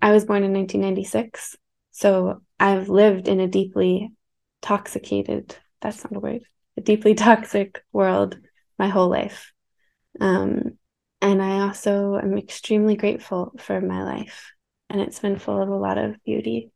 I 0.00 0.12
was 0.12 0.24
born 0.24 0.44
in 0.44 0.52
1996. 0.52 1.56
So 1.90 2.42
I've 2.58 2.88
lived 2.88 3.28
in 3.28 3.40
a 3.40 3.48
deeply 3.48 4.12
toxicated, 4.62 5.56
that's 5.80 6.04
not 6.04 6.16
a 6.16 6.20
word, 6.20 6.42
a 6.76 6.80
deeply 6.80 7.14
toxic 7.14 7.82
world 7.92 8.38
my 8.78 8.88
whole 8.88 9.08
life. 9.08 9.52
Um, 10.20 10.78
and 11.20 11.42
I 11.42 11.60
also 11.60 12.16
am 12.16 12.38
extremely 12.38 12.96
grateful 12.96 13.52
for 13.58 13.80
my 13.80 14.02
life. 14.02 14.52
And 14.88 15.00
it's 15.00 15.20
been 15.20 15.38
full 15.38 15.60
of 15.60 15.68
a 15.68 15.74
lot 15.74 15.98
of 15.98 16.16
beauty. 16.24 16.72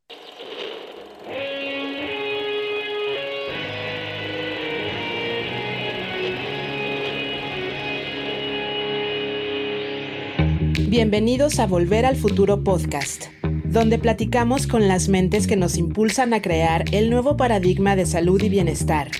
Bienvenidos 10.96 11.58
a 11.58 11.66
Volver 11.66 12.06
al 12.06 12.14
Futuro 12.14 12.62
Podcast, 12.62 13.24
donde 13.64 13.98
platicamos 13.98 14.68
con 14.68 14.86
las 14.86 15.08
mentes 15.08 15.48
que 15.48 15.56
nos 15.56 15.76
impulsan 15.76 16.32
a 16.32 16.40
crear 16.40 16.84
el 16.92 17.10
nuevo 17.10 17.36
paradigma 17.36 17.96
de 17.96 18.06
salud 18.06 18.40
y 18.40 18.48
bienestar, 18.48 19.10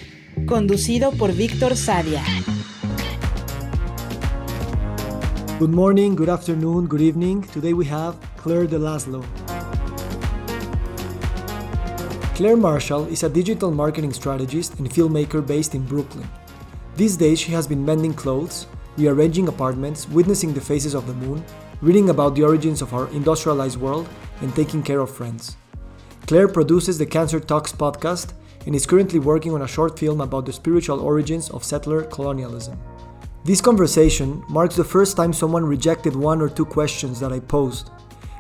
conducido 0.47 1.11
por 1.11 1.33
Víctor 1.33 1.77
Sadia. 1.77 2.23
Good 5.59 5.71
morning, 5.71 6.15
good 6.15 6.29
afternoon, 6.29 6.87
good 6.87 7.01
evening. 7.01 7.43
Today 7.53 7.73
we 7.73 7.87
have 7.91 8.15
Claire 8.41 8.69
de 8.69 8.79
Laszlo. 8.79 9.25
Claire 12.37 12.57
Marshall 12.57 13.09
is 13.11 13.25
a 13.25 13.29
digital 13.29 13.73
marketing 13.73 14.13
strategist 14.13 14.79
and 14.79 14.89
filmmaker 14.89 15.45
based 15.45 15.75
in 15.75 15.85
Brooklyn. 15.87 16.29
These 16.97 17.17
days, 17.17 17.41
she 17.41 17.51
has 17.51 17.67
been 17.67 17.85
mending 17.85 18.15
clothes, 18.15 18.69
rearranging 18.97 19.49
apartments, 19.49 20.09
witnessing 20.09 20.55
the 20.55 20.61
phases 20.61 20.95
of 20.95 21.09
the 21.09 21.15
moon, 21.15 21.43
reading 21.85 22.09
about 22.09 22.35
the 22.35 22.43
origins 22.43 22.81
of 22.81 22.95
our 22.95 23.09
industrialized 23.09 23.79
world, 23.79 24.09
and 24.41 24.55
taking 24.57 24.83
care 24.83 25.01
of 25.01 25.15
friends. 25.15 25.59
Claire 26.27 26.49
produces 26.49 26.97
the 26.97 27.05
Cancer 27.05 27.39
Talks 27.39 27.73
podcast 27.73 28.33
and 28.65 28.75
is 28.75 28.87
currently 28.87 29.19
working 29.19 29.53
on 29.53 29.61
a 29.61 29.69
short 29.69 29.99
film 29.99 30.23
about 30.23 30.47
the 30.47 30.53
spiritual 30.53 30.99
origins 30.99 31.51
of 31.51 31.63
settler 31.63 32.05
colonialism. 32.05 32.81
This 33.45 33.61
conversation 33.61 34.43
marks 34.49 34.77
the 34.77 34.83
first 34.83 35.15
time 35.15 35.35
someone 35.35 35.67
rejected 35.67 36.17
one 36.17 36.41
or 36.41 36.49
two 36.49 36.65
questions 36.65 37.21
that 37.21 37.35
I 37.35 37.41
posed, 37.41 37.91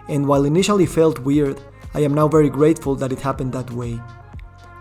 and 0.08 0.26
while 0.26 0.46
initially 0.46 0.86
felt 0.86 1.18
weird, 1.18 1.60
I 1.92 2.00
am 2.00 2.14
now 2.14 2.28
very 2.28 2.48
grateful 2.48 2.94
that 2.94 3.12
it 3.12 3.20
happened 3.20 3.52
that 3.52 3.70
way. 3.72 4.00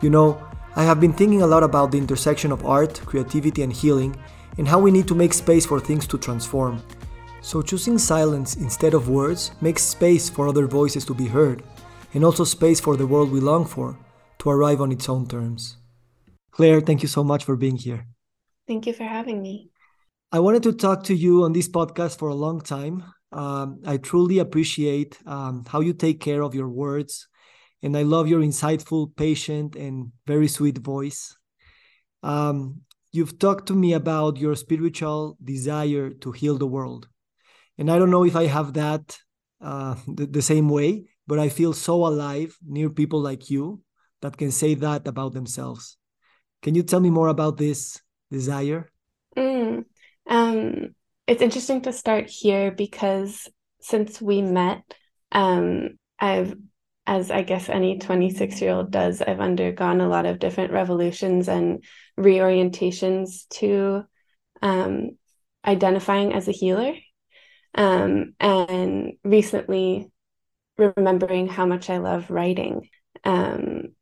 You 0.02 0.10
know, 0.10 0.42
I 0.78 0.86
have 0.86 1.02
been 1.02 1.12
thinking 1.12 1.42
a 1.42 1.48
lot 1.48 1.64
about 1.64 1.92
the 1.92 1.98
intersection 1.98 2.54
of 2.54 2.66
art, 2.66 3.02
creativity, 3.06 3.62
and 3.62 3.74
healing, 3.74 4.16
and 4.58 4.70
how 4.70 4.80
we 4.80 4.90
need 4.90 5.10
to 5.10 5.16
make 5.16 5.34
space 5.34 5.66
for 5.66 5.82
things 5.82 6.08
to 6.08 6.18
transform. 6.18 6.82
So, 7.44 7.62
choosing 7.62 7.98
silence 7.98 8.56
instead 8.56 8.94
of 8.94 9.10
words 9.10 9.52
makes 9.60 9.84
space 9.84 10.30
for 10.30 10.48
other 10.48 10.66
voices 10.66 11.04
to 11.06 11.14
be 11.14 11.28
heard, 11.28 11.62
and 12.14 12.24
also 12.24 12.46
space 12.46 12.80
for 12.80 12.96
the 12.96 13.06
world 13.06 13.32
we 13.32 13.42
long 13.42 13.66
for 13.66 13.98
to 14.40 14.50
arrive 14.50 14.80
on 14.80 14.94
its 14.94 15.10
own 15.10 15.28
terms. 15.28 15.76
Claire, 16.52 16.80
thank 16.80 17.02
you 17.02 17.10
so 17.10 17.22
much 17.22 17.44
for 17.44 17.58
being 17.58 17.76
here. 17.76 18.08
Thank 18.66 18.88
you 18.88 18.94
for 18.94 19.04
having 19.04 19.42
me. 19.42 19.72
I 20.32 20.40
wanted 20.40 20.64
to 20.64 20.72
talk 20.72 21.04
to 21.04 21.14
you 21.14 21.44
on 21.44 21.52
this 21.52 21.68
podcast 21.68 22.18
for 22.18 22.30
a 22.30 22.34
long 22.34 22.62
time. 22.62 23.04
Um, 23.34 23.82
I 23.86 23.98
truly 23.98 24.40
appreciate 24.40 25.20
um, 25.26 25.66
how 25.68 25.82
you 25.82 25.94
take 25.94 26.22
care 26.22 26.44
of 26.44 26.56
your 26.56 26.70
words, 26.70 27.28
and 27.82 27.98
I 27.98 28.04
love 28.04 28.30
your 28.30 28.40
insightful, 28.40 29.14
patient, 29.18 29.76
and 29.76 30.14
very 30.26 30.48
sweet 30.48 30.78
voice. 30.78 31.36
Um, 32.24 32.84
you've 33.12 33.38
talked 33.38 33.68
to 33.68 33.76
me 33.76 33.92
about 33.92 34.38
your 34.38 34.56
spiritual 34.56 35.38
desire 35.44 36.10
to 36.10 36.32
heal 36.32 36.58
the 36.58 36.68
world 36.68 37.10
and 37.78 37.92
i 37.92 37.98
don't 37.98 38.12
know 38.12 38.26
if 38.26 38.36
i 38.36 38.46
have 38.46 38.74
that 38.74 39.18
uh, 39.62 39.96
the, 40.08 40.26
the, 40.26 40.42
same 40.42 40.68
way 40.68 41.06
but 41.26 41.40
i 41.40 41.48
feel 41.48 41.72
so 41.72 42.06
alive 42.06 42.58
near 42.68 42.90
people 42.90 43.22
like 43.22 43.50
you 43.50 43.82
that 44.24 44.38
can 44.38 44.52
say 44.52 44.74
that 44.74 45.06
about 45.06 45.34
themselves. 45.34 45.98
Can 46.64 46.74
you 46.76 46.82
tell 46.82 47.02
me 47.02 47.10
more 47.10 47.28
about 47.28 47.58
this 47.58 48.02
desire? 48.32 48.90
Mm, 49.38 49.84
um, 50.28 50.96
it's 51.28 51.42
interesting 51.42 51.82
to 51.82 51.94
start 51.94 52.30
here 52.30 52.72
because 52.72 53.50
since 53.82 54.22
we 54.22 54.42
met 54.42 54.82
um, 55.34 55.90
i've 56.20 56.56
as 57.06 57.32
i 57.32 57.42
guess 57.42 57.68
any 57.68 57.98
26 57.98 58.62
year 58.62 58.72
old 58.72 58.92
does 58.92 59.22
i've 59.22 59.42
undergone 59.42 60.00
a 60.00 60.08
lot 60.08 60.26
of 60.26 60.40
different 60.40 60.72
revolutions 60.72 61.50
and 61.50 61.84
reorientations 62.18 63.48
to 63.50 64.04
um, 64.62 65.10
identifying 65.66 66.34
as 66.34 66.48
a 66.48 66.52
healer 66.52 66.94
um, 67.76 68.34
and 68.40 69.14
recently 69.24 70.12
remembering 70.78 71.48
how 71.48 71.66
much 71.66 71.90
I 71.90 71.98
love 71.98 72.30
writing, 72.30 72.90
um, 73.24 73.94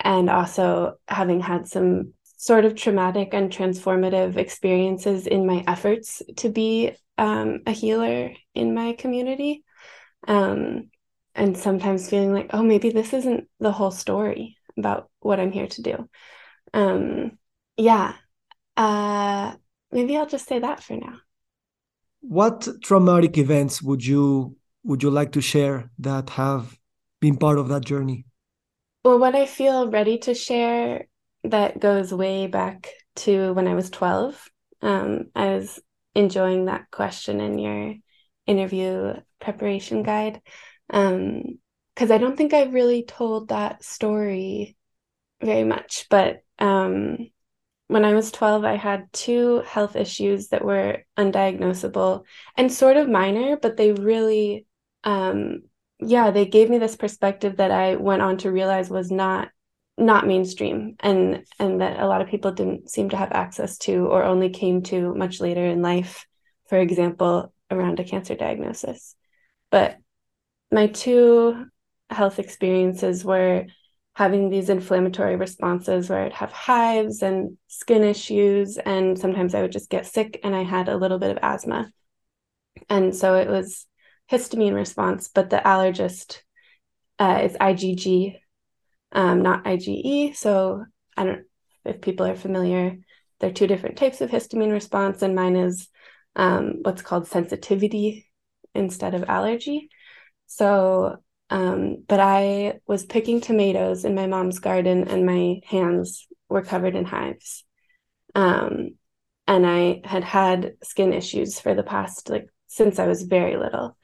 and 0.00 0.30
also 0.30 0.94
having 1.08 1.40
had 1.40 1.68
some 1.68 2.14
sort 2.36 2.64
of 2.64 2.74
traumatic 2.74 3.34
and 3.34 3.52
transformative 3.52 4.36
experiences 4.36 5.26
in 5.26 5.46
my 5.46 5.62
efforts 5.66 6.22
to 6.38 6.48
be 6.48 6.92
um, 7.16 7.60
a 7.66 7.70
healer 7.70 8.32
in 8.54 8.74
my 8.74 8.94
community. 8.94 9.64
Um, 10.26 10.90
and 11.34 11.56
sometimes 11.56 12.10
feeling 12.10 12.32
like, 12.32 12.50
oh, 12.50 12.62
maybe 12.62 12.90
this 12.90 13.12
isn't 13.12 13.48
the 13.58 13.72
whole 13.72 13.90
story 13.90 14.56
about 14.76 15.08
what 15.20 15.40
I'm 15.40 15.52
here 15.52 15.66
to 15.68 15.82
do. 15.82 16.08
Um, 16.74 17.38
yeah. 17.76 18.14
Uh, 18.76 19.54
maybe 19.90 20.16
I'll 20.16 20.26
just 20.26 20.48
say 20.48 20.58
that 20.58 20.82
for 20.82 20.94
now. 20.94 21.18
What 22.22 22.68
traumatic 22.82 23.36
events 23.36 23.82
would 23.82 24.04
you 24.04 24.56
would 24.84 25.02
you 25.02 25.10
like 25.10 25.32
to 25.32 25.40
share 25.40 25.90
that 25.98 26.30
have 26.30 26.78
been 27.20 27.36
part 27.36 27.58
of 27.58 27.68
that 27.68 27.84
journey? 27.84 28.24
Well, 29.04 29.18
what 29.18 29.34
I 29.34 29.46
feel 29.46 29.90
ready 29.90 30.18
to 30.18 30.34
share 30.34 31.06
that 31.44 31.80
goes 31.80 32.14
way 32.14 32.46
back 32.46 32.88
to 33.16 33.52
when 33.52 33.68
I 33.68 33.74
was 33.74 33.90
12. 33.90 34.48
Um, 34.80 35.26
I 35.34 35.54
was 35.54 35.80
enjoying 36.14 36.66
that 36.66 36.90
question 36.90 37.40
in 37.40 37.58
your 37.58 37.94
interview 38.46 39.14
preparation 39.40 40.02
guide 40.02 40.40
because 40.88 41.10
um, 41.12 42.12
I 42.12 42.18
don't 42.18 42.36
think 42.36 42.54
I've 42.54 42.74
really 42.74 43.04
told 43.04 43.48
that 43.48 43.84
story 43.84 44.76
very 45.40 45.64
much. 45.64 46.06
But 46.10 46.42
um, 46.58 47.30
when 47.88 48.04
I 48.04 48.14
was 48.14 48.32
12, 48.32 48.64
I 48.64 48.76
had 48.76 49.12
two 49.12 49.62
health 49.66 49.96
issues 49.96 50.48
that 50.48 50.64
were 50.64 51.04
undiagnosable 51.18 52.24
and 52.56 52.72
sort 52.72 52.96
of 52.96 53.08
minor, 53.08 53.56
but 53.56 53.76
they 53.76 53.92
really, 53.92 54.66
um, 55.04 55.62
yeah, 55.98 56.30
they 56.30 56.46
gave 56.46 56.70
me 56.70 56.78
this 56.78 56.96
perspective 56.96 57.58
that 57.58 57.70
I 57.70 57.96
went 57.96 58.22
on 58.22 58.38
to 58.38 58.50
realize 58.50 58.90
was 58.90 59.10
not 59.10 59.48
not 59.98 60.26
mainstream 60.26 60.96
and 61.00 61.44
and 61.58 61.82
that 61.82 62.00
a 62.00 62.06
lot 62.06 62.22
of 62.22 62.28
people 62.28 62.50
didn't 62.50 62.90
seem 62.90 63.10
to 63.10 63.16
have 63.16 63.30
access 63.32 63.76
to 63.76 64.06
or 64.06 64.24
only 64.24 64.48
came 64.48 64.82
to 64.82 65.14
much 65.14 65.38
later 65.38 65.64
in 65.66 65.82
life 65.82 66.26
for 66.66 66.78
example 66.78 67.52
around 67.70 68.00
a 68.00 68.04
cancer 68.04 68.34
diagnosis. 68.34 69.14
But 69.70 69.98
my 70.70 70.86
two 70.86 71.66
health 72.08 72.38
experiences 72.38 73.24
were 73.24 73.66
having 74.14 74.50
these 74.50 74.68
inflammatory 74.68 75.36
responses 75.36 76.08
where 76.08 76.24
I'd 76.24 76.32
have 76.34 76.52
hives 76.52 77.22
and 77.22 77.56
skin 77.68 78.04
issues, 78.04 78.76
and 78.78 79.18
sometimes 79.18 79.54
I 79.54 79.62
would 79.62 79.72
just 79.72 79.90
get 79.90 80.06
sick 80.06 80.40
and 80.44 80.54
I 80.54 80.62
had 80.62 80.88
a 80.88 80.96
little 80.96 81.18
bit 81.18 81.30
of 81.30 81.38
asthma. 81.42 81.90
And 82.90 83.14
so 83.14 83.36
it 83.36 83.48
was 83.48 83.86
histamine 84.30 84.74
response, 84.74 85.28
but 85.28 85.50
the 85.50 85.56
allergist 85.56 86.40
uh, 87.18 87.40
is 87.42 87.52
IgG, 87.54 88.36
um, 89.12 89.42
not 89.42 89.64
IgE. 89.64 90.36
So 90.36 90.84
I 91.16 91.24
don't 91.24 91.38
know 91.38 91.90
if 91.90 92.00
people 92.00 92.26
are 92.26 92.36
familiar, 92.36 92.98
there 93.42 93.50
are 93.50 93.54
two 93.54 93.66
different 93.66 93.96
types 93.96 94.20
of 94.20 94.30
histamine 94.30 94.72
response, 94.72 95.20
and 95.20 95.34
mine 95.34 95.56
is 95.56 95.88
um, 96.36 96.78
what's 96.82 97.02
called 97.02 97.26
sensitivity 97.26 98.30
instead 98.72 99.14
of 99.14 99.24
allergy. 99.24 99.88
So 100.46 101.16
um, 101.52 102.02
but 102.08 102.18
I 102.18 102.80
was 102.86 103.04
picking 103.04 103.42
tomatoes 103.42 104.06
in 104.06 104.14
my 104.14 104.26
mom's 104.26 104.58
garden 104.58 105.06
and 105.08 105.26
my 105.26 105.60
hands 105.66 106.26
were 106.48 106.62
covered 106.62 106.94
in 106.94 107.04
hives. 107.04 107.64
Um, 108.34 108.92
and 109.46 109.66
I 109.66 110.00
had 110.02 110.24
had 110.24 110.76
skin 110.82 111.12
issues 111.12 111.60
for 111.60 111.74
the 111.74 111.82
past, 111.82 112.30
like, 112.30 112.48
since 112.68 112.98
I 112.98 113.06
was 113.06 113.24
very 113.24 113.58
little, 113.58 113.98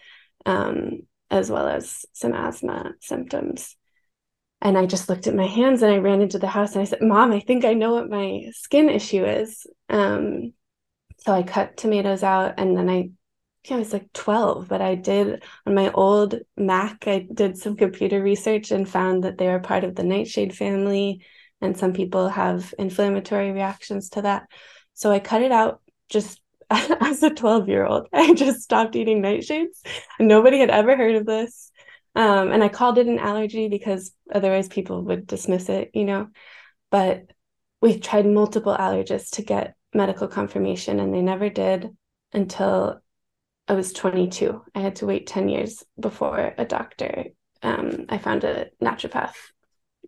um, 0.45 1.07
as 1.31 1.51
well 1.51 1.67
as 1.69 2.05
some 2.13 2.35
asthma 2.35 2.93
symptoms. 3.01 3.75
And 4.61 4.77
I 4.77 4.85
just 4.85 5.09
looked 5.09 5.27
at 5.27 5.35
my 5.35 5.47
hands 5.47 5.81
and 5.81 5.91
I 5.91 5.99
ran 5.99 6.21
into 6.21 6.39
the 6.39 6.49
house 6.49 6.75
and 6.75 6.83
I 6.83 6.85
said, 6.85 7.01
Mom, 7.01 7.33
I 7.33 7.41
think 7.41 7.65
I 7.65 7.73
know 7.73 7.95
what 7.95 8.11
my 8.11 8.51
skin 8.53 8.91
issue 8.91 9.25
is. 9.25 9.67
Um, 9.89 10.53
so 11.21 11.33
I 11.33 11.45
cut 11.45 11.79
tomatoes 11.79 12.23
out 12.23 12.57
and 12.59 12.77
then 12.77 12.91
I 12.91 13.09
I 13.71 13.77
was 13.77 13.93
like 13.93 14.13
12, 14.13 14.69
but 14.69 14.81
I 14.81 14.95
did 14.95 15.43
on 15.67 15.75
my 15.75 15.91
old 15.93 16.35
Mac, 16.57 17.07
I 17.07 17.27
did 17.33 17.59
some 17.59 17.77
computer 17.77 18.23
research 18.23 18.71
and 18.71 18.89
found 18.89 19.25
that 19.25 19.39
they 19.39 19.49
were 19.49 19.61
part 19.61 19.85
of 19.85 19.95
the 19.95 20.05
nightshade 20.05 20.55
family. 20.55 21.25
And 21.61 21.77
some 21.77 21.93
people 21.93 22.29
have 22.29 22.73
inflammatory 22.79 23.51
reactions 23.51 24.11
to 24.11 24.23
that. 24.23 24.49
So 24.95 25.11
I 25.11 25.19
cut 25.19 25.43
it 25.43 25.53
out 25.53 25.81
just 26.09 26.41
as 26.71 27.23
a 27.23 27.31
12 27.31 27.69
year 27.69 27.85
old. 27.85 28.09
I 28.13 28.35
just 28.35 28.63
stopped 28.63 28.97
eating 28.97 29.23
nightshades. 29.23 29.81
Nobody 30.21 30.59
had 30.59 30.71
ever 30.71 30.97
heard 30.97 31.17
of 31.17 31.27
this. 31.27 31.71
Um, 32.15 32.51
and 32.51 32.65
I 32.65 32.69
called 32.69 32.99
it 32.99 33.07
an 33.07 33.19
allergy 33.19 33.69
because 33.69 34.13
otherwise 34.33 34.69
people 34.69 35.03
would 35.05 35.27
dismiss 35.27 35.69
it, 35.69 35.91
you 35.95 36.05
know. 36.05 36.29
But 36.91 37.27
we 37.81 37.99
tried 37.99 38.27
multiple 38.27 38.77
allergists 38.77 39.37
to 39.37 39.43
get 39.43 39.77
medical 39.95 40.27
confirmation, 40.27 41.01
and 41.01 41.15
they 41.15 41.23
never 41.23 41.49
did 41.49 41.91
until 42.33 43.01
I 43.69 43.75
was 43.75 43.93
22. 43.93 44.63
I 44.75 44.81
had 44.81 44.97
to 44.97 45.07
wait 45.07 45.27
10 45.27 45.51
years 45.51 45.85
before 46.01 46.55
a 46.57 46.65
doctor. 46.65 47.25
Um, 47.63 48.07
I 48.09 48.17
found 48.17 48.45
a 48.45 48.69
naturopath, 48.83 49.35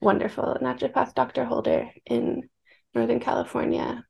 wonderful 0.01 0.57
naturopath, 0.63 1.15
Dr. 1.15 1.45
Holder 1.45 1.91
in 2.07 2.49
Northern 2.95 3.21
California, 3.21 4.03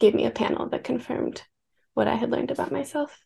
gave 0.00 0.14
me 0.14 0.26
a 0.26 0.30
panel 0.30 0.68
that 0.68 0.84
confirmed 0.84 1.42
what 1.94 2.08
I 2.08 2.14
had 2.14 2.30
learned 2.30 2.50
about 2.50 2.72
myself. 2.72 3.18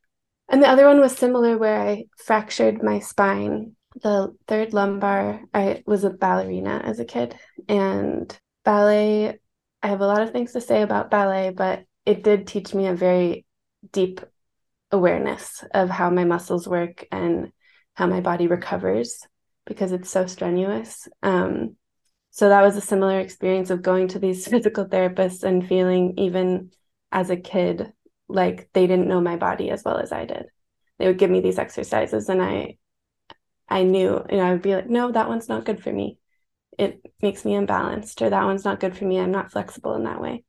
And 0.49 0.63
the 0.63 0.69
other 0.69 0.87
one 0.87 1.01
was 1.01 1.17
similar, 1.17 1.59
where 1.59 1.81
I 1.81 2.05
fractured 2.25 2.83
my 2.83 3.01
spine. 3.01 3.75
The 4.01 4.35
third 4.47 4.75
lumbar, 4.75 5.41
I 5.53 5.83
was 5.87 6.05
a 6.05 6.11
ballerina 6.11 6.83
as 6.85 7.01
a 7.01 7.05
kid, 7.05 7.37
and 7.69 8.37
ballet, 8.65 9.39
I 9.83 9.87
have 9.89 10.01
a 10.01 10.07
lot 10.07 10.23
of 10.23 10.31
things 10.31 10.53
to 10.53 10.61
say 10.61 10.83
about 10.83 11.11
ballet, 11.11 11.51
but 11.51 11.85
it 12.07 12.23
did 12.23 12.47
teach 12.47 12.75
me 12.75 12.87
a 12.87 12.95
very 12.95 13.45
deep 13.93 14.21
awareness 14.95 15.65
of 15.75 15.91
how 15.91 16.09
my 16.09 16.25
muscles 16.25 16.69
work 16.69 17.07
and 17.11 17.53
how 17.95 18.07
my 18.07 18.21
body 18.21 18.47
recovers 18.47 19.19
because 19.67 19.93
it's 19.93 20.11
so 20.11 20.27
strenuous. 20.27 21.09
Um, 21.23 21.77
so 22.31 22.49
that 22.49 22.63
was 22.63 22.77
a 22.77 22.81
similar 22.81 23.21
experience 23.21 23.71
of 23.71 23.83
going 23.83 24.09
to 24.09 24.19
these 24.19 24.47
physical 24.49 24.87
therapists 24.87 25.43
and 25.43 25.67
feeling 25.67 26.15
even 26.19 26.71
as 27.13 27.31
a 27.31 27.37
kid 27.37 27.93
like 28.29 28.69
they 28.73 28.87
didn't 28.87 29.09
know 29.09 29.21
my 29.21 29.37
body 29.37 29.71
as 29.71 29.83
well 29.85 29.99
as 29.99 30.13
I 30.13 30.25
did. 30.25 30.47
They 30.99 31.07
would 31.09 31.19
give 31.19 31.31
me 31.31 31.41
these 31.41 31.59
exercises 31.59 32.29
and 32.29 32.41
I 32.43 32.79
I 33.69 33.83
knew, 33.83 34.23
you 34.31 34.37
know, 34.37 34.45
I 34.45 34.53
would 34.53 34.63
be 34.63 34.75
like, 34.75 34.89
no, 34.89 35.11
that 35.11 35.29
one's 35.29 35.49
not 35.49 35.65
good 35.65 35.83
for 35.83 35.93
me. 35.93 36.19
It 36.79 37.01
makes 37.23 37.45
me 37.45 37.53
imbalanced, 37.53 38.21
or 38.21 38.29
that 38.31 38.45
one's 38.45 38.65
not 38.65 38.79
good 38.79 38.97
for 38.97 39.05
me. 39.05 39.19
I'm 39.19 39.31
not 39.31 39.53
flexible 39.53 39.95
in 39.95 40.05
that 40.05 40.21
way. 40.21 40.45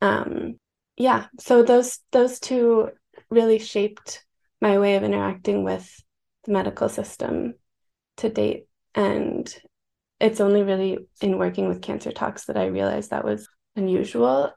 Um, 0.00 0.58
yeah. 0.96 1.26
So 1.38 1.62
those 1.62 2.00
those 2.10 2.40
two 2.40 2.90
really 3.30 3.58
shaped 3.58 4.24
my 4.60 4.78
way 4.78 4.96
of 4.96 5.02
interacting 5.02 5.64
with 5.64 6.02
the 6.44 6.52
medical 6.52 6.88
system 6.88 7.54
to 8.18 8.28
date. 8.28 8.66
And 8.94 9.52
it's 10.20 10.40
only 10.40 10.62
really 10.62 10.98
in 11.20 11.38
working 11.38 11.68
with 11.68 11.82
Cancer 11.82 12.12
Talks 12.12 12.46
that 12.46 12.56
I 12.56 12.66
realized 12.66 13.10
that 13.10 13.24
was 13.24 13.48
unusual. 13.76 14.52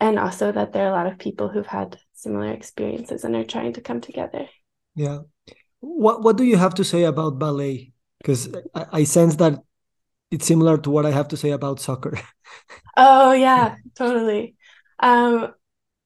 And 0.00 0.18
also 0.18 0.52
that 0.52 0.72
there 0.72 0.86
are 0.86 0.90
a 0.90 0.96
lot 0.96 1.10
of 1.12 1.18
people 1.18 1.48
who've 1.48 1.66
had 1.66 1.98
similar 2.12 2.52
experiences 2.52 3.24
and 3.24 3.34
are 3.34 3.44
trying 3.44 3.72
to 3.72 3.80
come 3.80 4.00
together. 4.00 4.46
Yeah. 4.94 5.20
What 5.80 6.22
what 6.22 6.36
do 6.36 6.44
you 6.44 6.56
have 6.56 6.74
to 6.74 6.84
say 6.84 7.04
about 7.04 7.38
ballet? 7.38 7.92
Because 8.18 8.54
I, 8.74 8.86
I 8.92 9.04
sense 9.04 9.36
that 9.36 9.60
it's 10.30 10.46
similar 10.46 10.78
to 10.78 10.90
what 10.90 11.06
I 11.06 11.10
have 11.10 11.28
to 11.28 11.36
say 11.36 11.50
about 11.50 11.80
soccer. 11.80 12.18
oh 12.96 13.32
yeah, 13.32 13.76
totally. 13.96 14.56
Um, 15.00 15.54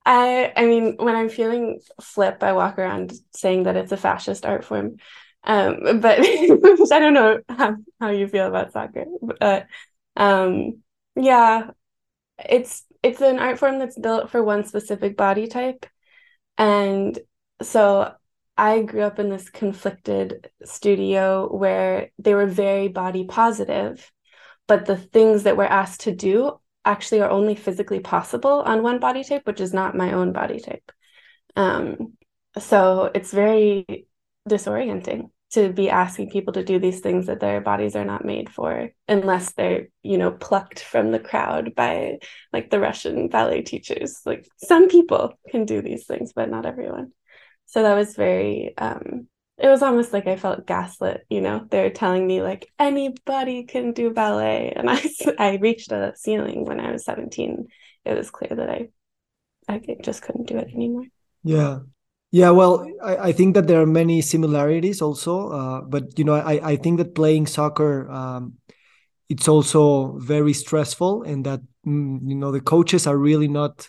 I 0.05 0.53
I 0.57 0.67
mean, 0.67 0.97
when 0.97 1.15
I'm 1.15 1.29
feeling 1.29 1.81
flip, 2.01 2.43
I 2.43 2.53
walk 2.53 2.79
around 2.79 3.13
saying 3.35 3.65
that 3.65 3.77
it's 3.77 3.93
a 3.93 3.97
fascist 3.97 4.45
art 4.45 4.65
form. 4.65 4.97
Um, 5.45 6.01
but 6.01 6.19
I 6.23 6.99
don't 6.99 7.15
know 7.15 7.41
how, 7.49 7.77
how 8.01 8.11
you 8.11 8.29
feel 8.29 8.47
about 8.47 8.73
soccer. 8.73 9.07
But 9.41 9.67
um, 10.17 10.83
yeah, 11.17 11.71
it's 12.39 12.85
it's 13.03 13.21
an 13.21 13.39
art 13.39 13.59
form 13.59 13.79
that's 13.79 13.99
built 13.99 14.31
for 14.31 14.43
one 14.43 14.65
specific 14.65 15.17
body 15.17 15.47
type. 15.49 15.87
And 16.59 17.19
so 17.63 18.15
I 18.57 18.83
grew 18.83 19.03
up 19.03 19.19
in 19.19 19.29
this 19.31 19.51
conflicted 19.51 20.51
studio 20.65 21.49
where 21.55 22.11
they 22.19 22.35
were 22.35 22.47
very 22.47 22.89
body 22.89 23.25
positive, 23.25 24.11
but 24.69 24.87
the 24.87 24.97
things 24.97 25.45
that 25.45 25.57
we're 25.57 25.65
asked 25.65 26.03
to 26.03 26.15
do 26.15 26.61
actually 26.85 27.21
are 27.21 27.31
only 27.31 27.55
physically 27.55 28.01
possible 28.01 28.63
on 28.63 28.83
one 28.83 28.99
body 28.99 29.25
type, 29.25 29.47
which 29.47 29.61
is 29.61 29.73
not 29.73 29.97
my 29.97 30.13
own 30.13 30.33
body 30.33 30.61
type. 30.61 30.91
Um, 31.57 32.15
so 32.59 33.11
it's 33.15 33.33
very 33.33 34.07
disorienting 34.49 35.31
to 35.53 35.71
be 35.71 35.91
asking 35.91 36.31
people 36.31 36.55
to 36.55 36.65
do 36.65 36.79
these 36.79 37.01
things 37.01 37.27
that 37.27 37.41
their 37.41 37.61
bodies 37.61 37.95
are 37.95 38.05
not 38.05 38.25
made 38.25 38.51
for 38.51 38.91
unless 39.07 39.53
they're 39.53 39.89
you 40.03 40.19
know 40.19 40.31
plucked 40.31 40.81
from 40.81 41.13
the 41.13 41.19
crowd 41.19 41.75
by 41.75 42.19
like 42.53 42.71
the 42.71 42.81
russian 42.81 43.29
ballet 43.29 43.63
teachers 43.63 44.21
like 44.25 44.47
some 44.57 44.89
people 44.89 45.35
can 45.51 45.65
do 45.65 45.81
these 45.83 46.07
things 46.07 46.33
but 46.35 46.51
not 46.51 46.67
everyone 46.67 47.13
so 47.67 47.83
that 47.83 47.95
was 47.95 48.17
very 48.17 48.75
um 48.79 49.29
it 49.63 49.69
was 49.69 49.81
almost 49.81 50.13
like 50.13 50.27
I 50.27 50.35
felt 50.35 50.67
gaslit, 50.67 51.25
you 51.31 51.41
know. 51.41 51.65
They 51.71 51.85
were 51.85 51.91
telling 51.91 52.27
me 52.27 52.43
like 52.43 52.69
anybody 52.81 53.63
can 53.63 53.93
do 53.93 54.11
ballet, 54.11 54.73
and 54.77 54.91
I 54.91 55.01
I 55.39 55.57
reached 55.63 55.93
a 55.93 56.13
ceiling 56.17 56.65
when 56.65 56.81
I 56.81 56.91
was 56.91 57.05
seventeen. 57.05 57.69
It 58.05 58.19
was 58.19 58.31
clear 58.31 58.51
that 58.57 58.69
I 58.69 58.89
I 59.69 59.81
just 60.03 60.23
couldn't 60.23 60.49
do 60.49 60.59
it 60.59 60.75
anymore. 60.75 61.05
Yeah, 61.45 61.79
yeah. 62.33 62.51
Well, 62.51 62.89
I, 63.03 63.29
I 63.29 63.33
think 63.33 63.55
that 63.55 63.69
there 63.69 63.81
are 63.81 63.87
many 63.87 64.21
similarities 64.21 65.01
also, 65.01 65.51
uh, 65.51 65.81
but 65.83 66.19
you 66.19 66.25
know, 66.25 66.35
I 66.35 66.73
I 66.73 66.77
think 66.77 66.99
that 66.99 67.15
playing 67.15 67.47
soccer. 67.47 68.11
Um, 68.11 68.55
it's 69.29 69.49
also 69.49 70.19
very 70.19 70.53
stressful, 70.53 71.23
and 71.23 71.47
that 71.47 71.61
mm, 71.87 72.19
you 72.27 72.35
know 72.35 72.51
the 72.51 72.61
coaches 72.61 73.07
are 73.07 73.17
really 73.17 73.49
not 73.49 73.89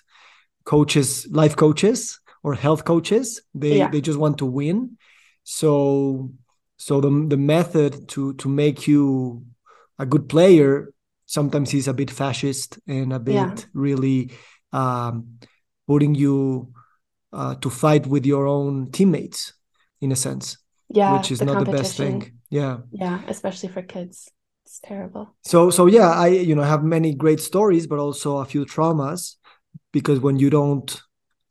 coaches, 0.65 1.27
life 1.31 1.55
coaches 1.55 2.19
or 2.43 2.53
health 2.53 2.85
coaches. 2.85 3.41
They 3.55 3.79
yeah. 3.79 3.89
they 3.89 4.01
just 4.01 4.19
want 4.19 4.37
to 4.37 4.45
win 4.45 4.97
so 5.43 6.31
so 6.77 7.01
the 7.01 7.09
the 7.29 7.37
method 7.37 8.07
to 8.09 8.33
to 8.33 8.49
make 8.49 8.87
you 8.87 9.43
a 9.99 10.05
good 10.05 10.27
player 10.27 10.93
sometimes 11.25 11.73
is 11.73 11.87
a 11.87 11.93
bit 11.93 12.11
fascist 12.11 12.79
and 12.87 13.13
a 13.13 13.19
bit 13.19 13.33
yeah. 13.33 13.55
really 13.73 14.31
um, 14.71 15.39
putting 15.87 16.15
you 16.15 16.73
uh, 17.31 17.55
to 17.55 17.69
fight 17.69 18.05
with 18.07 18.25
your 18.25 18.47
own 18.47 18.91
teammates 18.91 19.53
in 20.01 20.11
a 20.11 20.15
sense 20.15 20.57
yeah 20.89 21.17
which 21.17 21.31
is 21.31 21.39
the 21.39 21.45
not 21.45 21.65
the 21.65 21.71
best 21.71 21.97
thing. 21.97 22.39
Yeah. 22.49 22.77
Yeah 22.91 23.21
especially 23.27 23.69
for 23.69 23.81
kids. 23.81 24.29
It's 24.65 24.79
terrible. 24.79 25.35
So 25.45 25.69
so 25.69 25.87
yeah 25.87 26.11
i 26.11 26.27
you 26.27 26.55
know 26.55 26.63
have 26.63 26.83
many 26.83 27.13
great 27.13 27.39
stories 27.39 27.87
but 27.87 27.99
also 27.99 28.37
a 28.37 28.45
few 28.45 28.65
traumas 28.65 29.35
because 29.91 30.19
when 30.19 30.37
you 30.37 30.49
don't 30.49 31.01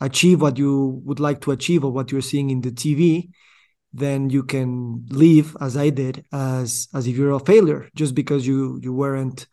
achieve 0.00 0.40
what 0.40 0.58
you 0.58 1.00
would 1.04 1.20
like 1.20 1.40
to 1.42 1.52
achieve 1.52 1.84
or 1.84 1.92
what 1.92 2.10
you're 2.10 2.28
seeing 2.32 2.50
in 2.50 2.60
the 2.60 2.70
tv 2.70 3.30
then 3.92 4.30
you 4.30 4.42
can 4.42 5.04
leave 5.10 5.56
as 5.60 5.76
I 5.76 5.90
did 5.90 6.24
as 6.32 6.88
as 6.94 7.06
if 7.06 7.16
you're 7.16 7.32
a 7.32 7.40
failure 7.40 7.88
just 7.94 8.14
because 8.14 8.46
you 8.46 8.78
you 8.82 8.92
weren't 8.92 9.46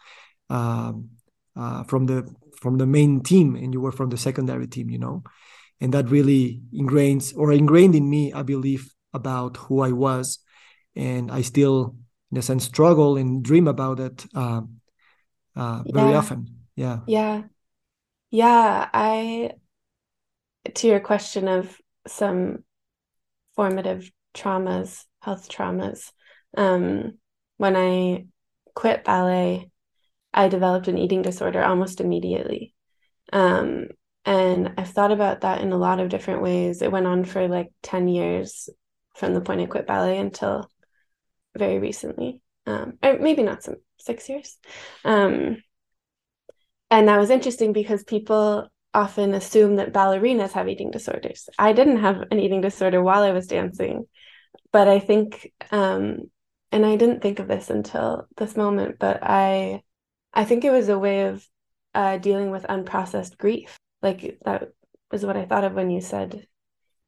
um, 0.50 1.10
uh, 1.56 1.84
from 1.84 2.06
the 2.06 2.34
from 2.62 2.78
the 2.78 2.86
main 2.86 3.22
team 3.22 3.56
and 3.56 3.74
you 3.74 3.82
were 3.82 3.92
from 3.92 4.10
the 4.10 4.18
secondary 4.18 4.68
team, 4.68 4.90
you 4.90 4.98
know, 4.98 5.24
and 5.80 5.94
that 5.94 6.10
really 6.10 6.62
ingrains 6.74 7.36
or 7.36 7.52
ingrained 7.52 7.96
in 7.96 8.10
me 8.10 8.32
a 8.32 8.44
belief 8.44 8.94
about 9.13 9.58
who 9.58 9.82
I 9.82 9.92
was, 9.92 10.40
and 10.96 11.32
I 11.32 11.42
still 11.42 11.96
in 12.32 12.38
a 12.38 12.42
sense 12.42 12.66
struggle 12.66 13.18
and 13.18 13.44
dream 13.44 13.68
about 13.68 14.00
it 14.00 14.25
uh, 14.36 14.62
uh, 15.56 15.84
very 15.86 16.12
yeah. 16.12 16.18
often. 16.18 16.48
Yeah. 16.75 17.00
Yeah. 17.08 17.44
Yeah. 18.32 18.90
I 18.94 19.52
to 20.75 20.88
your 20.88 21.00
question 21.00 21.48
of 21.48 21.75
some 22.08 22.63
formative 23.56 24.12
traumas, 24.34 25.06
health 25.22 25.50
traumas. 25.50 26.12
Um, 26.58 27.18
when 27.58 27.76
I 27.76 28.26
quit 28.74 29.04
ballet, 29.04 29.70
I 30.34 30.48
developed 30.48 30.88
an 30.88 30.98
eating 30.98 31.22
disorder 31.22 31.64
almost 31.64 32.02
immediately. 32.02 32.74
Um, 33.34 33.88
and 34.26 34.74
I've 34.78 34.90
thought 34.90 35.12
about 35.12 35.42
that 35.42 35.62
in 35.62 35.72
a 35.72 35.78
lot 35.78 36.00
of 36.00 36.10
different 36.10 36.42
ways. 36.42 36.82
It 36.82 36.92
went 36.92 37.08
on 37.08 37.26
for 37.26 37.48
like 37.48 37.72
10 37.84 38.08
years 38.08 38.70
from 39.16 39.34
the 39.34 39.42
point 39.42 39.62
I 39.62 39.66
quit 39.66 39.88
ballet 39.88 40.18
until 40.18 40.70
very 41.58 41.80
recently. 41.80 42.42
Um, 42.66 43.00
or 43.02 43.18
maybe 43.20 43.44
not 43.44 43.64
some 43.64 43.78
six 43.98 44.30
years. 44.30 44.58
Um, 45.04 45.58
and 46.92 47.08
that 47.08 47.18
was 47.18 47.30
interesting 47.30 47.74
because 47.74 48.04
people 48.04 48.68
often 48.93 49.34
assume 49.34 49.75
that 49.75 49.93
ballerinas 49.93 50.51
have 50.53 50.67
eating 50.67 50.91
disorders. 50.91 51.50
I 51.58 51.74
didn't 51.74 51.98
have 51.98 52.24
an 52.31 52.39
eating 52.39 52.62
disorder 52.62 53.01
while 53.03 53.24
I 53.24 53.31
was 53.31 53.48
dancing 53.48 54.05
but 54.72 54.88
I 54.88 55.00
think 55.00 55.51
um 55.72 56.29
and 56.72 56.86
I 56.86 56.96
didn't 56.98 57.22
think 57.22 57.39
of 57.39 57.48
this 57.48 57.69
until 57.72 58.27
this 58.38 58.55
moment, 58.55 58.98
but 59.00 59.19
I 59.24 59.81
I 60.34 60.46
think 60.46 60.63
it 60.63 60.72
was 60.72 60.89
a 60.89 61.00
way 61.00 61.22
of 61.24 61.46
uh, 61.96 62.17
dealing 62.19 62.51
with 62.51 62.63
unprocessed 62.63 63.38
grief. 63.38 63.79
Like 64.03 64.38
that 64.46 64.69
was 65.12 65.25
what 65.25 65.36
I 65.36 65.46
thought 65.46 65.63
of 65.63 65.74
when 65.74 65.89
you 65.89 66.01
said, 66.01 66.46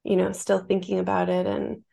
you 0.02 0.16
know, 0.16 0.32
still 0.32 0.58
thinking 0.58 0.98
about 0.98 1.28
it 1.28 1.46
and 1.46 1.84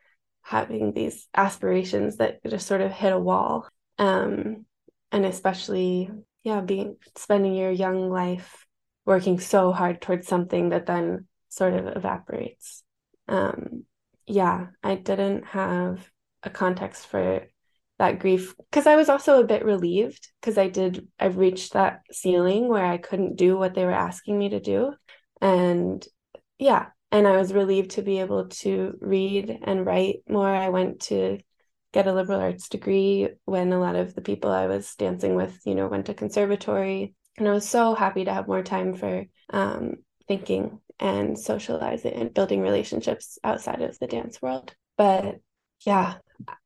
having 0.41 0.93
these 0.93 1.27
aspirations 1.35 2.17
that 2.17 2.43
just 2.43 2.65
sort 2.65 2.81
of 2.81 2.91
hit 2.91 3.13
a 3.13 3.19
wall. 3.19 3.67
Um, 3.99 4.65
and 5.11 5.25
especially, 5.25 6.09
yeah, 6.43 6.61
being 6.61 6.97
spending 7.15 7.53
your 7.53 7.71
young 7.71 8.09
life 8.09 8.65
working 9.09 9.39
so 9.39 9.71
hard 9.71 10.01
towards 10.01 10.27
something 10.27 10.69
that 10.69 10.85
then 10.85 11.25
sort 11.49 11.73
of 11.73 11.87
evaporates. 11.87 12.83
Um, 13.27 13.85
yeah, 14.27 14.67
I 14.83 14.95
didn't 14.95 15.45
have 15.47 16.07
a 16.43 16.51
context 16.51 17.07
for 17.07 17.41
that 17.97 18.19
grief 18.19 18.55
because 18.57 18.85
I 18.87 18.95
was 18.95 19.09
also 19.09 19.41
a 19.41 19.47
bit 19.47 19.65
relieved 19.65 20.29
because 20.39 20.57
I 20.57 20.69
did 20.69 21.07
I've 21.19 21.37
reached 21.37 21.73
that 21.73 22.01
ceiling 22.11 22.69
where 22.69 22.85
I 22.85 22.97
couldn't 22.97 23.35
do 23.35 23.57
what 23.57 23.73
they 23.73 23.83
were 23.83 23.91
asking 23.91 24.37
me 24.37 24.49
to 24.49 24.59
do. 24.59 24.93
And 25.41 26.05
yeah 26.59 26.87
and 27.11 27.27
I 27.27 27.35
was 27.35 27.51
relieved 27.51 27.91
to 27.91 28.03
be 28.03 28.19
able 28.19 28.47
to 28.47 28.93
read 29.01 29.57
and 29.63 29.85
write 29.85 30.17
more. 30.29 30.47
I 30.47 30.69
went 30.69 31.01
to 31.01 31.39
get 31.91 32.05
a 32.05 32.13
liberal 32.13 32.39
arts 32.39 32.69
degree 32.69 33.29
when 33.45 33.73
a 33.73 33.79
lot 33.79 33.95
of 33.95 34.13
the 34.13 34.21
people 34.21 34.51
I 34.51 34.67
was 34.67 34.93
dancing 34.95 35.33
with 35.33 35.59
you 35.65 35.73
know 35.73 35.87
went 35.87 36.05
to 36.05 36.13
conservatory 36.13 37.15
and 37.37 37.47
I 37.47 37.51
was 37.53 37.67
so 37.67 37.95
happy 37.95 38.25
to 38.25 38.33
have 38.33 38.47
more 38.47 38.63
time 38.63 38.93
for 38.93 39.25
um, 39.51 39.95
thinking 40.27 40.79
and 40.99 41.39
socializing 41.39 42.13
and 42.13 42.33
building 42.33 42.61
relationships 42.61 43.39
outside 43.43 43.81
of 43.81 43.97
the 43.99 44.07
dance 44.07 44.41
world 44.41 44.75
but 44.97 45.39
yeah 45.85 46.15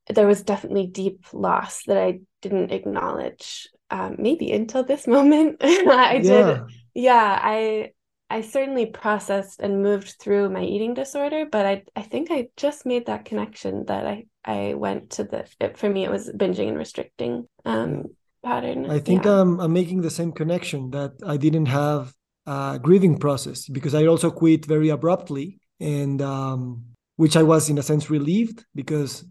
there 0.10 0.27
was 0.27 0.43
definitely 0.43 0.88
deep 0.88 1.25
loss 1.34 1.84
that 1.84 1.98
I 1.98 2.20
didn't 2.41 2.72
acknowledge 2.72 3.70
um, 3.89 4.15
maybe 4.20 4.51
until 4.51 4.84
this 4.84 5.08
moment. 5.17 5.58
I 5.62 6.20
yeah. 6.22 6.43
did, 6.43 6.62
yeah, 6.93 7.39
I 7.41 7.91
I 8.29 8.41
certainly 8.41 8.88
processed 8.88 9.60
and 9.60 9.84
moved 9.84 10.15
through 10.20 10.50
my 10.50 10.63
eating 10.63 10.93
disorder, 10.93 11.46
but 11.50 11.65
I 11.65 11.84
I 11.96 12.01
think 12.01 12.29
I 12.32 12.50
just 12.58 12.86
made 12.86 13.05
that 13.05 13.25
connection 13.25 13.86
that 13.86 14.05
I 14.05 14.25
I 14.43 14.74
went 14.74 15.12
to 15.12 15.24
the 15.24 15.48
it, 15.60 15.77
for 15.77 15.89
me 15.89 16.03
it 16.03 16.12
was 16.12 16.29
binging 16.29 16.70
and 16.70 16.77
restricting 16.77 17.48
um, 17.65 18.05
pattern. 18.43 18.89
I 18.89 19.00
think 19.00 19.25
yeah. 19.25 19.41
I'm 19.41 19.59
I'm 19.59 19.73
making 19.73 20.01
the 20.01 20.09
same 20.09 20.31
connection 20.31 20.91
that 20.91 21.13
I 21.25 21.38
didn't 21.38 21.67
have 21.67 22.13
a 22.45 22.79
grieving 22.81 23.17
process 23.17 23.67
because 23.69 23.95
I 23.95 24.05
also 24.05 24.29
quit 24.31 24.65
very 24.65 24.89
abruptly 24.89 25.59
and 25.79 26.21
um, 26.21 26.83
which 27.15 27.35
I 27.38 27.43
was 27.43 27.69
in 27.69 27.77
a 27.77 27.83
sense 27.83 28.09
relieved 28.09 28.65
because 28.75 29.25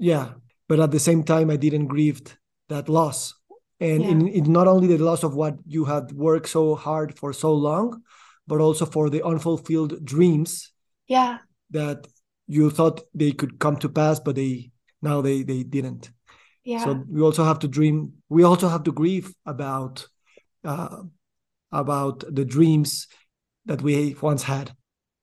yeah 0.00 0.32
but 0.66 0.80
at 0.80 0.90
the 0.90 0.98
same 0.98 1.22
time 1.22 1.50
i 1.50 1.56
didn't 1.56 1.86
grieve 1.86 2.20
that 2.68 2.88
loss 2.88 3.34
and 3.78 4.02
yeah. 4.02 4.10
in, 4.10 4.28
in 4.28 4.52
not 4.52 4.66
only 4.66 4.88
the 4.88 4.98
loss 4.98 5.22
of 5.22 5.34
what 5.34 5.54
you 5.66 5.84
had 5.84 6.10
worked 6.12 6.48
so 6.48 6.74
hard 6.74 7.16
for 7.16 7.32
so 7.32 7.52
long 7.52 8.02
but 8.46 8.60
also 8.60 8.86
for 8.86 9.10
the 9.10 9.24
unfulfilled 9.24 10.04
dreams 10.04 10.72
yeah 11.06 11.38
that 11.70 12.08
you 12.48 12.70
thought 12.70 13.02
they 13.14 13.30
could 13.30 13.60
come 13.60 13.76
to 13.76 13.88
pass 13.88 14.18
but 14.18 14.34
they 14.34 14.70
now 15.02 15.20
they 15.20 15.42
they 15.42 15.62
didn't 15.62 16.10
yeah 16.64 16.84
so 16.84 17.04
we 17.08 17.20
also 17.20 17.44
have 17.44 17.58
to 17.58 17.68
dream 17.68 18.12
we 18.28 18.42
also 18.42 18.68
have 18.68 18.82
to 18.82 18.92
grieve 18.92 19.34
about 19.46 20.06
uh, 20.64 21.02
about 21.72 22.24
the 22.28 22.44
dreams 22.44 23.06
that 23.66 23.82
we 23.82 24.14
once 24.20 24.42
had 24.42 24.72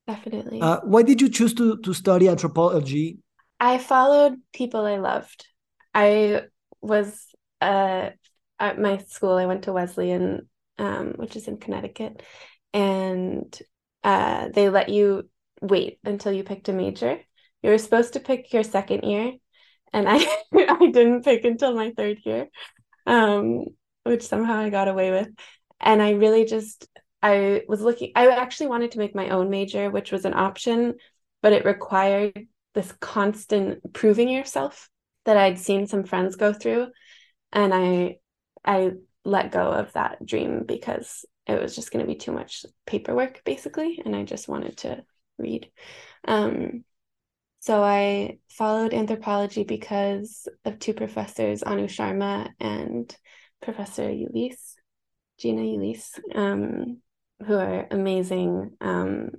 definitely 0.08 0.62
uh, 0.62 0.79
why 0.84 1.01
did 1.03 1.22
you 1.22 1.29
choose 1.29 1.53
to 1.53 1.77
to 1.77 1.94
study 1.94 2.27
anthropology 2.27 3.17
I 3.60 3.77
followed 3.77 4.39
people 4.53 4.86
I 4.86 4.98
loved. 4.98 5.48
I 5.94 6.44
was 6.82 7.27
uh, 7.60 8.12
at 8.60 8.79
my 8.79 8.98
school. 9.08 9.34
I 9.34 9.46
went 9.46 9.63
to 9.63 9.74
Wesleyan, 9.74 10.48
um, 10.77 11.13
which 11.15 11.36
is 11.36 11.48
in 11.48 11.58
Connecticut, 11.58 12.22
and 12.74 13.58
uh, 14.03 14.50
they 14.53 14.70
let 14.70 14.89
you 14.89 15.29
wait 15.62 16.00
until 16.03 16.32
you 16.32 16.44
picked 16.44 16.70
a 16.70 16.74
major. 16.74 17.20
You 17.63 17.72
were 17.72 17.79
supposed 17.79 18.13
to 18.13 18.20
pick 18.20 18.53
your 18.53 18.63
second 18.63 19.03
year, 19.03 19.34
and 19.94 20.08
I 20.08 20.17
I 20.53 20.91
didn't 20.91 21.24
pick 21.24 21.46
until 21.46 21.75
my 21.75 21.91
third 21.91 22.20
year, 22.25 22.48
um, 23.06 23.65
which 24.03 24.24
somehow 24.24 24.56
I 24.58 24.70
got 24.70 24.88
away 24.88 25.12
with. 25.12 25.29
And 25.79 26.01
I 26.01 26.12
really 26.12 26.46
just 26.46 26.88
I 27.22 27.63
was 27.67 27.82
looking. 27.82 28.12
I 28.15 28.27
actually 28.29 28.67
wanted 28.67 28.91
to 28.91 29.00
make 29.00 29.15
my 29.15 29.29
own 29.29 29.50
major, 29.50 29.89
which 29.89 30.12
was 30.12 30.25
an 30.25 30.34
option, 30.34 30.96
but 31.41 31.53
it 31.53 31.65
required 31.65 32.48
this 32.74 32.91
constant 33.00 33.94
proving 33.94 34.29
yourself 34.29 34.89
that 35.25 35.38
I'd 35.38 35.60
seen 35.60 35.88
some 35.88 36.03
friends 36.03 36.36
go 36.36 36.53
through 36.53 36.88
and 37.51 37.74
I 37.74 38.17
I 38.63 38.91
let 39.25 39.51
go 39.51 39.72
of 39.72 39.91
that 39.94 40.25
dream 40.25 40.63
because 40.65 41.25
it 41.48 41.62
was 41.62 41.75
just 41.75 41.91
going 41.91 42.06
to 42.06 42.12
be 42.12 42.17
too 42.17 42.32
much 42.32 42.65
paperwork 42.86 43.41
basically 43.44 44.01
and 44.06 44.15
I 44.15 44.24
just 44.24 44.48
wanted 44.48 44.77
to 44.77 45.03
read 45.38 45.70
um 46.27 46.84
so 47.67 47.83
I 47.83 48.39
followed 48.50 48.93
anthropology 48.93 49.63
because 49.63 50.47
of 50.63 50.79
two 50.79 50.93
professors 50.93 51.63
Anu 51.63 51.88
Sharma 51.88 52.50
and 52.62 53.13
Professor 53.62 54.09
Ulysse 54.09 54.75
Gina 55.38 55.62
Ulysse 55.62 56.17
um 56.33 57.01
who 57.45 57.55
are 57.55 57.86
amazing 57.91 58.71
um 58.79 59.31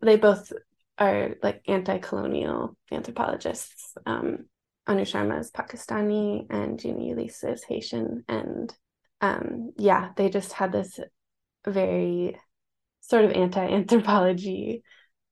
they 0.00 0.16
both 0.16 0.52
are 1.00 1.34
like 1.42 1.62
anti-colonial 1.66 2.76
anthropologists. 2.92 3.94
Um, 4.06 4.44
Anu 4.86 5.02
Sharma 5.02 5.40
is 5.40 5.50
Pakistani 5.50 6.46
and 6.50 6.78
Gina 6.78 7.00
Ulysse 7.00 7.44
is 7.44 7.64
Haitian. 7.64 8.24
And 8.28 8.72
um, 9.20 9.72
yeah, 9.76 10.10
they 10.16 10.28
just 10.28 10.52
had 10.52 10.72
this 10.72 11.00
very 11.66 12.38
sort 13.00 13.24
of 13.24 13.32
anti-anthropology 13.32 14.82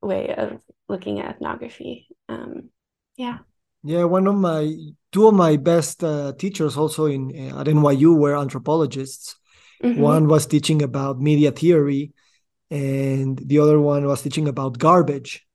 way 0.00 0.34
of 0.34 0.60
looking 0.88 1.20
at 1.20 1.36
ethnography. 1.36 2.08
Um, 2.28 2.70
yeah. 3.16 3.38
Yeah, 3.84 4.04
one 4.04 4.26
of 4.26 4.34
my 4.34 4.74
two 5.12 5.28
of 5.28 5.34
my 5.34 5.56
best 5.56 6.02
uh, 6.02 6.32
teachers 6.36 6.76
also 6.76 7.06
in 7.06 7.30
at 7.50 7.66
NYU 7.66 8.16
were 8.16 8.36
anthropologists. 8.36 9.36
Mm-hmm. 9.82 10.00
One 10.00 10.26
was 10.26 10.46
teaching 10.46 10.82
about 10.82 11.20
media 11.20 11.52
theory, 11.52 12.12
and 12.70 13.38
the 13.38 13.58
other 13.58 13.80
one 13.80 14.04
was 14.04 14.22
teaching 14.22 14.48
about 14.48 14.78
garbage 14.78 15.46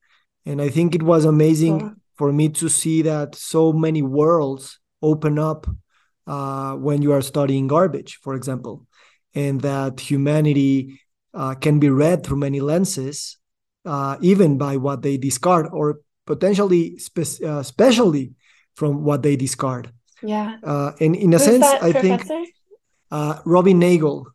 and 0.45 0.61
i 0.61 0.69
think 0.69 0.95
it 0.95 1.03
was 1.03 1.25
amazing 1.25 1.95
for 2.15 2.31
me 2.31 2.49
to 2.49 2.69
see 2.69 3.01
that 3.01 3.35
so 3.35 3.71
many 3.71 4.01
worlds 4.01 4.79
open 5.01 5.37
up 5.37 5.67
uh, 6.25 6.73
when 6.75 7.01
you 7.01 7.11
are 7.11 7.21
studying 7.21 7.67
garbage 7.67 8.19
for 8.21 8.33
example 8.33 8.85
and 9.35 9.61
that 9.61 9.99
humanity 9.99 10.99
uh, 11.33 11.53
can 11.55 11.79
be 11.79 11.89
read 11.89 12.23
through 12.23 12.37
many 12.37 12.61
lenses 12.61 13.37
uh, 13.85 14.17
even 14.21 14.57
by 14.57 14.77
what 14.77 15.01
they 15.01 15.17
discard 15.17 15.67
or 15.71 15.99
potentially 16.25 16.97
spe- 16.97 17.43
uh, 17.43 17.59
especially 17.59 18.33
from 18.75 19.03
what 19.03 19.21
they 19.21 19.35
discard 19.35 19.91
yeah 20.21 20.57
uh, 20.63 20.91
and 20.99 21.15
in 21.15 21.33
a 21.33 21.37
Who's 21.37 21.45
sense 21.45 21.65
i 21.65 21.91
professor? 21.91 22.27
think 22.27 22.49
uh, 23.11 23.39
robin 23.45 23.79
nagle 23.79 24.27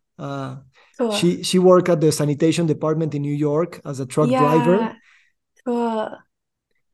Cool. 0.99 1.13
She 1.13 1.45
she 1.45 1.61
worked 1.61 1.89
at 1.89 2.01
the 2.01 2.11
sanitation 2.11 2.67
department 2.67 3.15
in 3.15 3.23
New 3.23 3.35
York 3.35 3.81
as 3.85 4.01
a 4.01 4.07
truck 4.07 4.29
yeah. 4.29 4.41
driver, 4.41 4.97
Cool. 5.65 6.11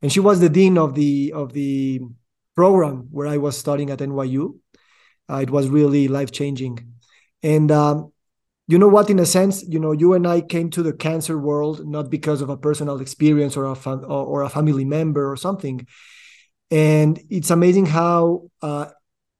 And 0.01 0.13
she 0.13 0.19
was 0.19 0.39
the 0.39 0.49
dean 0.49 0.77
of 0.77 0.93
the 0.93 1.33
of 1.33 1.53
the 1.53 2.01
program 2.55 3.07
where 3.09 3.27
I 3.27 3.37
was 3.37 3.57
studying 3.57 3.89
at 3.89 3.99
NYU. 3.99 4.59
Uh, 5.27 5.37
it 5.37 5.49
was 5.49 5.69
really 5.69 6.07
life 6.07 6.31
changing, 6.31 6.85
and 7.41 7.71
um, 7.71 8.11
you 8.67 8.79
know 8.79 8.87
what? 8.87 9.09
In 9.09 9.19
a 9.19 9.25
sense, 9.25 9.63
you 9.67 9.79
know, 9.79 9.91
you 9.91 10.13
and 10.13 10.27
I 10.27 10.41
came 10.41 10.69
to 10.71 10.81
the 10.81 10.93
cancer 10.93 11.37
world 11.37 11.87
not 11.87 12.09
because 12.09 12.41
of 12.41 12.49
a 12.49 12.57
personal 12.57 12.99
experience 12.99 13.55
or 13.55 13.65
a 13.65 13.73
or 13.73 14.41
a 14.41 14.49
family 14.49 14.85
member 14.85 15.31
or 15.31 15.37
something, 15.37 15.85
and 16.71 17.19
it's 17.29 17.51
amazing 17.51 17.87
how. 17.87 18.49
Uh, 18.61 18.87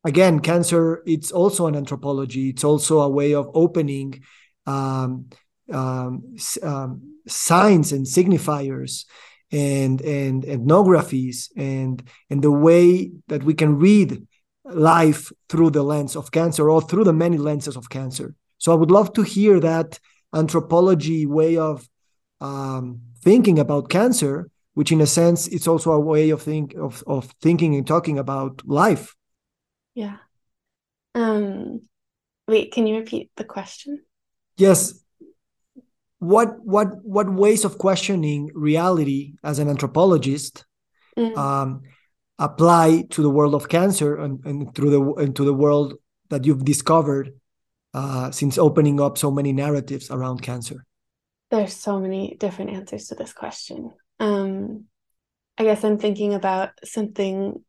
again, 0.03 0.39
cancer, 0.39 1.01
it's 1.07 1.31
also 1.31 1.65
an 1.65 1.75
anthropology. 1.75 2.49
It's 2.49 2.63
also 2.63 2.99
a 2.99 3.09
way 3.09 3.33
of 3.33 3.49
opening 3.55 4.21
um, 4.67 5.29
um, 5.71 6.35
um, 6.61 7.15
signs 7.27 7.91
and 7.91 8.05
signifiers 8.05 9.05
and 9.51 10.01
and 10.01 10.43
ethnographies 10.43 11.49
and 11.57 12.03
and 12.29 12.41
the 12.41 12.51
way 12.51 13.11
that 13.27 13.43
we 13.43 13.53
can 13.53 13.77
read 13.77 14.27
life 14.63 15.31
through 15.49 15.69
the 15.71 15.83
lens 15.83 16.15
of 16.15 16.31
cancer 16.31 16.69
or 16.69 16.81
through 16.81 17.03
the 17.03 17.13
many 17.13 17.37
lenses 17.37 17.75
of 17.75 17.89
cancer 17.89 18.35
so 18.57 18.71
i 18.71 18.75
would 18.75 18.91
love 18.91 19.11
to 19.13 19.21
hear 19.21 19.59
that 19.59 19.99
anthropology 20.33 21.25
way 21.25 21.57
of 21.57 21.87
um, 22.41 23.01
thinking 23.21 23.57
about 23.57 23.89
cancer 23.89 24.49
which 24.75 24.91
in 24.91 25.01
a 25.01 25.07
sense 25.07 25.47
it's 25.47 25.67
also 25.67 25.91
a 25.91 25.99
way 25.99 26.29
of 26.29 26.41
think 26.41 26.75
of, 26.75 27.03
of 27.07 27.33
thinking 27.41 27.75
and 27.75 27.87
talking 27.87 28.19
about 28.19 28.61
life. 28.65 29.15
Yeah. 29.95 30.17
Um 31.15 31.81
wait 32.47 32.71
can 32.71 32.85
you 32.85 32.97
repeat 32.97 33.31
the 33.35 33.45
question? 33.45 34.03
Yes. 34.57 35.01
What 36.19 36.59
what 36.63 37.03
what 37.03 37.33
ways 37.33 37.65
of 37.65 37.77
questioning 37.77 38.51
reality 38.53 39.35
as 39.43 39.59
an 39.59 39.69
anthropologist 39.69 40.65
mm. 41.17 41.35
um, 41.37 41.81
apply 42.37 43.05
to 43.11 43.21
the 43.21 43.29
world 43.29 43.55
of 43.55 43.69
cancer 43.69 44.17
and, 44.17 44.43
and 44.45 44.75
through 44.75 44.89
the 44.89 45.23
into 45.23 45.45
the 45.45 45.53
world 45.53 45.95
that 46.29 46.45
you've 46.45 46.65
discovered 46.65 47.31
uh, 47.95 48.29
since 48.31 48.57
opening 48.57 48.99
up 48.99 49.17
so 49.17 49.31
many 49.31 49.53
narratives 49.53 50.11
around 50.11 50.41
cancer 50.41 50.85
there's 51.49 51.73
so 51.73 51.99
many 51.99 52.35
different 52.39 52.71
answers 52.71 53.07
to 53.07 53.15
this 53.15 53.33
question 53.33 53.91
um, 54.19 54.85
i 55.57 55.63
guess 55.63 55.83
i'm 55.83 55.97
thinking 55.97 56.33
about 56.33 56.69
something 56.83 57.63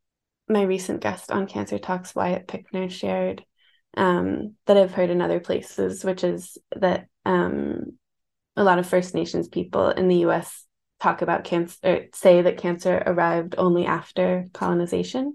my 0.48 0.62
recent 0.62 1.00
guest 1.00 1.30
on 1.30 1.46
cancer 1.46 1.78
talks 1.78 2.14
wyatt 2.14 2.46
pickner 2.46 2.88
shared 2.90 3.44
um, 3.96 4.54
that 4.66 4.76
i've 4.76 4.92
heard 4.92 5.10
in 5.10 5.22
other 5.22 5.40
places 5.40 6.04
which 6.04 6.24
is 6.24 6.58
that 6.74 7.06
um, 7.24 7.96
a 8.56 8.64
lot 8.64 8.78
of 8.78 8.86
First 8.86 9.14
Nations 9.14 9.48
people 9.48 9.90
in 9.90 10.08
the 10.08 10.24
US 10.26 10.64
talk 11.00 11.22
about 11.22 11.44
cancer, 11.44 12.06
say 12.14 12.42
that 12.42 12.56
cancer 12.56 13.02
arrived 13.04 13.54
only 13.58 13.84
after 13.86 14.46
colonization. 14.52 15.34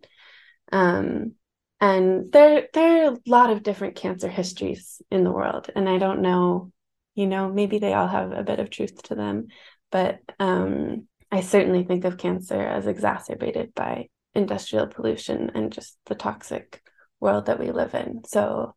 Um, 0.72 1.34
and 1.82 2.32
there 2.32 2.68
there 2.74 3.06
are 3.06 3.14
a 3.14 3.18
lot 3.26 3.50
of 3.50 3.64
different 3.64 3.96
cancer 3.96 4.30
histories 4.30 5.02
in 5.12 5.24
the 5.24 5.32
world, 5.32 5.70
and 5.76 5.90
I 5.90 5.98
don't 5.98 6.22
know, 6.22 6.72
you 7.16 7.28
know, 7.28 7.50
maybe 7.50 7.80
they 7.80 7.94
all 7.94 8.08
have 8.08 8.32
a 8.32 8.44
bit 8.44 8.60
of 8.60 8.70
truth 8.70 9.02
to 9.04 9.16
them, 9.16 9.48
but 9.92 10.20
um, 10.40 11.08
I 11.32 11.42
certainly 11.42 11.84
think 11.84 12.06
of 12.06 12.18
cancer 12.18 12.62
as 12.62 12.88
exacerbated 12.88 13.74
by 13.74 14.10
industrial 14.34 14.88
pollution 14.88 15.52
and 15.56 15.74
just 15.74 15.98
the 16.06 16.16
toxic 16.16 16.82
world 17.20 17.48
that 17.48 17.60
we 17.60 17.72
live 17.72 17.94
in. 17.96 18.22
So, 18.26 18.76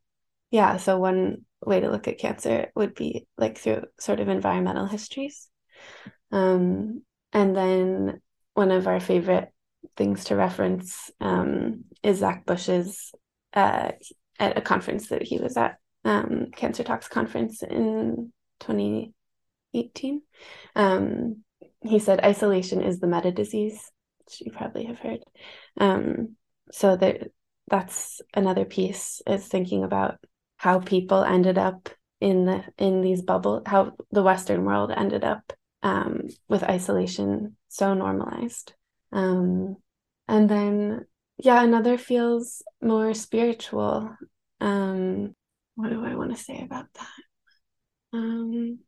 yeah, 0.51 0.79
so 0.79 0.99
one 0.99 1.45
way 1.65 1.81
to 1.81 1.91
look 1.91 2.09
at 2.09 2.19
cancer 2.19 2.73
would 2.75 2.95
be 2.95 3.27
like 3.37 3.59
through 3.59 3.85
sort 4.01 4.21
of 4.21 4.29
environmental 4.29 4.87
histories. 4.87 5.49
Um, 6.33 7.03
and 7.33 7.57
then 7.57 8.21
one 8.55 8.71
of 8.71 8.87
our 8.87 9.01
favorite 9.01 9.54
things 9.97 10.25
to 10.25 10.37
reference 10.37 11.11
um, 11.21 11.85
is 12.03 12.19
Zach 12.19 12.45
Bush's 12.47 13.13
uh, 13.53 13.93
at 14.39 14.59
a 14.59 14.61
conference 14.61 15.09
that 15.09 15.23
he 15.23 15.39
was 15.39 15.57
at, 15.57 15.79
um, 16.05 16.49
Cancer 16.55 16.85
Talks 16.85 17.09
conference 17.09 17.63
in 17.63 18.33
2018. 18.61 20.23
Um, 20.77 21.45
he 21.83 21.99
said 21.99 22.21
isolation 22.25 22.83
is 22.83 23.01
the 23.01 23.07
meta 23.07 23.31
disease, 23.31 23.91
which 24.19 24.43
you 24.45 24.53
probably 24.53 24.85
have 24.87 24.99
heard. 24.99 25.21
Um, 25.79 26.37
so 26.73 26.97
that 26.97 27.31
that's 27.69 28.21
another 28.35 28.65
piece 28.65 29.23
is 29.27 29.47
thinking 29.47 29.85
about 29.85 30.19
how 30.57 30.81
people 30.81 31.23
ended 31.25 31.59
up 31.59 31.89
in 32.21 32.45
the 32.47 32.65
in 32.79 33.01
these 33.01 33.23
bubble, 33.23 33.63
how 33.67 33.93
the 34.11 34.23
Western 34.23 34.65
world 34.65 34.91
ended 34.95 35.25
up 35.25 35.53
um, 35.83 36.23
with 36.49 36.63
isolation 36.63 37.57
so 37.69 37.95
normalized. 37.95 38.75
Um, 39.15 39.77
and 40.29 40.51
then, 40.51 41.07
yeah, 41.39 41.63
another 41.63 41.97
feels 41.97 42.63
more 42.83 43.15
spiritual. 43.15 44.15
Um, 44.61 45.35
what 45.77 45.91
do 45.91 46.05
I 46.05 46.17
want 46.17 46.37
to 46.37 46.43
say 46.43 46.63
about 46.63 46.87
that? 46.95 48.19
Um, 48.19 48.81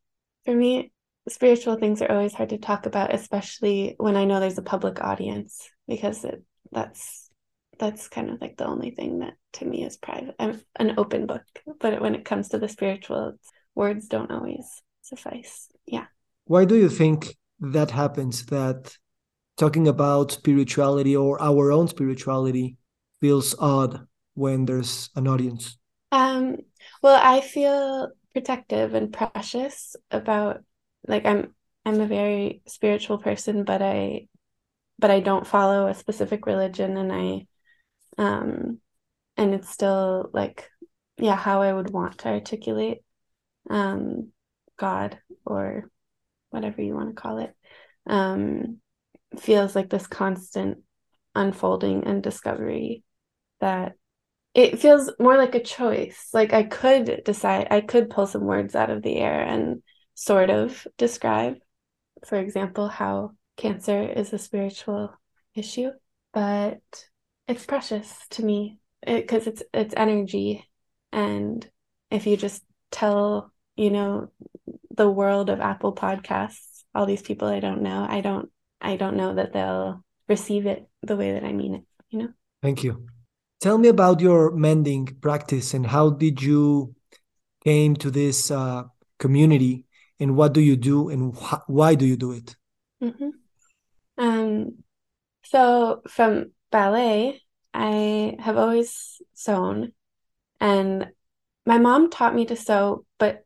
for 0.45 0.55
me, 0.55 0.93
spiritual 1.29 1.77
things 1.77 2.03
are 2.03 2.11
always 2.11 2.35
hard 2.35 2.51
to 2.51 2.59
talk 2.59 2.87
about, 2.87 3.15
especially 3.15 3.95
when 3.99 4.17
I 4.17 4.25
know 4.25 4.41
there's 4.41 4.59
a 4.59 4.63
public 4.63 5.01
audience, 5.01 5.69
because 5.89 6.25
it, 6.25 6.43
that's 6.73 7.31
that's 7.79 8.09
kind 8.09 8.31
of 8.31 8.41
like 8.41 8.57
the 8.57 8.67
only 8.67 8.91
thing 8.91 9.19
that 9.21 9.35
to 9.55 9.65
me 9.65 9.85
is 9.85 9.97
private. 9.97 10.35
I'm 10.39 10.61
an 10.77 10.95
open 10.99 11.27
book, 11.27 11.43
but 11.79 12.01
when 12.01 12.15
it 12.15 12.25
comes 12.25 12.49
to 12.49 12.59
the 12.59 12.69
spiritual, 12.69 13.35
words 13.75 14.09
don't 14.09 14.31
always 14.31 14.83
suffice. 15.03 15.69
Yeah. 15.87 16.07
Why 16.47 16.65
do 16.65 16.77
you 16.77 16.89
think 16.89 17.37
that 17.61 17.91
happens? 17.91 18.47
That 18.47 18.97
talking 19.57 19.89
about 19.89 20.33
spirituality 20.33 21.17
or 21.17 21.41
our 21.41 21.73
own 21.73 21.89
spirituality 21.89 22.77
feels 23.21 23.55
odd 23.59 24.07
when 24.35 24.67
there's 24.67 25.11
an 25.17 25.27
audience? 25.27 25.79
Um, 26.13 26.59
well, 27.03 27.21
I 27.23 27.41
feel 27.41 28.11
protective 28.33 28.95
and 28.95 29.13
precious 29.13 29.97
about 30.11 30.63
like 31.09 31.25
I'm 31.25 31.55
I'm 31.85 32.01
a 32.01 32.07
very 32.07 32.63
spiritual 32.67 33.19
person, 33.19 33.65
but 33.65 33.83
I 33.83 34.29
but 34.99 35.11
I 35.11 35.21
don't 35.21 35.47
follow 35.47 35.87
a 35.87 35.95
specific 35.95 36.47
religion 36.47 36.97
and 36.97 37.13
I 37.13 37.47
um 38.19 38.81
and 39.37 39.55
it's 39.55 39.71
still 39.71 40.31
like 40.33 40.71
yeah, 41.19 41.37
how 41.37 41.63
I 41.63 41.73
would 41.73 41.91
want 41.91 42.19
to 42.19 42.29
articulate 42.29 42.99
um 43.71 44.33
God 44.77 45.19
or 45.45 45.91
whatever 46.51 46.83
you 46.83 46.95
want 46.95 47.15
to 47.15 47.21
call 47.21 47.39
it. 47.39 47.55
Um 48.07 48.81
feels 49.39 49.75
like 49.75 49.91
this 49.91 50.07
constant 50.07 50.79
unfolding 51.35 52.05
and 52.05 52.23
discovery 52.23 53.05
that 53.61 53.93
it 54.55 54.79
feels 54.79 55.11
more 55.19 55.37
like 55.37 55.55
a 55.55 55.63
choice. 55.63 56.29
Like 56.33 56.53
I 56.55 56.63
could 56.63 57.23
decide, 57.25 57.69
I 57.71 57.83
could 57.83 58.09
pull 58.09 58.27
some 58.27 58.45
words 58.45 58.75
out 58.75 58.91
of 58.91 59.03
the 59.03 59.17
air 59.19 59.43
and 59.43 59.83
sort 60.15 60.49
of 60.49 60.87
describe, 60.97 61.57
for 62.25 62.39
example, 62.39 62.89
how 62.89 63.33
cancer 63.57 64.03
is 64.03 64.33
a 64.33 64.39
spiritual 64.39 65.13
issue, 65.55 65.91
but 66.33 66.81
it's 67.49 67.67
precious 67.67 68.27
to 68.31 68.45
me 68.45 68.79
because 69.07 69.47
it, 69.47 69.51
it's 69.51 69.63
it's 69.73 69.95
energy, 69.97 70.69
and 71.13 71.69
if 72.11 72.27
you 72.27 72.37
just 72.37 72.63
tell 72.91 73.53
you 73.77 73.91
know 73.91 74.31
the 74.91 75.11
world 75.11 75.51
of 75.51 75.61
Apple 75.61 75.95
Podcasts, 75.95 76.85
all 76.95 77.07
these 77.07 77.23
people 77.23 77.49
I 77.49 77.61
don't 77.61 77.83
know, 77.83 78.07
I 78.09 78.21
don't 78.21 78.51
I 78.81 78.97
don't 78.97 79.17
know 79.17 79.35
that 79.35 79.53
they'll 79.53 80.05
receive 80.29 80.67
it 80.67 80.89
the 81.03 81.17
way 81.17 81.33
that 81.33 81.45
I 81.45 81.53
mean 81.53 81.75
it. 81.75 81.85
You 82.11 82.19
know. 82.19 82.29
Thank 82.63 82.85
you. 82.85 83.07
Tell 83.61 83.79
me 83.79 83.89
about 83.89 84.21
your 84.21 84.51
mending 84.53 85.07
practice 85.21 85.75
and 85.75 85.87
how 85.87 86.11
did 86.11 86.43
you 86.43 86.95
came 87.65 87.97
to 87.97 88.11
this 88.11 88.51
uh, 88.51 88.85
community 89.19 89.85
and 90.21 90.37
what 90.37 90.53
do 90.53 90.61
you 90.61 90.77
do 90.77 91.09
and 91.09 91.35
wh 91.35 91.55
why 91.67 91.95
do 91.95 92.07
you 92.07 92.17
do 92.17 92.33
it? 92.33 92.57
Mm-hmm. 93.03 93.31
Um, 94.19 94.85
so 95.45 96.03
from 96.09 96.53
ballet, 96.71 97.43
I 97.75 98.37
have 98.39 98.57
always 98.57 99.21
sewn, 99.35 99.93
and 100.61 101.09
my 101.67 101.79
mom 101.79 102.11
taught 102.11 102.35
me 102.35 102.47
to 102.47 102.57
sew, 102.57 103.05
but 103.19 103.45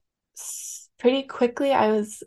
pretty 0.98 1.22
quickly 1.24 1.72
I 1.72 1.90
was 1.90 2.22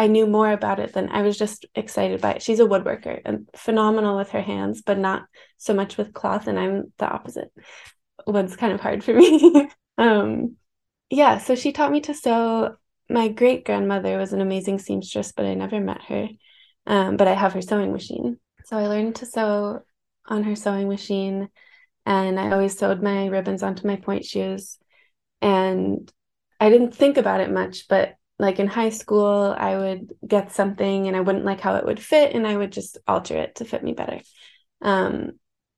I 0.00 0.06
knew 0.06 0.26
more 0.26 0.50
about 0.50 0.80
it 0.80 0.94
than 0.94 1.10
I 1.10 1.20
was 1.20 1.36
just 1.36 1.66
excited 1.74 2.22
by 2.22 2.32
it. 2.32 2.42
She's 2.42 2.58
a 2.58 2.64
woodworker 2.64 3.20
and 3.22 3.46
phenomenal 3.54 4.16
with 4.16 4.30
her 4.30 4.40
hands, 4.40 4.80
but 4.80 4.96
not 4.96 5.24
so 5.58 5.74
much 5.74 5.98
with 5.98 6.14
cloth, 6.14 6.46
and 6.46 6.58
I'm 6.58 6.90
the 6.96 7.06
opposite. 7.06 7.52
What's 8.24 8.56
kind 8.56 8.72
of 8.72 8.80
hard 8.80 9.04
for 9.04 9.12
me. 9.12 9.68
um, 9.98 10.56
yeah, 11.10 11.36
so 11.36 11.54
she 11.54 11.72
taught 11.72 11.92
me 11.92 12.00
to 12.00 12.14
sew 12.14 12.76
my 13.10 13.28
great 13.28 13.66
grandmother 13.66 14.16
was 14.16 14.32
an 14.32 14.40
amazing 14.40 14.78
seamstress, 14.78 15.32
but 15.32 15.44
I 15.44 15.52
never 15.52 15.80
met 15.80 16.00
her. 16.04 16.28
Um, 16.86 17.18
but 17.18 17.28
I 17.28 17.34
have 17.34 17.52
her 17.52 17.60
sewing 17.60 17.92
machine. 17.92 18.38
So 18.64 18.78
I 18.78 18.86
learned 18.86 19.16
to 19.16 19.26
sew 19.26 19.80
on 20.24 20.44
her 20.44 20.56
sewing 20.56 20.88
machine. 20.88 21.50
And 22.06 22.40
I 22.40 22.52
always 22.52 22.78
sewed 22.78 23.02
my 23.02 23.26
ribbons 23.26 23.62
onto 23.62 23.86
my 23.86 23.96
pointe 23.96 24.24
shoes. 24.24 24.78
And 25.42 26.10
I 26.58 26.70
didn't 26.70 26.94
think 26.94 27.18
about 27.18 27.42
it 27.42 27.50
much, 27.50 27.86
but 27.86 28.14
like 28.40 28.58
in 28.58 28.66
high 28.66 28.90
school, 28.90 29.54
I 29.56 29.76
would 29.76 30.12
get 30.26 30.52
something 30.52 31.06
and 31.06 31.16
I 31.16 31.20
wouldn't 31.20 31.44
like 31.44 31.60
how 31.60 31.76
it 31.76 31.84
would 31.84 32.00
fit, 32.00 32.34
and 32.34 32.46
I 32.46 32.56
would 32.56 32.72
just 32.72 32.98
alter 33.06 33.36
it 33.36 33.56
to 33.56 33.64
fit 33.64 33.84
me 33.84 33.92
better. 33.92 34.20
Um, 34.80 35.32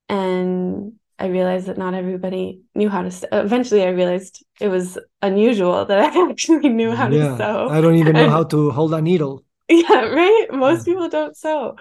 and 0.08 0.94
I 1.18 1.26
realized 1.26 1.66
that 1.66 1.78
not 1.78 1.94
everybody 1.94 2.62
knew 2.74 2.88
how 2.88 3.02
to. 3.02 3.10
sew. 3.10 3.26
Eventually, 3.32 3.82
I 3.82 3.90
realized 3.90 4.44
it 4.60 4.68
was 4.68 4.98
unusual 5.20 5.84
that 5.84 5.98
I 5.98 6.30
actually 6.30 6.68
knew 6.68 6.92
how 6.92 7.08
yeah, 7.08 7.28
to 7.28 7.36
sew. 7.36 7.68
I 7.68 7.80
don't 7.80 7.96
even 7.96 8.14
know 8.14 8.30
how 8.30 8.44
to 8.44 8.70
hold 8.70 8.94
a 8.94 9.02
needle. 9.02 9.44
Yeah, 9.68 10.04
right. 10.04 10.48
Most 10.52 10.86
yeah. 10.86 10.92
people 10.92 11.08
don't 11.08 11.36
sew. 11.36 11.76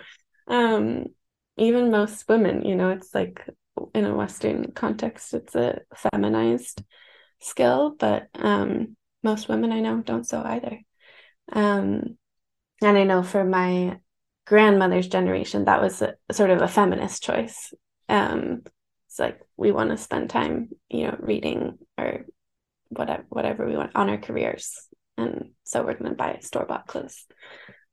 Um, 0.48 1.08
even 1.58 1.91
most 1.91 2.28
women, 2.30 2.63
you 2.63 2.76
know, 2.76 2.89
it's 2.89 3.13
like 3.13 3.50
in 3.94 4.06
a 4.06 4.15
Western 4.15 4.72
context, 4.72 5.34
it's 5.34 5.56
a 5.56 5.82
feminized 5.96 6.84
skill, 7.39 7.96
but 8.00 8.28
um, 8.36 8.96
most 9.24 9.48
women 9.48 9.72
I 9.72 9.80
know 9.80 10.02
don't 10.02 10.28
sew 10.28 10.42
either. 10.44 10.80
Um, 11.52 12.18
and 12.82 12.98
I 12.98 13.04
know 13.04 13.24
for 13.24 13.44
my 13.44 14.00
grandmother's 14.46 15.08
generation, 15.08 15.66
that 15.66 15.82
was 15.82 16.02
a, 16.02 16.16
sort 16.32 16.50
of 16.50 16.62
a 16.62 16.68
feminist 16.68 17.24
choice. 17.24 17.74
Um, 18.10 18.64
it's 19.12 19.20
like 19.20 19.42
we 19.58 19.74
want 19.74 19.90
to 19.90 19.98
spend 19.98 20.30
time 20.30 20.70
you 20.90 21.04
know 21.04 21.18
reading 21.20 21.78
or 21.98 22.26
whatever 22.88 23.26
whatever 23.28 23.68
we 23.68 23.76
want 23.76 23.92
on 23.94 24.10
our 24.10 24.18
careers 24.18 24.88
and 25.18 25.52
so 25.66 25.84
we're 25.84 25.96
going 25.96 26.10
to 26.10 26.16
buy 26.16 26.38
store 26.40 26.66
bought 26.66 26.88
clothes 26.88 27.26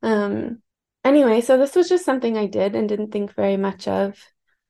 um 0.05 0.63
anyway 1.05 1.41
so 1.41 1.59
this 1.59 1.75
was 1.75 1.89
just 1.89 2.05
something 2.05 2.39
i 2.39 2.47
did 2.47 2.77
and 2.77 2.89
didn't 2.89 3.11
think 3.11 3.35
very 3.35 3.57
much 3.57 3.89
of 3.89 4.17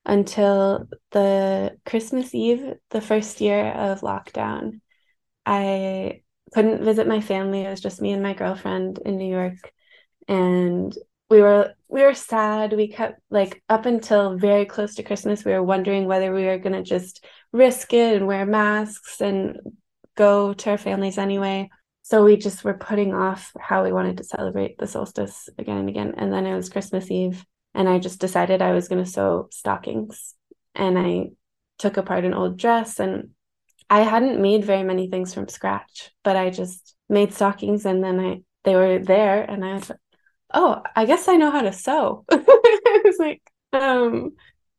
until 0.07 0.89
the 1.11 1.77
christmas 1.85 2.35
eve 2.35 2.75
the 2.91 3.03
first 3.03 3.43
year 3.43 3.71
of 3.71 4.01
lockdown 4.01 4.81
i 5.45 6.23
couldn't 6.55 6.85
visit 6.85 7.07
my 7.07 7.21
family. 7.21 7.63
It 7.63 7.71
was 7.71 7.81
just 7.81 8.01
me 8.01 8.13
and 8.13 8.23
my 8.23 8.35
girlfriend 8.35 8.99
in 9.05 9.19
new 9.19 9.31
york. 9.31 9.73
And 10.27 10.95
we 11.31 11.41
were 11.41 11.75
we 11.89 12.03
were 12.03 12.15
sad. 12.15 12.73
We 12.73 12.89
kept 12.89 13.21
like 13.31 13.63
up 13.69 13.87
until 13.87 14.37
very 14.37 14.65
close 14.65 14.95
to 14.97 15.03
christmas 15.03 15.45
we 15.45 15.53
were 15.53 15.63
wondering 15.63 16.07
whether 16.07 16.35
we 16.35 16.45
were 16.45 16.59
going 16.59 16.75
to 16.75 16.83
just 16.83 17.25
risk 17.53 17.93
it 17.93 18.17
and 18.17 18.27
wear 18.27 18.47
masks 18.47 19.21
and 19.21 19.59
go 20.17 20.53
to 20.55 20.71
our 20.71 20.79
families 20.79 21.19
anyway. 21.19 21.71
So 22.03 22.25
we 22.25 22.37
just 22.37 22.65
were 22.65 22.75
putting 22.75 23.15
off 23.15 23.53
how 23.61 23.85
we 23.85 23.93
wanted 23.93 24.17
to 24.19 24.25
celebrate 24.25 24.79
the 24.79 24.87
solstice 24.87 25.49
again 25.59 25.79
and 25.79 25.89
again. 25.89 26.15
And 26.17 26.33
then 26.33 26.47
it 26.47 26.57
was 26.57 26.69
christmas 26.69 27.11
eve 27.11 27.45
and 27.75 27.89
i 27.89 27.99
just 27.99 28.21
decided 28.21 28.63
i 28.63 28.73
was 28.73 28.89
going 28.89 29.05
to 29.05 29.11
sew 29.11 29.49
stockings. 29.51 30.35
And 30.75 30.99
i 30.99 31.31
took 31.79 31.97
apart 31.97 32.25
an 32.25 32.35
old 32.35 32.59
dress 32.59 32.99
and 32.99 33.31
i 33.91 34.01
hadn't 34.01 34.41
made 34.41 34.65
very 34.65 34.83
many 34.83 35.09
things 35.09 35.33
from 35.35 35.49
scratch 35.49 36.11
but 36.23 36.37
i 36.37 36.51
just 36.51 36.95
made 37.09 37.33
stockings 37.33 37.85
and 37.87 38.03
then 38.03 38.21
i 38.21 38.41
they 38.65 38.75
were 38.75 38.99
there 38.99 39.43
and 39.43 39.65
i 39.65 39.75
was 39.75 39.89
like, 39.89 39.99
oh, 40.55 40.83
I 40.97 41.05
guess 41.05 41.29
I 41.29 41.37
know 41.37 41.51
how 41.51 41.63
to 41.63 41.73
sew. 41.73 42.25
I 42.31 43.01
was 43.05 43.17
like, 43.19 43.43
um, 43.73 44.33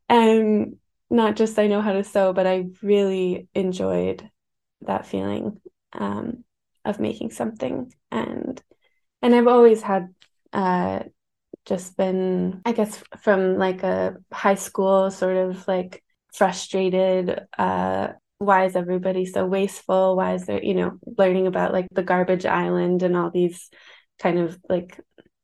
and 0.07 0.77
not 1.09 1.35
just 1.35 1.59
I 1.59 1.67
know 1.67 1.81
how 1.81 1.93
to 1.93 2.03
sew, 2.03 2.33
but 2.33 2.47
I 2.47 2.65
really 2.81 3.47
enjoyed 3.53 4.29
that 4.81 5.05
feeling 5.05 5.59
um, 5.93 6.43
of 6.85 6.99
making 6.99 7.31
something 7.31 7.93
and 8.11 8.61
and 9.21 9.35
I've 9.35 9.47
always 9.47 9.81
had 9.81 10.13
uh, 10.53 11.03
just 11.65 11.97
been 11.97 12.61
I 12.65 12.71
guess 12.71 13.03
from 13.21 13.57
like 13.57 13.83
a 13.83 14.15
high 14.31 14.55
school 14.55 15.11
sort 15.11 15.35
of 15.35 15.67
like 15.67 16.03
frustrated 16.33 17.41
uh, 17.57 18.09
why 18.39 18.65
is 18.65 18.75
everybody 18.75 19.25
so 19.25 19.45
wasteful? 19.45 20.15
Why 20.15 20.33
is 20.33 20.45
there 20.45 20.63
you 20.63 20.73
know 20.73 20.97
learning 21.17 21.47
about 21.47 21.73
like 21.73 21.87
the 21.91 22.03
garbage 22.03 22.45
island 22.45 23.03
and 23.03 23.15
all 23.15 23.29
these 23.29 23.69
kind 24.17 24.39
of 24.39 24.57
like 24.67 24.99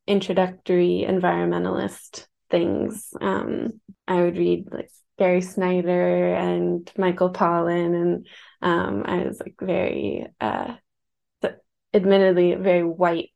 introductory 0.07 1.05
environmentalist 1.07 2.25
things? 2.49 3.13
Um, 3.21 3.79
I 4.07 4.21
would 4.21 4.37
read 4.37 4.69
like 4.71 4.89
Gary 5.19 5.41
Snyder 5.41 6.33
and 6.33 6.89
Michael 6.97 7.31
Pollan 7.31 8.01
and 8.01 8.27
um, 8.61 9.03
I 9.05 9.25
was 9.25 9.39
like 9.39 9.55
very 9.61 10.27
uh, 10.39 10.75
admittedly 11.93 12.55
very 12.55 12.83
white 12.83 13.29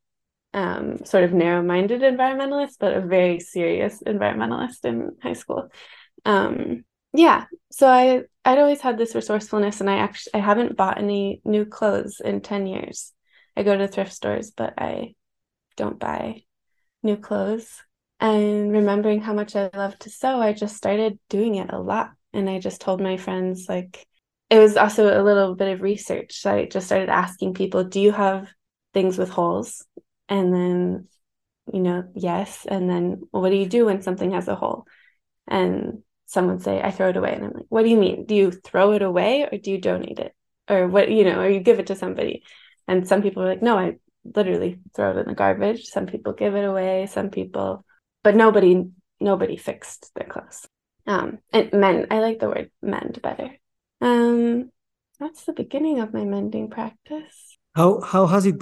um, 0.54 1.06
sort 1.06 1.24
of 1.24 1.32
narrow-minded 1.32 2.02
environmentalist 2.02 2.76
but 2.80 2.94
a 2.94 3.02
very 3.02 3.40
serious 3.40 4.02
environmentalist 4.06 4.84
in 4.84 5.12
high 5.22 5.34
school. 5.34 5.70
Um, 6.26 6.84
yeah. 7.14 7.46
So 7.72 7.88
i 7.88 8.22
i'd 8.46 8.58
always 8.58 8.82
had 8.82 8.98
this 8.98 9.16
resourcefulness 9.16 9.82
and 9.82 9.90
i 9.90 9.98
actually 9.98 10.34
i 10.34 10.40
haven't 10.40 10.78
bought 10.78 10.98
any 10.98 11.42
new 11.46 11.66
clothes 11.66 12.22
in 12.24 12.42
10 12.42 12.68
years. 12.68 13.14
I 13.56 13.64
go 13.64 13.78
to 13.78 13.88
thrift 13.88 14.14
stores 14.14 14.52
but 14.52 14.74
i 14.78 15.16
don't 15.76 16.00
buy 16.00 16.44
new 17.04 17.18
clothes. 17.18 17.82
And 18.20 18.72
remembering 18.72 19.22
how 19.22 19.34
much 19.34 19.56
i 19.56 19.70
love 19.74 19.98
to 20.00 20.10
sew 20.10 20.42
i 20.42 20.54
just 20.54 20.76
started 20.76 21.20
doing 21.30 21.56
it 21.56 21.72
a 21.72 21.80
lot. 21.80 22.12
And 22.34 22.50
i 22.50 22.60
just 22.60 22.82
told 22.82 23.02
my 23.02 23.18
friends 23.18 23.68
like 23.70 24.06
it 24.50 24.58
was 24.60 24.78
also 24.78 25.06
a 25.06 25.24
little 25.24 25.56
bit 25.56 25.74
of 25.74 25.82
research. 25.82 26.40
So 26.42 26.54
i 26.54 26.66
just 26.66 26.88
started 26.88 27.10
asking 27.10 27.54
people 27.54 27.84
do 27.84 28.00
you 28.00 28.12
have 28.12 28.48
things 28.94 29.18
with 29.18 29.30
holes? 29.30 29.86
And 30.28 30.54
then 30.54 31.08
you 31.72 31.82
know 31.82 32.04
yes. 32.16 32.66
And 32.68 32.90
then 32.90 33.22
what 33.32 33.50
do 33.50 33.56
you 33.56 33.68
do 33.68 33.86
when 33.86 34.02
something 34.02 34.32
has 34.32 34.48
a 34.48 34.56
hole? 34.56 34.86
And 35.48 36.04
someone 36.30 36.60
say 36.60 36.80
i 36.82 36.92
throw 36.92 37.10
it 37.10 37.18
away 37.18 37.34
and 37.34 37.44
i'm 37.44 37.54
like 37.54 37.66
what 37.70 37.84
do 37.84 37.90
you 37.90 37.98
mean? 37.98 38.26
Do 38.26 38.36
you 38.36 38.52
throw 38.52 38.94
it 38.94 39.02
away 39.02 39.48
or 39.52 39.58
do 39.58 39.72
you 39.72 39.80
donate 39.80 40.20
it? 40.20 40.34
Or 40.70 40.88
what 40.88 41.10
you 41.10 41.24
know 41.24 41.40
or 41.40 41.50
you 41.50 41.60
give 41.60 41.80
it 41.80 41.88
to 41.88 41.96
somebody? 41.96 42.44
And 42.88 43.08
some 43.08 43.22
people 43.24 43.44
are 43.44 43.50
like 43.50 43.64
no 43.64 43.78
i 43.78 43.96
literally 44.24 44.80
throw 44.96 45.12
it 45.12 45.18
in 45.18 45.28
the 45.28 45.34
garbage. 45.34 45.86
Some 45.86 46.06
people 46.06 46.34
give 46.34 46.56
it 46.56 46.64
away 46.64 47.08
some 47.08 47.30
people 47.30 47.84
but 48.24 48.36
nobody 48.36 48.86
nobody 49.20 49.58
fixed 49.58 50.12
their 50.16 50.28
clothes 50.28 50.68
um 51.08 51.40
and 51.52 51.74
men 51.74 52.08
i 52.12 52.20
like 52.20 52.40
the 52.40 52.48
word 52.48 52.70
mend 52.82 53.20
better. 53.24 53.50
Um 54.02 54.72
that's 55.20 55.46
the 55.46 55.54
beginning 55.54 56.00
of 56.00 56.14
my 56.14 56.26
mending 56.26 56.70
practice. 56.70 57.58
How 57.76 58.02
how 58.02 58.28
has 58.28 58.46
it 58.46 58.62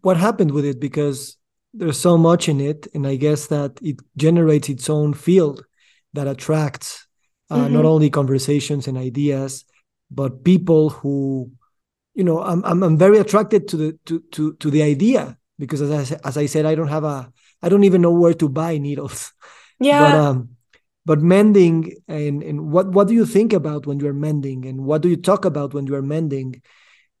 what 0.00 0.16
happened 0.16 0.52
with 0.52 0.64
it? 0.64 0.80
Because 0.80 1.36
there's 1.74 2.00
so 2.00 2.16
much 2.16 2.48
in 2.48 2.60
it 2.60 2.86
and 2.94 3.04
i 3.04 3.16
guess 3.16 3.48
that 3.48 3.72
it 3.82 3.96
generates 4.16 4.68
its 4.68 4.88
own 4.88 5.12
field 5.12 5.64
that 6.14 6.26
attracts 6.26 7.06
uh, 7.50 7.56
mm-hmm. 7.56 7.74
not 7.74 7.84
only 7.84 8.08
conversations 8.08 8.88
and 8.88 8.96
ideas 8.96 9.64
but 10.10 10.44
people 10.44 10.90
who 10.90 11.50
you 12.14 12.24
know 12.24 12.40
i'm 12.40 12.64
i'm, 12.64 12.82
I'm 12.82 12.96
very 12.96 13.18
attracted 13.18 13.68
to 13.68 13.76
the 13.76 13.98
to, 14.06 14.20
to 14.32 14.54
to 14.54 14.70
the 14.70 14.82
idea 14.82 15.36
because 15.58 15.82
as 15.82 16.12
I, 16.12 16.20
as 16.24 16.36
I 16.36 16.46
said 16.46 16.66
i 16.66 16.74
don't 16.74 16.88
have 16.88 17.04
a 17.04 17.30
i 17.62 17.68
don't 17.68 17.84
even 17.84 18.00
know 18.00 18.12
where 18.12 18.34
to 18.34 18.48
buy 18.48 18.78
needles 18.78 19.32
yeah 19.78 20.00
but 20.00 20.14
um 20.14 20.48
but 21.04 21.20
mending 21.20 21.92
and 22.08 22.42
and 22.42 22.70
what 22.72 22.88
what 22.88 23.08
do 23.08 23.14
you 23.14 23.26
think 23.26 23.52
about 23.52 23.86
when 23.86 24.00
you're 24.00 24.14
mending 24.14 24.64
and 24.66 24.84
what 24.84 25.02
do 25.02 25.08
you 25.08 25.16
talk 25.16 25.44
about 25.44 25.74
when 25.74 25.86
you're 25.86 26.02
mending 26.02 26.62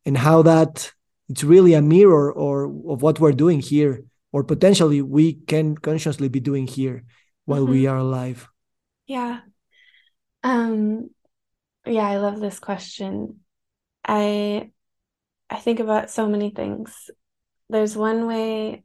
and 0.06 0.16
how 0.16 0.42
that 0.42 0.92
it's 1.28 1.44
really 1.44 1.74
a 1.74 1.82
mirror 1.82 2.32
or 2.32 2.64
of 2.90 3.02
what 3.02 3.20
we're 3.20 3.32
doing 3.32 3.60
here 3.60 4.04
or 4.32 4.44
potentially 4.44 5.00
we 5.00 5.34
can 5.34 5.76
consciously 5.76 6.28
be 6.28 6.40
doing 6.40 6.66
here 6.66 7.04
while 7.44 7.62
mm-hmm. 7.62 7.72
we 7.72 7.86
are 7.86 7.98
alive 7.98 8.48
yeah. 9.06 9.40
Um 10.42 11.10
yeah 11.86 12.08
i 12.08 12.16
love 12.16 12.40
this 12.40 12.58
question. 12.58 13.40
I 14.06 14.70
i 15.50 15.56
think 15.56 15.80
about 15.80 16.10
so 16.10 16.28
many 16.28 16.50
things. 16.50 17.10
There's 17.68 17.96
one 17.96 18.26
way 18.26 18.84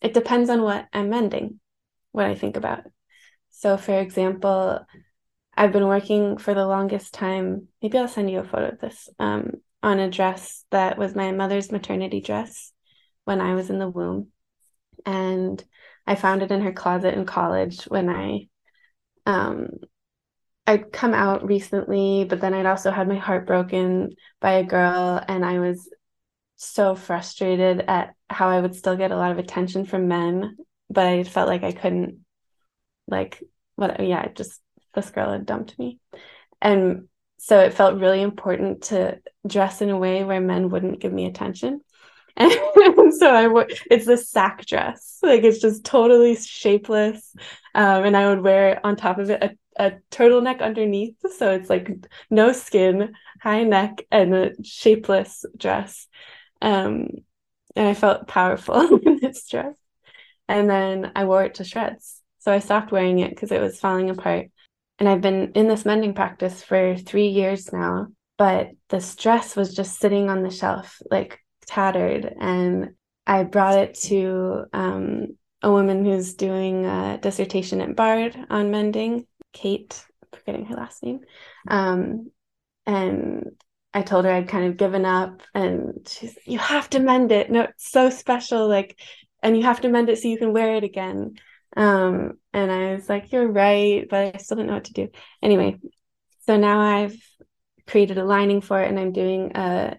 it 0.00 0.14
depends 0.14 0.50
on 0.50 0.62
what 0.62 0.88
i'm 0.92 1.10
mending 1.10 1.60
what 2.12 2.26
i 2.26 2.34
think 2.34 2.56
about. 2.56 2.84
So 3.50 3.76
for 3.76 3.98
example 3.98 4.80
i've 5.56 5.72
been 5.72 5.86
working 5.86 6.38
for 6.38 6.54
the 6.54 6.66
longest 6.66 7.12
time 7.12 7.68
maybe 7.82 7.98
i'll 7.98 8.08
send 8.08 8.30
you 8.30 8.38
a 8.38 8.44
photo 8.44 8.68
of 8.68 8.80
this 8.80 9.08
um, 9.18 9.50
on 9.82 9.98
a 9.98 10.08
dress 10.10 10.64
that 10.70 10.96
was 10.96 11.14
my 11.14 11.32
mother's 11.32 11.72
maternity 11.72 12.20
dress 12.20 12.72
when 13.24 13.40
I 13.40 13.54
was 13.54 13.70
in 13.70 13.78
the 13.78 13.88
womb. 13.88 14.28
And 15.06 15.62
I 16.06 16.14
found 16.14 16.42
it 16.42 16.50
in 16.50 16.62
her 16.62 16.72
closet 16.72 17.14
in 17.14 17.24
college 17.24 17.84
when 17.84 18.08
I 18.08 18.48
um 19.30 19.68
I'd 20.66 20.92
come 20.92 21.14
out 21.14 21.46
recently, 21.46 22.24
but 22.24 22.40
then 22.40 22.54
I'd 22.54 22.66
also 22.66 22.90
had 22.90 23.08
my 23.08 23.16
heart 23.16 23.46
broken 23.46 24.10
by 24.40 24.52
a 24.52 24.64
girl 24.64 25.20
and 25.26 25.44
I 25.44 25.58
was 25.58 25.88
so 26.56 26.94
frustrated 26.94 27.80
at 27.88 28.14
how 28.28 28.50
I 28.50 28.60
would 28.60 28.76
still 28.76 28.96
get 28.96 29.10
a 29.10 29.16
lot 29.16 29.32
of 29.32 29.38
attention 29.38 29.84
from 29.84 30.06
men, 30.06 30.56
but 30.88 31.06
I 31.06 31.24
felt 31.24 31.48
like 31.48 31.64
I 31.64 31.72
couldn't 31.72 32.24
like 33.08 33.42
what 33.76 33.98
yeah, 34.06 34.28
just 34.28 34.60
this 34.94 35.10
girl 35.10 35.32
had 35.32 35.46
dumped 35.46 35.78
me. 35.78 35.98
And 36.62 37.08
so 37.38 37.58
it 37.58 37.74
felt 37.74 38.00
really 38.00 38.20
important 38.20 38.82
to 38.84 39.18
dress 39.46 39.80
in 39.80 39.90
a 39.90 39.98
way 39.98 40.22
where 40.22 40.40
men 40.40 40.68
wouldn't 40.68 41.00
give 41.00 41.12
me 41.12 41.26
attention. 41.26 41.80
And 42.36 43.12
so 43.14 43.28
I 43.28 43.46
would 43.48 43.72
it's 43.90 44.06
this 44.06 44.30
sack 44.30 44.64
dress. 44.66 45.18
Like 45.22 45.42
it's 45.42 45.60
just 45.60 45.84
totally 45.84 46.36
shapeless 46.36 47.34
um, 47.74 48.04
and 48.04 48.16
I 48.16 48.28
would 48.28 48.42
wear 48.42 48.80
on 48.84 48.96
top 48.96 49.18
of 49.18 49.30
it 49.30 49.42
a, 49.42 49.84
a 49.84 49.92
turtleneck 50.10 50.60
underneath. 50.60 51.16
So 51.36 51.52
it's 51.52 51.70
like 51.70 51.90
no 52.30 52.52
skin 52.52 53.14
high 53.40 53.64
neck 53.64 54.02
and 54.10 54.34
a 54.34 54.62
shapeless 54.62 55.44
dress. 55.56 56.06
Um, 56.60 57.08
and 57.76 57.88
I 57.88 57.94
felt 57.94 58.28
powerful 58.28 58.98
in 59.02 59.18
this 59.20 59.46
dress. 59.48 59.74
And 60.48 60.68
then 60.68 61.12
I 61.14 61.24
wore 61.24 61.44
it 61.44 61.54
to 61.54 61.64
shreds. 61.64 62.20
So 62.40 62.52
I 62.52 62.58
stopped 62.58 62.90
wearing 62.90 63.20
it 63.20 63.30
because 63.30 63.52
it 63.52 63.60
was 63.60 63.78
falling 63.78 64.10
apart. 64.10 64.48
And 64.98 65.08
I've 65.08 65.20
been 65.20 65.52
in 65.52 65.68
this 65.68 65.84
mending 65.84 66.14
practice 66.14 66.62
for 66.62 66.96
three 66.96 67.28
years 67.28 67.72
now, 67.72 68.08
but 68.36 68.70
this 68.88 69.14
dress 69.14 69.56
was 69.56 69.74
just 69.74 69.98
sitting 69.98 70.28
on 70.28 70.42
the 70.42 70.50
shelf, 70.50 70.98
like 71.10 71.38
tattered. 71.66 72.34
And 72.38 72.90
I 73.26 73.44
brought 73.44 73.78
it 73.78 73.94
to 74.06 74.64
um, 74.72 75.38
a 75.62 75.70
woman 75.70 76.04
who's 76.04 76.34
doing 76.34 76.86
a 76.86 77.18
dissertation 77.20 77.80
at 77.80 77.96
Bard 77.96 78.36
on 78.48 78.70
mending, 78.70 79.26
Kate, 79.52 80.04
forgetting 80.32 80.66
her 80.66 80.76
last 80.76 81.02
name. 81.02 81.20
Um, 81.68 82.30
and 82.86 83.50
I 83.92 84.02
told 84.02 84.24
her 84.24 84.30
I'd 84.30 84.48
kind 84.48 84.66
of 84.66 84.76
given 84.76 85.04
up, 85.04 85.42
and 85.54 86.06
she's, 86.08 86.38
you 86.46 86.58
have 86.58 86.88
to 86.90 87.00
mend 87.00 87.32
it. 87.32 87.50
No, 87.50 87.62
it's 87.62 87.90
so 87.90 88.10
special. 88.10 88.68
Like, 88.68 88.98
and 89.42 89.56
you 89.56 89.64
have 89.64 89.80
to 89.82 89.88
mend 89.88 90.08
it 90.08 90.18
so 90.18 90.28
you 90.28 90.38
can 90.38 90.52
wear 90.52 90.76
it 90.76 90.84
again. 90.84 91.34
Um, 91.76 92.38
and 92.52 92.70
I 92.70 92.94
was 92.94 93.08
like, 93.08 93.32
you're 93.32 93.50
right, 93.50 94.06
but 94.08 94.34
I 94.34 94.38
still 94.38 94.56
don't 94.56 94.66
know 94.66 94.74
what 94.74 94.84
to 94.84 94.92
do. 94.92 95.08
Anyway, 95.42 95.78
so 96.46 96.56
now 96.56 96.80
I've 96.80 97.16
created 97.86 98.18
a 98.18 98.24
lining 98.24 98.60
for 98.60 98.80
it 98.80 98.88
and 98.88 98.98
I'm 98.98 99.12
doing 99.12 99.52
a 99.54 99.96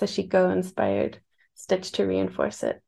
Sashiko 0.00 0.52
inspired 0.52 1.20
stitch 1.54 1.92
to 1.92 2.04
reinforce 2.04 2.62
it. 2.62 2.82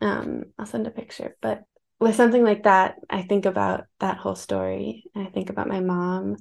Um, 0.00 0.44
I'll 0.58 0.66
send 0.66 0.86
a 0.86 0.90
picture, 0.90 1.36
but 1.40 1.62
with 1.98 2.14
something 2.14 2.44
like 2.44 2.64
that, 2.64 2.96
I 3.08 3.22
think 3.22 3.46
about 3.46 3.84
that 4.00 4.18
whole 4.18 4.34
story. 4.34 5.04
I 5.14 5.26
think 5.26 5.50
about 5.50 5.68
my 5.68 5.80
mom, 5.80 6.36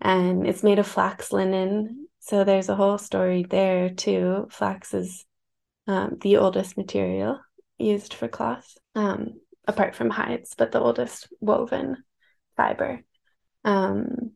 and 0.00 0.46
it's 0.46 0.62
made 0.62 0.78
of 0.78 0.86
flax 0.86 1.32
linen. 1.32 2.08
So 2.20 2.44
there's 2.44 2.70
a 2.70 2.76
whole 2.76 2.98
story 2.98 3.44
there 3.48 3.90
too. 3.90 4.48
Flax 4.50 4.94
is 4.94 5.26
um, 5.86 6.16
the 6.22 6.38
oldest 6.38 6.76
material 6.78 7.38
used 7.78 8.14
for 8.14 8.28
cloth. 8.28 8.66
Um, 8.94 9.40
apart 9.66 9.94
from 9.94 10.10
hides, 10.10 10.54
but 10.56 10.72
the 10.72 10.80
oldest 10.80 11.28
woven 11.40 12.04
fiber. 12.56 13.02
Um, 13.64 14.32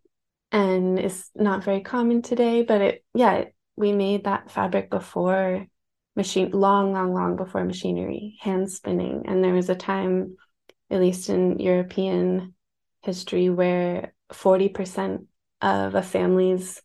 and 0.51 0.99
is 0.99 1.29
not 1.35 1.65
very 1.65 1.83
common 1.83 2.23
today, 2.23 2.63
but 2.63 2.81
it, 2.81 3.05
yeah, 3.15 3.35
it, 3.35 3.55
we 3.77 3.93
made 3.93 4.25
that 4.25 4.51
fabric 4.51 4.91
before 4.91 5.67
machine, 6.19 6.51
long, 6.51 6.93
long, 6.93 7.15
long 7.15 7.37
before 7.37 7.65
machinery, 7.65 8.37
hand 8.41 8.71
spinning. 8.71 9.23
And 9.27 9.43
there 9.43 9.55
was 9.55 9.71
a 9.71 9.75
time, 9.75 10.37
at 10.91 11.01
least 11.01 11.31
in 11.31 11.61
European 11.61 12.55
history, 13.03 13.49
where 13.49 14.13
40% 14.33 15.27
of 15.63 15.95
a 15.95 16.03
family's 16.03 16.83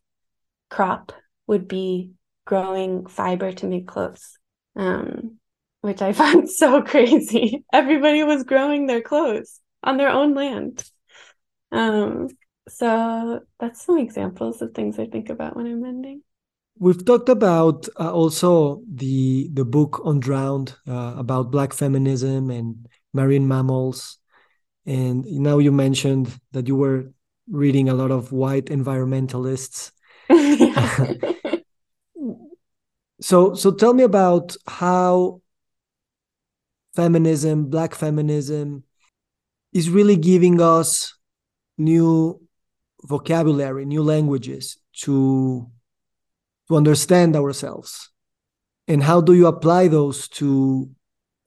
crop 0.70 1.12
would 1.48 1.68
be 1.68 2.12
growing 2.46 3.08
fiber 3.08 3.52
to 3.52 3.66
make 3.68 3.88
clothes. 3.88 4.38
Um, 4.76 5.40
which 5.82 6.02
I 6.02 6.14
found 6.24 6.50
so 6.50 6.82
crazy. 6.82 7.66
Everybody 7.74 8.24
was 8.24 8.44
growing 8.44 8.86
their 8.86 9.02
clothes 9.02 9.60
on 9.84 9.98
their 9.98 10.10
own 10.10 10.34
land. 10.34 10.84
Um, 11.72 12.30
so 12.70 13.42
that's 13.60 13.84
some 13.84 13.98
examples 13.98 14.62
of 14.62 14.74
things 14.74 14.98
I 15.00 15.08
think 15.08 15.30
about 15.30 15.56
when 15.58 15.66
I'm 15.66 15.82
mending. 15.82 16.22
We've 16.80 17.06
talked 17.06 17.30
about 17.30 17.88
uh, 18.00 18.12
also 18.12 18.82
the 18.92 19.50
the 19.54 19.66
book 19.66 20.02
Undrowned 20.06 20.76
uh, 20.88 21.14
about 21.18 21.52
Black 21.52 21.72
feminism 21.72 22.50
and 22.50 22.88
marine 23.14 23.48
mammals, 23.48 24.18
and 24.86 25.24
now 25.26 25.60
you 25.60 25.72
mentioned 25.72 26.34
that 26.52 26.68
you 26.68 26.76
were 26.76 27.14
reading 27.50 27.90
a 27.90 27.94
lot 27.94 28.12
of 28.12 28.32
white 28.32 28.66
environmentalists. 28.66 29.92
so 33.22 33.54
so 33.54 33.72
tell 33.72 33.94
me 33.94 34.04
about 34.04 34.56
how 34.68 35.42
feminism, 36.96 37.70
Black 37.70 37.94
feminism, 37.94 38.84
is 39.74 39.90
really 39.90 40.16
giving 40.16 40.60
us 40.60 41.16
new 41.78 42.42
vocabulary, 43.04 43.86
new 43.86 44.04
languages 44.04 44.78
to 44.94 45.70
to 46.68 46.78
understand 46.78 47.36
ourselves. 47.36 48.10
And 48.88 49.04
how 49.04 49.22
do 49.22 49.34
you 49.34 49.48
apply 49.48 49.88
those 49.88 50.28
to 50.30 50.90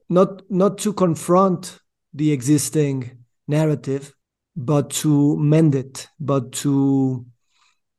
not 0.08 0.42
not 0.50 0.78
to 0.78 0.92
confront 0.92 1.78
the 2.14 2.32
existing 2.32 3.24
narrative, 3.48 4.14
but 4.56 4.90
to 4.90 5.36
mend 5.36 5.74
it, 5.74 6.08
but 6.18 6.52
to 6.52 7.26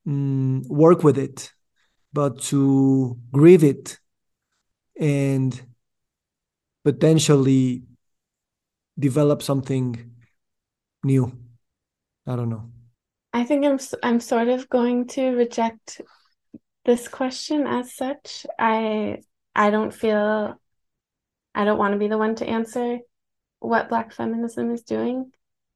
um, 0.08 0.63
work 0.67 1.03
with 1.03 1.17
it, 1.17 1.51
but 2.13 2.41
to 2.41 3.17
grieve 3.32 3.63
it, 3.63 3.99
and 4.99 5.62
potentially 6.84 7.84
develop 8.97 9.43
something 9.43 10.12
new. 11.03 11.32
I 12.25 12.36
don't 12.36 12.49
know. 12.49 12.71
I 13.34 13.43
think 13.43 13.65
I'm 13.65 13.80
I'm 14.01 14.19
sort 14.19 14.47
of 14.47 14.69
going 14.69 15.08
to 15.10 15.36
reject 15.36 16.01
this 16.88 17.08
question 17.10 17.67
as 17.67 17.93
such. 17.93 18.47
I 18.58 19.19
I 19.54 19.69
don't 19.69 19.93
feel 19.93 20.60
I 21.54 21.65
don't 21.65 21.78
want 21.78 21.91
to 21.91 22.00
be 22.00 22.08
the 22.08 22.17
one 22.17 22.36
to 22.36 22.47
answer 22.47 23.00
what 23.60 23.89
Black 23.89 24.13
feminism 24.13 24.71
is 24.71 24.84
doing 24.84 25.32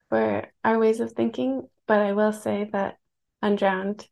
for 0.10 0.46
our 0.64 0.80
ways 0.80 1.00
of 1.02 1.12
thinking, 1.12 1.68
but 1.86 2.00
I 2.00 2.14
will 2.14 2.32
say 2.34 2.70
that 2.72 2.98
Undrowned 3.44 4.08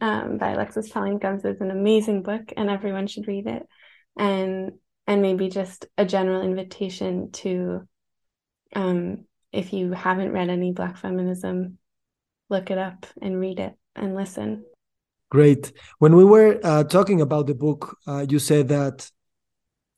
um, 0.00 0.38
by 0.38 0.50
Alexis 0.50 0.88
Pauline 0.88 1.18
Gumbs 1.18 1.44
is 1.44 1.60
an 1.60 1.70
amazing 1.70 2.22
book, 2.22 2.52
and 2.56 2.70
everyone 2.70 3.08
should 3.08 3.26
read 3.26 3.46
it. 3.46 3.66
And 4.16 4.72
and 5.06 5.22
maybe 5.22 5.48
just 5.48 5.86
a 5.98 6.04
general 6.04 6.42
invitation 6.42 7.32
to, 7.32 7.88
um, 8.76 9.24
if 9.50 9.72
you 9.72 9.90
haven't 9.92 10.30
read 10.30 10.48
any 10.48 10.72
Black 10.72 10.96
feminism, 10.96 11.78
look 12.48 12.70
it 12.70 12.78
up 12.78 13.06
and 13.20 13.40
read 13.40 13.58
it 13.58 13.74
and 13.96 14.14
listen. 14.14 14.64
Great. 15.30 15.72
When 15.98 16.16
we 16.16 16.24
were 16.24 16.58
uh, 16.62 16.84
talking 16.84 17.20
about 17.20 17.46
the 17.46 17.54
book, 17.54 17.96
uh, 18.06 18.26
you 18.28 18.38
said 18.40 18.68
that 18.68 19.08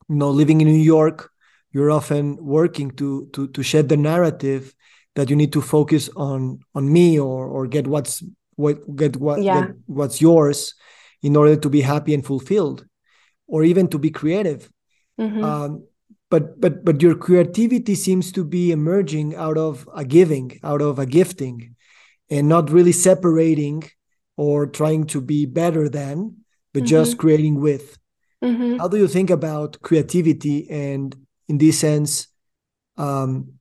you 0.09 0.16
know 0.16 0.31
living 0.31 0.61
in 0.61 0.68
New 0.68 0.75
York, 0.75 1.31
you're 1.73 1.90
often 1.90 2.37
working 2.37 2.90
to 2.92 3.29
to 3.33 3.49
to 3.49 3.62
shed 3.62 3.88
the 3.88 3.97
narrative 3.97 4.75
that 5.14 5.31
you 5.31 5.37
need 5.37 5.53
to 5.55 5.62
focus 5.62 6.11
on 6.16 6.61
on 6.75 6.92
me 6.92 7.18
or 7.18 7.47
or 7.47 7.66
get 7.66 7.87
what's 7.87 8.23
what 8.57 8.95
get 8.95 9.16
what 9.16 9.42
yeah. 9.42 9.66
get 9.66 9.77
what's 9.87 10.21
yours 10.21 10.75
in 11.23 11.35
order 11.35 11.57
to 11.57 11.71
be 11.71 11.81
happy 11.81 12.12
and 12.12 12.27
fulfilled, 12.27 12.85
or 13.47 13.64
even 13.64 13.88
to 13.88 13.99
be 13.99 14.11
creative. 14.11 14.71
Mm-hmm. 15.18 15.42
Um, 15.42 15.87
but 16.31 16.61
but 16.61 16.85
but 16.85 17.01
your 17.01 17.14
creativity 17.14 17.95
seems 17.95 18.33
to 18.33 18.45
be 18.45 18.71
emerging 18.71 19.35
out 19.35 19.57
of 19.57 19.88
a 19.95 20.05
giving, 20.05 20.61
out 20.62 20.83
of 20.83 20.99
a 20.99 21.07
gifting, 21.07 21.75
and 22.29 22.49
not 22.49 22.71
really 22.71 22.92
separating 22.92 23.85
or 24.37 24.66
trying 24.66 25.07
to 25.07 25.21
be 25.21 25.47
better 25.47 25.88
than, 25.88 26.37
but 26.73 26.81
mm-hmm. 26.81 26.88
just 26.88 27.18
creating 27.18 27.61
with. 27.61 27.99
Mm-hmm. 28.42 28.79
How 28.79 28.88
do 28.88 28.97
you 28.97 29.09
think 29.09 29.31
about 29.31 29.81
creativity 29.83 30.68
and, 30.68 31.14
in 31.49 31.59
this 31.59 31.79
sense, 31.79 32.29
um, 32.97 33.55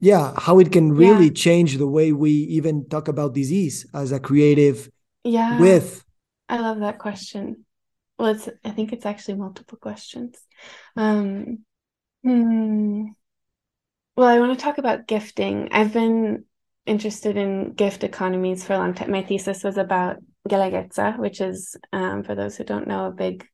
yeah, 0.00 0.34
how 0.36 0.58
it 0.60 0.70
can 0.70 0.92
really 0.92 1.26
yeah. 1.26 1.32
change 1.32 1.76
the 1.76 1.86
way 1.86 2.12
we 2.12 2.30
even 2.30 2.88
talk 2.88 3.08
about 3.08 3.34
disease 3.34 3.86
as 3.92 4.12
a 4.12 4.20
creative 4.20 4.88
yeah 5.24 5.58
with? 5.60 6.04
I 6.48 6.60
love 6.60 6.80
that 6.80 6.98
question. 6.98 7.64
Well, 8.18 8.28
it's 8.28 8.48
I 8.64 8.70
think 8.70 8.92
it's 8.92 9.06
actually 9.06 9.34
multiple 9.34 9.78
questions. 9.78 10.36
Um, 10.96 11.64
hmm. 12.22 13.06
Well, 14.16 14.28
I 14.28 14.40
want 14.40 14.58
to 14.58 14.62
talk 14.62 14.78
about 14.78 15.06
gifting. 15.06 15.68
I've 15.72 15.92
been 15.92 16.44
interested 16.88 17.36
in 17.36 17.74
gift 17.74 18.02
economies 18.02 18.64
for 18.64 18.72
a 18.72 18.78
long 18.78 18.94
time. 18.94 19.10
My 19.10 19.22
thesis 19.22 19.62
was 19.62 19.76
about 19.76 20.16
Guelaguetza, 20.48 21.18
which 21.18 21.40
is, 21.40 21.76
um, 21.92 22.22
for 22.22 22.34
those 22.34 22.56
who 22.56 22.64
don't 22.64 22.88
know, 22.88 23.06
a 23.06 23.12
big 23.12 23.46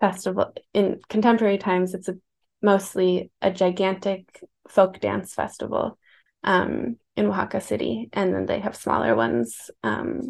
festival. 0.00 0.52
In 0.72 1.00
contemporary 1.08 1.58
times, 1.58 1.94
it's 1.94 2.08
a, 2.08 2.16
mostly 2.62 3.30
a 3.40 3.50
gigantic 3.50 4.42
folk 4.68 5.00
dance 5.00 5.34
festival 5.34 5.98
um, 6.42 6.96
in 7.16 7.26
Oaxaca 7.26 7.60
City. 7.60 8.08
And 8.12 8.34
then 8.34 8.46
they 8.46 8.60
have 8.60 8.76
smaller 8.76 9.14
ones, 9.14 9.70
um, 9.82 10.22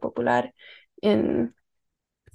Popular, 0.00 0.50
in 1.02 1.52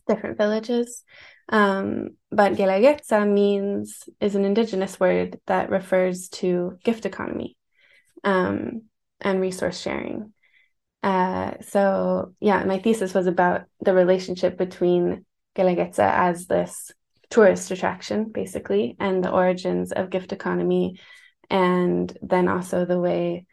different 0.07 0.37
villages. 0.37 1.03
Um, 1.49 2.17
but 2.29 2.53
Guelaguetza 2.53 3.31
means, 3.31 4.03
is 4.19 4.35
an 4.35 4.45
indigenous 4.45 4.99
word 4.99 5.39
that 5.47 5.69
refers 5.69 6.29
to 6.29 6.77
gift 6.83 7.05
economy. 7.05 7.57
Um, 8.23 8.83
and 9.21 9.39
resource 9.39 9.79
sharing. 9.79 10.33
Uh, 11.03 11.53
so 11.61 12.33
yeah, 12.39 12.63
my 12.63 12.79
thesis 12.79 13.13
was 13.13 13.27
about 13.27 13.63
the 13.79 13.93
relationship 13.93 14.57
between 14.57 15.25
Guelaguetza 15.55 15.99
as 15.99 16.47
this 16.47 16.91
tourist 17.29 17.71
attraction, 17.71 18.25
basically, 18.25 18.95
and 18.99 19.23
the 19.23 19.31
origins 19.31 19.91
of 19.91 20.09
gift 20.09 20.31
economy, 20.31 20.99
and 21.49 22.15
then 22.21 22.47
also 22.47 22.85
the 22.85 22.99
way 22.99 23.45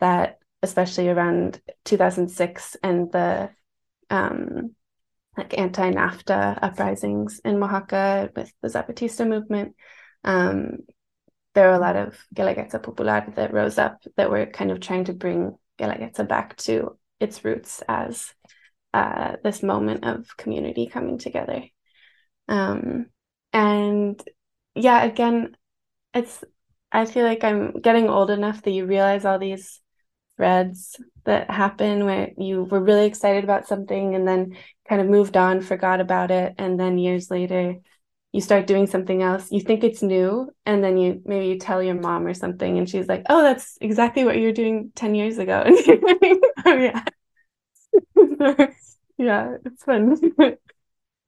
that, 0.00 0.38
especially 0.62 1.08
around 1.08 1.60
2006 1.84 2.76
and 2.82 3.12
the 3.12 3.50
um, 4.10 4.74
like 5.36 5.56
anti-NAFTA 5.58 6.58
uprisings 6.62 7.40
in 7.44 7.62
Oaxaca 7.62 8.30
with 8.34 8.52
the 8.62 8.68
Zapatista 8.68 9.28
movement, 9.28 9.76
um, 10.24 10.78
there 11.56 11.70
are 11.70 11.74
a 11.74 11.80
lot 11.80 11.96
of 11.96 12.14
Guelaguetza 12.34 12.82
Popular 12.82 13.32
that 13.34 13.54
rose 13.54 13.78
up 13.78 14.02
that 14.16 14.30
were 14.30 14.44
kind 14.44 14.70
of 14.70 14.78
trying 14.78 15.04
to 15.06 15.14
bring 15.14 15.56
Guelaguetza 15.78 16.28
back 16.28 16.54
to 16.58 16.98
its 17.18 17.46
roots 17.46 17.82
as 17.88 18.34
uh, 18.92 19.36
this 19.42 19.62
moment 19.62 20.04
of 20.04 20.36
community 20.36 20.86
coming 20.86 21.16
together. 21.16 21.64
Um, 22.46 23.06
and 23.54 24.22
yeah, 24.74 25.02
again, 25.02 25.56
it's 26.12 26.44
I 26.92 27.06
feel 27.06 27.24
like 27.24 27.42
I'm 27.42 27.80
getting 27.80 28.10
old 28.10 28.28
enough 28.30 28.60
that 28.62 28.70
you 28.70 28.84
realize 28.84 29.24
all 29.24 29.38
these 29.38 29.80
threads 30.36 31.00
that 31.24 31.50
happen 31.50 32.04
where 32.04 32.32
you 32.36 32.64
were 32.64 32.82
really 32.82 33.06
excited 33.06 33.44
about 33.44 33.66
something 33.66 34.14
and 34.14 34.28
then 34.28 34.58
kind 34.86 35.00
of 35.00 35.08
moved 35.08 35.38
on, 35.38 35.62
forgot 35.62 36.02
about 36.02 36.30
it, 36.30 36.54
and 36.58 36.78
then 36.78 36.98
years 36.98 37.30
later 37.30 37.76
you 38.36 38.42
start 38.42 38.66
doing 38.66 38.86
something 38.86 39.22
else 39.22 39.50
you 39.50 39.60
think 39.60 39.82
it's 39.82 40.02
new 40.02 40.50
and 40.66 40.84
then 40.84 40.98
you 40.98 41.22
maybe 41.24 41.46
you 41.46 41.58
tell 41.58 41.82
your 41.82 41.94
mom 41.94 42.26
or 42.26 42.34
something 42.34 42.78
and 42.78 42.88
she's 42.88 43.08
like 43.08 43.24
oh 43.30 43.42
that's 43.42 43.78
exactly 43.80 44.24
what 44.24 44.36
you 44.36 44.44
were 44.44 44.52
doing 44.52 44.92
10 44.94 45.14
years 45.14 45.38
ago. 45.38 45.64
And 45.66 45.78
you're 45.86 46.00
like 46.00 46.40
oh 46.66 46.76
yeah. 46.76 47.04
Yeah 49.18 49.56
it's 49.64 49.82
fun. 49.84 50.20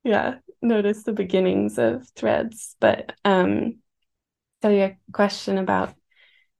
Yeah 0.04 0.36
notice 0.62 1.04
the 1.04 1.12
beginnings 1.12 1.78
of 1.78 2.08
threads 2.16 2.76
but 2.80 3.14
um 3.24 3.76
so 4.62 4.70
your 4.70 4.98
question 5.12 5.58
about 5.58 5.94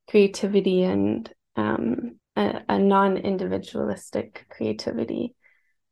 creativity 0.09 0.85
and 0.85 1.33
um 1.57 2.19
a, 2.37 2.63
a 2.69 2.79
non-individualistic 2.79 4.47
creativity. 4.51 5.35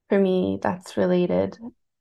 For 0.09 0.21
me 0.21 0.59
that's 0.63 0.97
related 0.97 1.59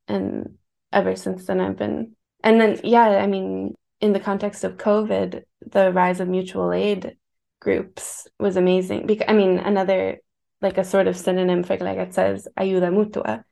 and 0.08 0.58
ever 0.94 1.16
since 1.16 1.46
then 1.48 1.60
i've 1.60 1.78
been 1.78 2.15
and 2.46 2.62
then 2.62 2.80
yeah 2.84 3.08
i 3.22 3.28
mean 3.28 3.76
in 4.00 4.14
the 4.14 4.20
context 4.20 4.64
of 4.64 4.78
covid 4.78 5.44
the 5.66 5.92
rise 5.92 6.22
of 6.22 6.30
mutual 6.30 6.72
aid 6.72 7.18
groups 7.60 8.28
was 8.40 8.56
amazing 8.56 9.06
because 9.06 9.26
i 9.28 9.34
mean 9.34 9.60
another 9.60 10.18
like 10.62 10.78
a 10.78 10.84
sort 10.84 11.08
of 11.08 11.18
synonym 11.18 11.64
for 11.64 11.78
like 11.78 11.98
it 11.98 12.14
says 12.14 12.48
ayuda 12.58 12.90
mutua 12.90 13.44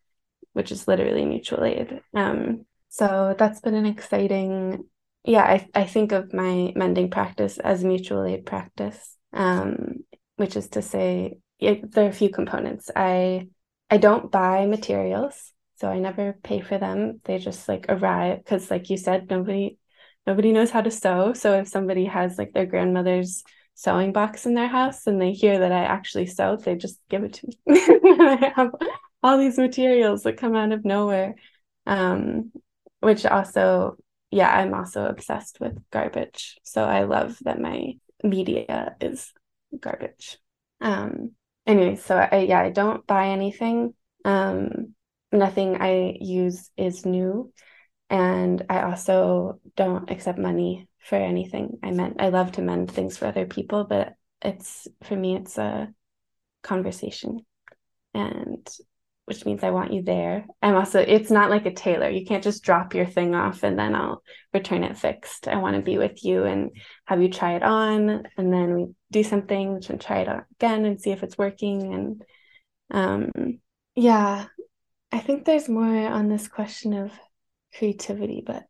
which 0.53 0.71
is 0.71 0.87
literally 0.87 1.25
mutual 1.25 1.63
aid. 1.63 2.01
Um 2.15 2.65
so 2.89 3.35
that's 3.37 3.59
been 3.59 3.73
an 3.75 3.87
exciting 3.87 4.85
yeah 5.23 5.43
i, 5.43 5.67
I 5.73 5.85
think 5.85 6.11
of 6.11 6.33
my 6.33 6.73
mending 6.75 7.09
practice 7.09 7.57
as 7.57 7.83
mutual 7.83 8.23
aid 8.23 8.45
practice. 8.45 9.17
Um 9.33 10.05
which 10.35 10.55
is 10.55 10.69
to 10.69 10.81
say 10.81 11.37
there 11.59 12.05
are 12.05 12.09
a 12.09 12.13
few 12.13 12.29
components. 12.29 12.89
I 12.95 13.47
i 13.89 13.97
don't 13.97 14.31
buy 14.31 14.65
materials 14.65 15.51
so 15.75 15.89
I 15.89 15.99
never 15.99 16.33
pay 16.43 16.61
for 16.61 16.77
them. 16.77 17.21
They 17.23 17.37
just 17.39 17.67
like 17.67 17.85
arrive 17.89 18.39
because 18.39 18.69
like 18.69 18.89
you 18.89 18.97
said, 18.97 19.29
nobody 19.29 19.77
nobody 20.25 20.51
knows 20.51 20.71
how 20.71 20.81
to 20.81 20.91
sew. 20.91 21.33
So 21.33 21.59
if 21.59 21.67
somebody 21.67 22.05
has 22.05 22.37
like 22.37 22.53
their 22.53 22.65
grandmother's 22.65 23.43
sewing 23.75 24.13
box 24.13 24.45
in 24.45 24.53
their 24.53 24.67
house 24.67 25.07
and 25.07 25.19
they 25.19 25.33
hear 25.33 25.59
that 25.59 25.71
I 25.71 25.83
actually 25.83 26.27
sew, 26.27 26.55
they 26.57 26.75
just 26.75 26.99
give 27.09 27.23
it 27.23 27.33
to 27.33 27.47
me. 27.47 27.57
I 27.69 28.53
have 28.55 28.71
all 29.21 29.37
these 29.37 29.57
materials 29.57 30.23
that 30.23 30.37
come 30.37 30.55
out 30.55 30.71
of 30.71 30.85
nowhere. 30.85 31.35
Um, 31.85 32.51
which 33.01 33.25
also, 33.25 33.97
yeah, 34.31 34.49
I'm 34.49 34.73
also 34.73 35.05
obsessed 35.05 35.59
with 35.59 35.77
garbage. 35.91 36.57
So 36.63 36.83
I 36.85 37.03
love 37.03 37.37
that 37.41 37.59
my 37.59 37.97
media 38.23 38.95
is 39.01 39.33
garbage. 39.77 40.37
Um, 40.79 41.31
anyway, 41.67 41.97
so 41.97 42.15
I 42.17 42.45
yeah, 42.47 42.61
I 42.61 42.69
don't 42.69 43.05
buy 43.05 43.29
anything. 43.29 43.93
Um, 44.23 44.95
nothing 45.33 45.81
I 45.81 46.17
use 46.19 46.69
is 46.77 47.05
new. 47.05 47.51
And 48.09 48.63
I 48.69 48.83
also 48.83 49.59
don't 49.75 50.09
accept 50.11 50.37
money 50.37 50.87
for 50.99 51.15
anything. 51.15 51.79
I 51.83 51.91
meant 51.91 52.17
I 52.21 52.29
love 52.29 52.53
to 52.53 52.61
mend 52.61 52.91
things 52.91 53.17
for 53.17 53.25
other 53.25 53.45
people, 53.45 53.85
but 53.85 54.13
it's 54.41 54.87
for 55.03 55.15
me 55.15 55.35
it's 55.35 55.57
a 55.57 55.91
conversation. 56.61 57.39
And 58.13 58.67
which 59.25 59.45
means 59.45 59.63
I 59.63 59.71
want 59.71 59.93
you 59.93 60.03
there. 60.03 60.45
I'm 60.61 60.75
also 60.75 60.99
it's 60.99 61.31
not 61.31 61.49
like 61.49 61.65
a 61.65 61.73
tailor. 61.73 62.09
You 62.09 62.25
can't 62.25 62.43
just 62.43 62.63
drop 62.63 62.93
your 62.93 63.05
thing 63.05 63.33
off 63.35 63.63
and 63.63 63.79
then 63.79 63.95
I'll 63.95 64.21
return 64.53 64.83
it 64.83 64.97
fixed. 64.97 65.47
I 65.47 65.57
want 65.57 65.75
to 65.75 65.81
be 65.81 65.97
with 65.97 66.23
you 66.25 66.43
and 66.43 66.71
have 67.05 67.21
you 67.21 67.29
try 67.29 67.55
it 67.55 67.63
on 67.63 68.27
and 68.37 68.53
then 68.53 68.75
we 68.75 68.87
do 69.11 69.23
something 69.23 69.81
and 69.89 70.01
try 70.01 70.19
it 70.19 70.27
on 70.27 70.43
again 70.57 70.85
and 70.85 70.99
see 70.99 71.11
if 71.11 71.23
it's 71.23 71.37
working 71.37 71.93
and 71.93 72.23
um 72.91 73.59
yeah, 73.95 74.45
I 75.13 75.19
think 75.19 75.45
there's 75.45 75.69
more 75.69 76.07
on 76.07 76.27
this 76.27 76.47
question 76.47 76.93
of 76.93 77.11
creativity, 77.77 78.43
but 78.45 78.63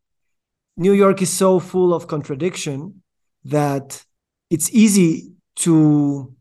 New 0.75 0.91
York 0.91 1.21
is 1.21 1.31
so 1.31 1.59
full 1.59 1.93
of 1.93 2.07
contradiction 2.07 3.01
that 3.45 4.03
it's 4.49 4.69
easy 4.73 5.31
to 5.63 6.33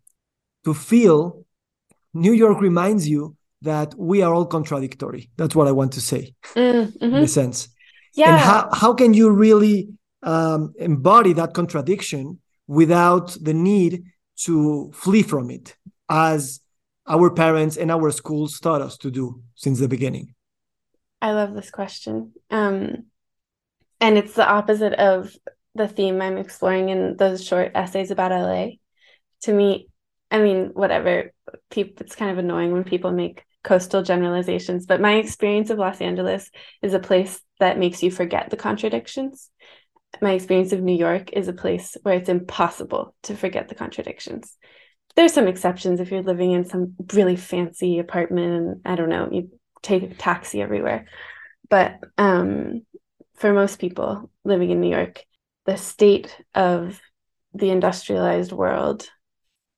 to 0.65 0.75
feel 0.75 1.45
New 2.15 2.33
York 2.33 2.61
reminds 2.61 3.09
you 3.09 3.37
that 3.63 3.95
we 3.97 4.23
are 4.23 4.35
all 4.35 4.47
contradictory. 4.47 5.31
That's 5.37 5.55
what 5.55 5.69
I 5.69 5.73
want 5.73 5.93
to 5.93 6.01
say, 6.01 6.35
mm, 6.55 6.87
mm-hmm. 6.87 7.15
in 7.17 7.23
a 7.23 7.29
sense. 7.29 7.69
Yeah. 8.15 8.31
And 8.31 8.39
how 8.41 8.69
how 8.73 8.93
can 8.95 9.15
you 9.15 9.31
really 9.31 9.89
um, 10.23 10.75
embody 10.79 11.33
that 11.35 11.55
contradiction 11.55 12.41
without 12.67 13.37
the 13.41 13.55
need 13.55 14.03
to 14.47 14.91
flee 14.95 15.23
from 15.23 15.51
it, 15.51 15.77
as 16.09 16.61
our 17.13 17.31
parents 17.31 17.77
and 17.77 17.91
our 17.91 18.11
schools 18.11 18.59
taught 18.59 18.81
us 18.81 18.97
to 18.99 19.11
do 19.11 19.43
since 19.55 19.79
the 19.79 19.89
beginning? 19.89 20.35
I 21.21 21.33
love 21.33 21.55
this 21.55 21.71
question. 21.71 22.33
Um, 22.51 23.05
and 24.01 24.17
it's 24.17 24.35
the 24.35 24.49
opposite 24.49 24.95
of 24.95 25.31
the 25.75 25.87
theme 25.87 26.21
I'm 26.21 26.39
exploring 26.39 26.89
in 26.89 27.17
those 27.17 27.45
short 27.45 27.73
essays 27.75 28.11
about 28.11 28.33
LA. 28.33 28.77
To 29.43 29.53
me, 29.53 29.89
I 30.31 30.39
mean, 30.39 30.71
whatever. 30.73 31.33
People, 31.71 32.05
it's 32.05 32.17
kind 32.17 32.31
of 32.31 32.39
annoying 32.39 32.73
when 32.73 32.85
people 32.85 33.13
make 33.13 33.45
coastal 33.63 34.03
generalizations, 34.03 34.87
but 34.87 35.01
my 35.01 35.15
experience 35.15 35.71
of 35.71 35.79
Los 35.79 36.01
Angeles 36.01 36.51
is 36.81 36.95
a 36.95 36.99
place 36.99 37.41
that 37.61 37.79
makes 37.79 38.03
you 38.03 38.11
forget 38.11 38.49
the 38.49 38.57
contradictions. 38.57 39.51
My 40.21 40.33
experience 40.33 40.73
of 40.73 40.81
New 40.81 40.97
York 40.97 41.33
is 41.33 41.49
a 41.49 41.53
place 41.53 41.97
where 42.03 42.17
it's 42.17 42.29
impossible 42.29 43.15
to 43.25 43.37
forget 43.37 43.69
the 43.69 43.75
contradictions 43.75 44.57
there's 45.15 45.33
some 45.33 45.49
exceptions 45.49 46.01
if 46.01 46.11
you're 46.11 46.23
living 46.23 46.53
in 46.53 46.65
some 46.65 46.95
really 47.13 47.37
fancy 47.37 47.99
apartment 47.99 48.53
and 48.53 48.81
I 48.85 48.97
don't 48.97 49.09
know, 49.09 49.29
you 49.31 49.51
take 49.83 50.03
a 50.03 50.15
taxi 50.15 50.63
everywhere. 50.63 51.07
But 51.69 51.99
um, 52.19 52.83
for 53.35 53.53
most 53.53 53.79
people 53.79 54.31
living 54.45 54.71
in 54.71 54.81
New 54.81 54.91
York, 54.91 55.25
the 55.67 55.77
state 55.77 56.37
of 56.55 57.01
the 57.55 57.71
industrialized 57.71 58.53
world, 58.53 59.09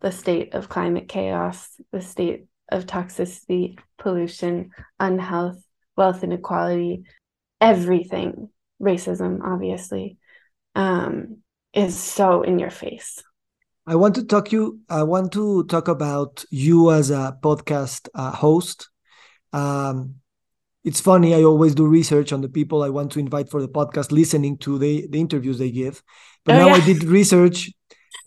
the 0.00 0.12
state 0.12 0.54
of 0.54 0.68
climate 0.68 1.08
chaos, 1.08 1.68
the 1.92 2.00
state 2.00 2.46
of 2.70 2.86
toxicity, 2.86 3.78
pollution, 3.98 4.70
unhealth, 4.98 5.62
wealth 5.96 6.22
inequality, 6.22 7.04
everything, 7.60 8.50
racism, 8.80 9.40
obviously, 9.42 10.18
um, 10.74 11.38
is 11.72 11.98
so 11.98 12.42
in 12.42 12.58
your 12.58 12.70
face. 12.70 13.22
I 13.86 13.96
want 13.96 14.14
to 14.14 14.24
talk 14.24 14.50
you. 14.50 14.80
I 14.88 15.02
want 15.02 15.32
to 15.32 15.64
talk 15.64 15.88
about 15.88 16.44
you 16.50 16.90
as 16.90 17.10
a 17.10 17.36
podcast 17.42 18.08
uh, 18.14 18.30
host. 18.30 18.88
Um, 19.52 20.16
it's 20.84 21.00
funny. 21.00 21.34
I 21.34 21.42
always 21.42 21.74
do 21.74 21.86
research 21.86 22.32
on 22.32 22.40
the 22.40 22.48
people 22.48 22.82
I 22.82 22.88
want 22.88 23.12
to 23.12 23.18
invite 23.18 23.50
for 23.50 23.60
the 23.60 23.68
podcast, 23.68 24.10
listening 24.10 24.58
to 24.58 24.78
the 24.78 25.06
the 25.08 25.20
interviews 25.20 25.58
they 25.58 25.70
give. 25.70 26.02
But 26.44 26.56
oh, 26.56 26.58
now 26.58 26.66
yeah. 26.68 26.74
I 26.74 26.80
did 26.80 27.04
research 27.04 27.70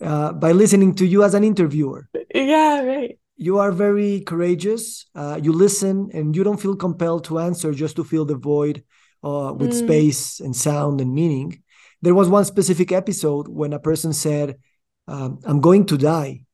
uh, 0.00 0.32
by 0.32 0.52
listening 0.52 0.94
to 0.96 1.06
you 1.06 1.24
as 1.24 1.34
an 1.34 1.42
interviewer. 1.42 2.08
Yeah, 2.34 2.82
right. 2.82 3.18
You 3.36 3.58
are 3.58 3.72
very 3.72 4.20
courageous. 4.20 5.06
Uh, 5.14 5.40
you 5.42 5.52
listen, 5.52 6.10
and 6.12 6.36
you 6.36 6.44
don't 6.44 6.60
feel 6.60 6.76
compelled 6.76 7.24
to 7.24 7.40
answer 7.40 7.72
just 7.72 7.96
to 7.96 8.04
fill 8.04 8.24
the 8.24 8.36
void 8.36 8.84
uh, 9.24 9.52
with 9.56 9.70
mm. 9.70 9.78
space 9.78 10.40
and 10.40 10.54
sound 10.54 11.00
and 11.00 11.12
meaning. 11.12 11.62
There 12.02 12.14
was 12.14 12.28
one 12.28 12.44
specific 12.44 12.92
episode 12.92 13.48
when 13.48 13.72
a 13.72 13.80
person 13.80 14.12
said 14.12 14.56
um, 15.08 15.38
i'm 15.44 15.60
going 15.60 15.84
to 15.84 15.96
die 15.96 16.44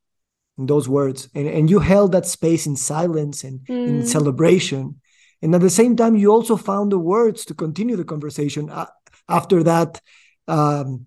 in 0.58 0.66
those 0.66 0.88
words 0.88 1.28
and, 1.34 1.46
and 1.48 1.68
you 1.68 1.78
held 1.80 2.12
that 2.12 2.26
space 2.26 2.66
in 2.66 2.76
silence 2.76 3.44
and 3.44 3.60
mm. 3.60 3.88
in 3.88 4.06
celebration 4.06 5.00
and 5.42 5.54
at 5.54 5.60
the 5.60 5.70
same 5.70 5.96
time 5.96 6.16
you 6.16 6.30
also 6.30 6.56
found 6.56 6.90
the 6.92 6.98
words 6.98 7.44
to 7.44 7.54
continue 7.54 7.96
the 7.96 8.04
conversation 8.04 8.70
uh, 8.70 8.86
after 9.28 9.62
that 9.62 10.00
um, 10.48 11.06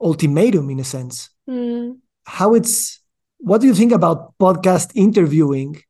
ultimatum 0.00 0.70
in 0.70 0.80
a 0.80 0.84
sense 0.84 1.30
mm. 1.48 1.96
how 2.24 2.54
it's 2.54 3.00
what 3.38 3.60
do 3.60 3.66
you 3.66 3.74
think 3.74 3.92
about 3.92 4.34
podcast 4.38 4.90
interviewing 4.94 5.80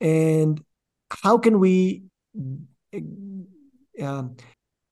and 0.00 0.62
how 1.22 1.36
can 1.36 1.58
we 1.58 2.02
uh, 4.00 4.22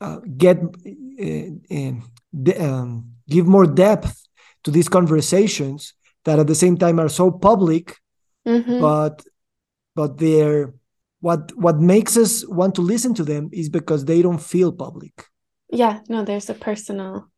uh, 0.00 0.20
get 0.36 0.58
uh, 0.58 1.74
uh, 1.74 2.64
um, 2.64 3.12
give 3.28 3.46
more 3.46 3.66
depth 3.66 4.27
to 4.64 4.70
these 4.70 4.88
conversations 4.88 5.94
that 6.24 6.38
at 6.38 6.46
the 6.46 6.54
same 6.54 6.76
time 6.76 6.98
are 7.00 7.08
so 7.08 7.30
public 7.30 7.96
mm-hmm. 8.46 8.80
but 8.80 9.24
but 9.94 10.18
they're 10.18 10.74
what 11.20 11.52
what 11.56 11.80
makes 11.80 12.16
us 12.16 12.46
want 12.46 12.74
to 12.76 12.82
listen 12.82 13.14
to 13.14 13.24
them 13.24 13.48
is 13.52 13.68
because 13.68 14.04
they 14.04 14.22
don't 14.22 14.42
feel 14.42 14.72
public. 14.72 15.24
Yeah 15.70 16.00
no 16.08 16.24
there's 16.24 16.50
a 16.50 16.54
personal 16.54 17.28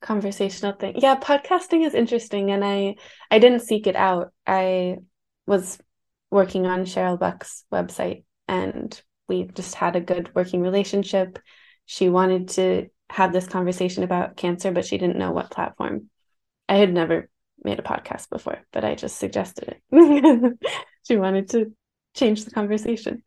conversational 0.00 0.72
thing 0.72 0.94
yeah 0.96 1.14
podcasting 1.14 1.84
is 1.86 1.92
interesting 1.92 2.50
and 2.50 2.64
i 2.64 2.94
i 3.30 3.38
didn't 3.38 3.60
seek 3.60 3.86
it 3.86 3.96
out. 3.96 4.32
I 4.46 4.96
was 5.46 5.78
working 6.30 6.66
on 6.66 6.84
cheryl 6.84 7.18
buck's 7.18 7.64
website 7.72 8.24
and 8.48 9.00
we 9.28 9.44
just 9.44 9.74
had 9.74 9.96
a 9.96 10.00
good 10.00 10.30
working 10.34 10.60
relationship. 10.62 11.38
She 11.86 12.08
wanted 12.08 12.48
to 12.50 12.88
have 13.10 13.32
this 13.32 13.46
conversation 13.46 14.02
about 14.04 14.36
cancer 14.36 14.72
but 14.72 14.86
she 14.86 14.98
didn't 14.98 15.18
know 15.18 15.32
what 15.32 15.50
platform 15.50 16.09
I 16.70 16.76
had 16.76 16.94
never 16.94 17.28
made 17.64 17.80
a 17.80 17.82
podcast 17.82 18.30
before, 18.30 18.60
but 18.72 18.84
I 18.84 18.94
just 18.94 19.16
suggested 19.16 19.76
it. 19.90 20.58
she 21.06 21.16
wanted 21.16 21.50
to 21.50 21.74
change 22.14 22.44
the 22.44 22.52
conversation. 22.52 23.24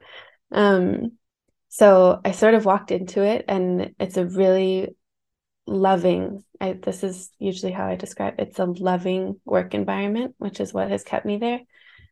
Um, 0.52 1.18
so 1.68 2.22
I 2.24 2.32
sort 2.32 2.54
of 2.54 2.66
walked 2.66 2.92
into 2.92 3.22
it, 3.22 3.46
and 3.50 3.94
it's 4.00 4.16
a 4.16 4.26
really 4.26 4.96
loving. 5.68 6.44
I, 6.62 6.74
this 6.74 7.04
is 7.04 7.32
usually 7.38 7.74
how 7.74 7.86
I 7.86 7.96
describe 7.96 8.36
it's 8.38 8.60
a 8.60 8.66
loving 8.66 9.42
work 9.44 9.74
environment, 9.74 10.36
which 10.38 10.62
is 10.62 10.74
what 10.74 10.90
has 10.90 11.04
kept 11.04 11.26
me 11.26 11.38
there. 11.38 11.60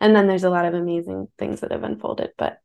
And 0.02 0.13
then 0.13 0.28
there's 0.28 0.44
a 0.44 0.50
lot 0.50 0.65
of 0.65 0.74
amazing 0.74 1.30
things 1.38 1.62
that 1.62 1.72
have 1.72 1.84
unfolded, 1.84 2.32
but 2.38 2.58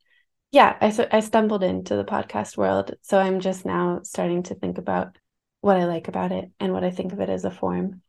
yeah, 0.51 0.77
I 0.81 1.09
I 1.13 1.21
stumbled 1.21 1.63
into 1.63 1.97
the 1.97 2.05
podcast 2.05 2.57
world, 2.57 2.95
so 3.03 3.19
I'm 3.19 3.41
just 3.41 3.65
now 3.65 4.01
starting 4.03 4.43
to 4.45 4.55
think 4.55 4.79
about 4.79 5.19
what 5.61 5.77
I 5.77 5.85
like 5.85 6.09
about 6.09 6.33
it 6.33 6.51
and 6.59 6.73
what 6.73 6.85
I 6.85 6.91
think 6.91 7.13
of 7.13 7.21
it 7.21 7.29
as 7.29 7.45
a 7.45 7.51
form. 7.51 8.03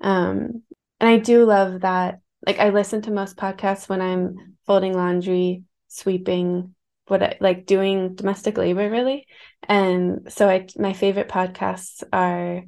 Um, 0.00 0.62
and 1.00 1.10
I 1.10 1.18
do 1.18 1.44
love 1.44 1.80
that. 1.80 2.20
Like 2.46 2.58
I 2.58 2.70
listen 2.70 3.02
to 3.02 3.10
most 3.10 3.36
podcasts 3.36 3.88
when 3.88 4.00
I'm 4.00 4.56
folding 4.66 4.94
laundry, 4.94 5.64
sweeping, 5.88 6.74
what 7.06 7.22
I, 7.22 7.36
like 7.40 7.66
doing 7.66 8.14
domestic 8.14 8.56
labor 8.56 8.90
really. 8.90 9.26
And 9.68 10.32
so 10.32 10.48
I 10.48 10.66
my 10.76 10.92
favorite 10.92 11.28
podcasts 11.28 12.02
are 12.12 12.62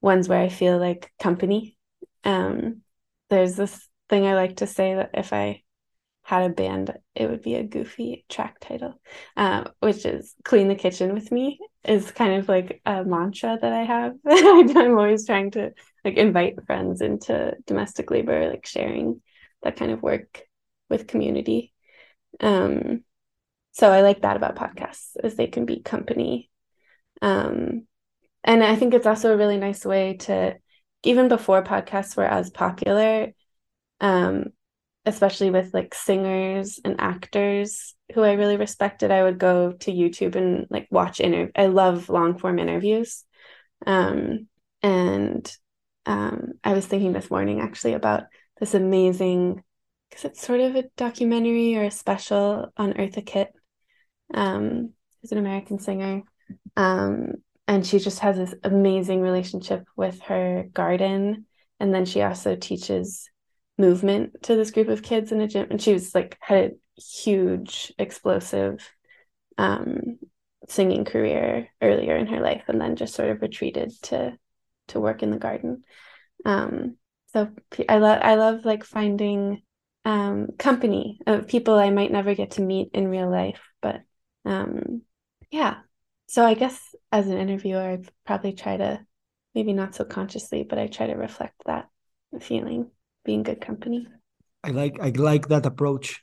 ones 0.00 0.28
where 0.28 0.40
I 0.40 0.48
feel 0.48 0.78
like 0.78 1.12
company. 1.18 1.76
Um, 2.24 2.82
there's 3.30 3.56
this 3.56 3.88
thing 4.08 4.26
I 4.26 4.34
like 4.34 4.56
to 4.56 4.66
say 4.66 4.94
that 4.94 5.10
if 5.14 5.32
I 5.32 5.62
had 6.22 6.50
a 6.50 6.54
band, 6.54 6.96
it 7.14 7.28
would 7.28 7.42
be 7.42 7.54
a 7.54 7.62
goofy 7.62 8.24
track 8.28 8.58
title, 8.60 9.00
uh, 9.36 9.64
which 9.80 10.06
is 10.06 10.34
"Clean 10.44 10.68
the 10.68 10.74
Kitchen 10.74 11.14
with 11.14 11.30
Me." 11.30 11.58
Is 11.84 12.10
kind 12.10 12.34
of 12.34 12.48
like 12.48 12.80
a 12.86 13.04
mantra 13.04 13.58
that 13.60 13.72
I 13.72 13.84
have. 13.84 14.14
I'm 14.26 14.98
always 14.98 15.26
trying 15.26 15.50
to 15.52 15.72
like 16.04 16.16
invite 16.16 16.54
friends 16.66 17.00
into 17.00 17.54
domestic 17.66 18.10
labor, 18.10 18.48
like 18.48 18.66
sharing 18.66 19.22
that 19.62 19.76
kind 19.76 19.90
of 19.90 20.02
work 20.02 20.42
with 20.90 21.06
community. 21.06 21.72
Um, 22.40 23.04
so 23.72 23.90
I 23.90 24.02
like 24.02 24.22
that 24.22 24.36
about 24.36 24.56
podcasts, 24.56 25.10
is 25.22 25.34
they 25.34 25.46
can 25.46 25.64
be 25.64 25.80
company. 25.80 26.50
Um, 27.22 27.86
and 28.44 28.62
I 28.62 28.76
think 28.76 28.94
it's 28.94 29.06
also 29.06 29.32
a 29.32 29.36
really 29.36 29.56
nice 29.56 29.84
way 29.84 30.16
to 30.18 30.56
even 31.02 31.28
before 31.28 31.62
podcasts 31.62 32.16
were 32.16 32.24
as 32.24 32.50
popular, 32.50 33.32
um, 34.00 34.46
especially 35.06 35.50
with 35.50 35.74
like 35.74 35.94
singers 35.94 36.80
and 36.84 37.00
actors 37.00 37.94
who 38.14 38.22
I 38.22 38.32
really 38.32 38.56
respected, 38.56 39.10
I 39.10 39.22
would 39.22 39.38
go 39.38 39.72
to 39.72 39.92
YouTube 39.92 40.34
and 40.36 40.66
like 40.70 40.88
watch 40.90 41.20
interview. 41.20 41.52
I 41.56 41.66
love 41.66 42.08
long 42.08 42.38
form 42.38 42.58
interviews. 42.58 43.24
Um, 43.86 44.48
and 44.82 45.50
um, 46.06 46.52
I 46.62 46.72
was 46.72 46.86
thinking 46.86 47.12
this 47.12 47.30
morning 47.30 47.60
actually 47.60 47.94
about 47.94 48.24
this 48.60 48.74
amazing, 48.74 49.62
because 50.10 50.24
it's 50.24 50.46
sort 50.46 50.60
of 50.60 50.76
a 50.76 50.84
documentary 50.96 51.76
or 51.76 51.84
a 51.84 51.90
special 51.90 52.72
on 52.76 52.92
Eartha 52.94 53.24
Kitt, 53.24 53.52
um, 54.32 54.90
who's 55.20 55.32
an 55.32 55.38
American 55.38 55.78
singer. 55.78 56.22
Um, 56.76 57.34
and 57.66 57.86
she 57.86 57.98
just 57.98 58.20
has 58.20 58.36
this 58.36 58.54
amazing 58.62 59.20
relationship 59.20 59.86
with 59.96 60.20
her 60.22 60.66
garden. 60.72 61.46
And 61.80 61.94
then 61.94 62.04
she 62.04 62.22
also 62.22 62.56
teaches 62.56 63.28
movement 63.78 64.42
to 64.44 64.54
this 64.54 64.70
group 64.70 64.88
of 64.88 65.02
kids 65.02 65.32
in 65.32 65.40
a 65.40 65.48
gym. 65.48 65.66
And 65.70 65.80
she 65.80 65.92
was 65.92 66.14
like, 66.14 66.36
had 66.40 66.58
a 66.96 67.00
huge, 67.00 67.92
explosive 67.98 68.88
um, 69.58 70.18
singing 70.68 71.04
career 71.04 71.68
earlier 71.82 72.16
in 72.16 72.26
her 72.26 72.40
life 72.40 72.64
and 72.68 72.80
then 72.80 72.96
just 72.96 73.14
sort 73.14 73.30
of 73.30 73.42
retreated 73.42 73.92
to 74.02 74.36
to 74.88 75.00
work 75.00 75.22
in 75.22 75.30
the 75.30 75.38
garden. 75.38 75.84
Um 76.44 76.96
so 77.34 77.50
i 77.88 77.98
love 77.98 78.20
i 78.22 78.36
love 78.36 78.64
like 78.64 78.84
finding 78.84 79.60
um 80.04 80.48
company 80.58 81.18
of 81.26 81.48
people 81.48 81.74
i 81.74 81.90
might 81.90 82.12
never 82.12 82.34
get 82.34 82.52
to 82.52 82.62
meet 82.62 82.90
in 82.94 83.08
real 83.08 83.28
life 83.28 83.60
but 83.82 84.00
um 84.46 85.02
yeah. 85.50 85.76
So 86.26 86.44
i 86.44 86.54
guess 86.54 86.80
as 87.12 87.26
an 87.28 87.38
interviewer 87.38 87.80
i 87.80 87.98
probably 88.24 88.52
try 88.52 88.76
to 88.76 89.00
maybe 89.54 89.72
not 89.72 89.94
so 89.94 90.04
consciously 90.04 90.62
but 90.62 90.78
i 90.78 90.86
try 90.86 91.06
to 91.06 91.14
reflect 91.14 91.54
that 91.66 91.88
feeling 92.40 92.90
being 93.24 93.42
good 93.42 93.60
company. 93.60 94.06
I 94.62 94.70
like 94.70 94.98
i 95.00 95.10
like 95.10 95.48
that 95.48 95.66
approach 95.66 96.22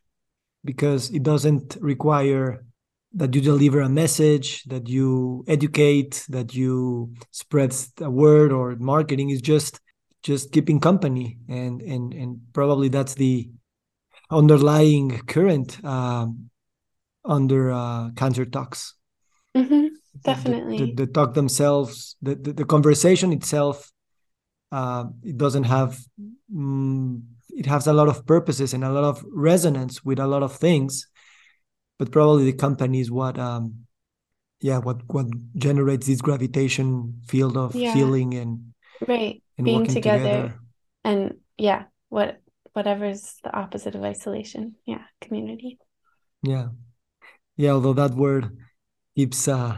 because 0.64 1.12
it 1.12 1.24
doesn't 1.24 1.78
require 1.80 2.66
that 3.14 3.36
you 3.36 3.42
deliver 3.42 3.82
a 3.82 3.90
message 3.90 4.64
that 4.64 4.88
you 4.88 5.44
educate 5.48 6.26
that 6.30 6.56
you 6.56 7.14
spread 7.32 7.76
a 8.00 8.10
word 8.10 8.52
or 8.52 8.76
marketing 8.78 9.30
is 9.30 9.42
just 9.42 9.80
just 10.24 10.52
keeping 10.52 10.80
company. 10.80 11.38
And 11.50 11.82
and 11.82 12.14
and 12.14 12.42
probably 12.54 12.90
that's 12.90 13.16
the 13.16 13.50
underlying 14.30 15.20
current 15.28 15.84
um, 15.84 16.50
under 17.26 17.72
uh, 17.72 18.12
cancer 18.16 18.46
talks. 18.46 18.96
Mm-hmm, 19.56 19.88
definitely 20.24 20.78
the, 20.78 20.86
the, 20.86 21.06
the, 21.06 21.12
talk 21.12 21.34
themselves 21.34 22.16
the, 22.22 22.36
the, 22.36 22.54
the 22.54 22.66
conversation 22.66 23.34
itself 23.34 23.92
uh, 24.72 25.04
it 25.24 25.38
doesn't 25.38 25.66
have 25.66 26.00
mm, 26.54 27.22
it 27.50 27.66
has 27.66 27.88
a 27.88 27.92
lot 27.92 28.08
of 28.08 28.26
purposes 28.26 28.74
and 28.74 28.86
a 28.86 28.90
lot 28.90 29.04
of 29.04 29.26
resonance 29.30 30.06
with 30.06 30.20
a 30.20 30.28
lot 30.28 30.42
of 30.42 30.56
things 30.56 31.08
but 32.02 32.12
probably 32.12 32.46
the 32.46 32.58
company 32.58 33.00
is 33.00 33.12
what 33.12 33.38
um 33.38 33.86
yeah 34.60 34.80
what 34.80 34.98
what 35.06 35.28
generates 35.56 36.08
this 36.08 36.20
gravitation 36.20 37.22
field 37.28 37.56
of 37.56 37.76
yeah. 37.76 37.94
healing 37.94 38.34
and 38.34 38.74
right. 39.08 39.44
and 39.56 39.66
being 39.66 39.86
together, 39.86 40.18
together, 40.18 40.60
and 41.04 41.36
yeah 41.60 41.84
what 42.10 42.42
whatever's 42.74 43.36
the 43.44 43.56
opposite 43.56 43.94
of 43.94 44.02
isolation. 44.02 44.74
Yeah 44.84 45.04
community. 45.22 45.78
Yeah. 46.42 46.70
Yeah 47.56 47.74
although 47.74 47.94
that 47.94 48.16
word 48.16 48.50
keeps 49.16 49.48
uh 49.48 49.78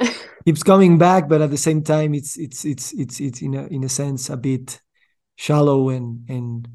keeps 0.44 0.64
coming 0.64 0.98
back 0.98 1.28
but 1.28 1.42
at 1.42 1.50
the 1.50 1.64
same 1.68 1.84
time 1.84 2.12
it's 2.12 2.36
it's 2.38 2.64
it's 2.64 2.92
it's 2.92 3.20
it's 3.20 3.40
in 3.40 3.54
a 3.54 3.68
in 3.68 3.84
a 3.84 3.88
sense 3.88 4.30
a 4.30 4.36
bit 4.36 4.80
shallow 5.36 5.90
and 5.90 6.28
and 6.28 6.66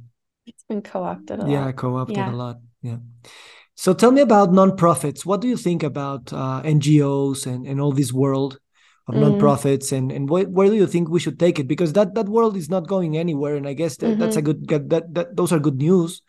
it's 0.46 0.64
been 0.64 0.82
co-opted 0.82 1.40
yeah 1.40 1.44
lot. 1.44 1.52
Yeah, 1.52 1.72
co-opted 1.74 2.16
yeah. 2.16 2.32
a 2.32 2.38
lot. 2.44 2.58
Yeah 2.82 3.00
so 3.78 3.94
tell 3.94 4.12
me 4.12 4.22
about 4.22 4.50
nonprofits. 4.50 5.24
What 5.24 5.40
do 5.40 5.48
you 5.48 5.56
think 5.56 5.84
about 5.84 6.34
uh, 6.34 6.64
NGOs 6.64 7.46
and, 7.46 7.68
and 7.68 7.80
all 7.80 7.92
this 7.92 8.12
world 8.12 8.60
of 9.08 9.14
mm. 9.14 9.22
nonprofits 9.22 9.92
and 9.92 10.12
and 10.12 10.28
wh- 10.28 10.52
where 10.52 10.68
do 10.68 10.74
you 10.74 10.88
think 10.88 11.10
we 11.10 11.20
should 11.20 11.40
take 11.40 11.60
it? 11.60 11.68
Because 11.68 11.94
that 11.94 12.16
that 12.16 12.28
world 12.28 12.58
is 12.58 12.70
not 12.70 12.88
going 12.88 13.16
anywhere, 13.18 13.56
and 13.56 13.68
I 13.68 13.74
guess 13.74 13.96
that, 13.98 14.08
mm-hmm. 14.08 14.20
that's 14.20 14.36
a 14.36 14.42
mm-hmm. 14.42 14.66
good 14.66 14.90
that, 14.90 15.14
that 15.14 15.36
those 15.36 15.54
are 15.54 15.60
good 15.60 15.78
news, 15.78 16.24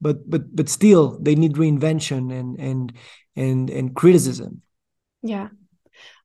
but 0.00 0.28
but 0.28 0.54
but 0.54 0.68
still 0.68 1.20
they 1.20 1.36
need 1.36 1.54
reinvention 1.54 2.32
and 2.32 2.58
and 2.58 2.92
and 3.36 3.70
and 3.70 3.94
criticism. 3.94 4.62
Yeah. 5.22 5.48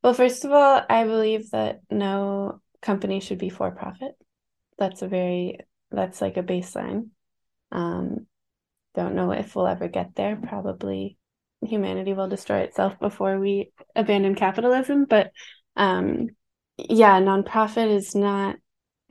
Well, 0.03 0.15
first 0.15 0.43
of 0.43 0.51
all, 0.51 0.81
I 0.89 1.03
believe 1.05 1.51
that 1.51 1.81
no 1.91 2.61
company 2.81 3.19
should 3.19 3.37
be 3.37 3.49
for 3.49 3.69
profit. 3.69 4.15
That's 4.79 5.03
a 5.03 5.07
very 5.07 5.59
that's 5.91 6.19
like 6.19 6.37
a 6.37 6.43
baseline. 6.43 7.09
Um, 7.71 8.25
don't 8.95 9.15
know 9.15 9.31
if 9.31 9.55
we'll 9.55 9.67
ever 9.67 9.87
get 9.87 10.15
there. 10.15 10.35
Probably 10.35 11.17
humanity 11.61 12.13
will 12.13 12.27
destroy 12.27 12.59
itself 12.59 12.99
before 12.99 13.39
we 13.39 13.71
abandon 13.95 14.35
capitalism. 14.35 15.05
But 15.05 15.31
um, 15.75 16.27
yeah, 16.77 17.19
nonprofit 17.19 17.95
is 17.95 18.15
not 18.15 18.57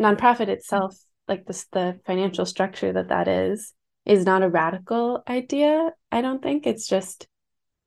nonprofit 0.00 0.48
itself, 0.48 0.96
like 1.28 1.46
this 1.46 1.66
the 1.72 2.00
financial 2.06 2.46
structure 2.46 2.92
that 2.92 3.08
that 3.08 3.28
is, 3.28 3.72
is 4.04 4.24
not 4.24 4.42
a 4.42 4.48
radical 4.48 5.22
idea. 5.28 5.90
I 6.10 6.20
don't 6.20 6.42
think 6.42 6.66
it's 6.66 6.88
just 6.88 7.26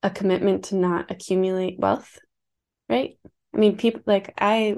a 0.04 0.10
commitment 0.10 0.66
to 0.66 0.76
not 0.76 1.12
accumulate 1.12 1.80
wealth, 1.80 2.20
right? 2.90 3.18
I 3.54 3.58
mean, 3.58 3.78
people 3.78 4.02
like 4.06 4.34
I 4.38 4.76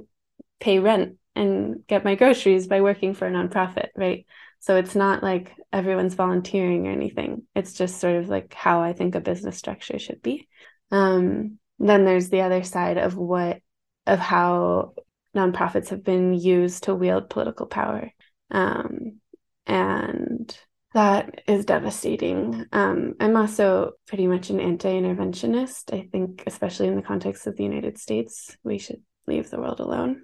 pay 0.59 0.79
rent 0.79 1.17
and 1.35 1.85
get 1.87 2.03
my 2.03 2.15
groceries 2.15 2.67
by 2.67 2.81
working 2.81 3.13
for 3.13 3.27
a 3.27 3.31
nonprofit, 3.31 3.89
right? 3.95 4.25
So 4.67 4.75
it's 4.75 4.95
not 4.95 5.23
like 5.23 5.55
everyone's 5.71 6.15
volunteering 6.15 6.87
or 6.87 6.91
anything. 6.91 7.43
It's 7.55 7.71
just 7.71 8.01
sort 8.01 8.17
of 8.17 8.27
like 8.27 8.53
how 8.53 8.81
I 8.81 8.91
think 8.91 9.15
a 9.15 9.21
business 9.21 9.57
structure 9.57 9.97
should 9.97 10.21
be. 10.21 10.49
Um, 10.91 11.57
then 11.79 12.03
there's 12.03 12.27
the 12.27 12.41
other 12.41 12.63
side 12.63 12.97
of 12.97 13.15
what 13.15 13.61
of 14.07 14.19
how 14.19 14.95
nonprofits 15.33 15.87
have 15.87 16.03
been 16.03 16.33
used 16.33 16.83
to 16.83 16.95
wield 16.95 17.29
political 17.29 17.65
power. 17.65 18.11
Um, 18.51 19.21
and 19.65 20.57
that 20.93 21.43
is 21.47 21.63
devastating. 21.63 22.65
Um, 22.73 23.13
I'm 23.21 23.37
also 23.37 23.91
pretty 24.05 24.27
much 24.27 24.49
an 24.49 24.59
anti 24.59 24.89
interventionist. 24.89 25.93
I 25.93 26.09
think, 26.11 26.43
especially 26.45 26.89
in 26.89 26.97
the 26.97 27.01
context 27.01 27.47
of 27.47 27.55
the 27.55 27.63
United 27.63 27.97
States, 27.97 28.57
we 28.65 28.79
should 28.79 29.01
leave 29.27 29.49
the 29.49 29.61
world 29.61 29.79
alone. 29.79 30.23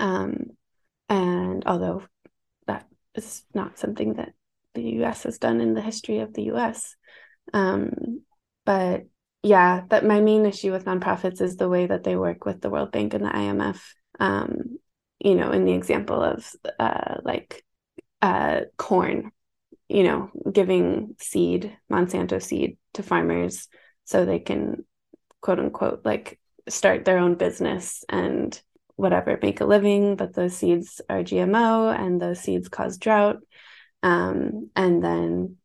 Um, 0.00 0.46
and 1.08 1.62
although 1.64 2.02
is 3.14 3.44
not 3.54 3.78
something 3.78 4.14
that 4.14 4.32
the 4.74 4.82
US 5.00 5.22
has 5.22 5.38
done 5.38 5.60
in 5.60 5.74
the 5.74 5.80
history 5.80 6.18
of 6.18 6.32
the 6.34 6.44
US. 6.54 6.96
Um, 7.52 8.22
but 8.64 9.04
yeah, 9.42 9.82
that 9.90 10.04
my 10.04 10.20
main 10.20 10.46
issue 10.46 10.72
with 10.72 10.86
nonprofits 10.86 11.40
is 11.40 11.56
the 11.56 11.68
way 11.68 11.86
that 11.86 12.02
they 12.02 12.16
work 12.16 12.44
with 12.44 12.60
the 12.60 12.70
World 12.70 12.92
Bank 12.92 13.14
and 13.14 13.24
the 13.24 13.30
IMF. 13.30 13.80
Um, 14.18 14.78
you 15.20 15.34
know, 15.34 15.50
in 15.52 15.64
the 15.64 15.72
example 15.72 16.22
of 16.22 16.50
uh, 16.78 17.16
like 17.22 17.64
uh, 18.22 18.62
corn, 18.78 19.30
you 19.88 20.02
know, 20.02 20.30
giving 20.50 21.14
seed, 21.18 21.76
Monsanto 21.90 22.42
seed 22.42 22.78
to 22.94 23.02
farmers 23.02 23.68
so 24.04 24.24
they 24.24 24.38
can 24.38 24.84
quote 25.40 25.58
unquote 25.58 26.00
like 26.04 26.40
start 26.68 27.04
their 27.04 27.18
own 27.18 27.34
business 27.34 28.02
and 28.08 28.60
whatever 28.96 29.38
make 29.42 29.60
a 29.60 29.64
living 29.64 30.16
but 30.16 30.34
those 30.34 30.56
seeds 30.56 31.00
are 31.08 31.22
gmo 31.22 31.98
and 31.98 32.20
those 32.20 32.40
seeds 32.40 32.68
cause 32.68 32.98
drought. 32.98 33.38
Um, 34.02 34.70
and 34.76 35.02
then 35.02 35.56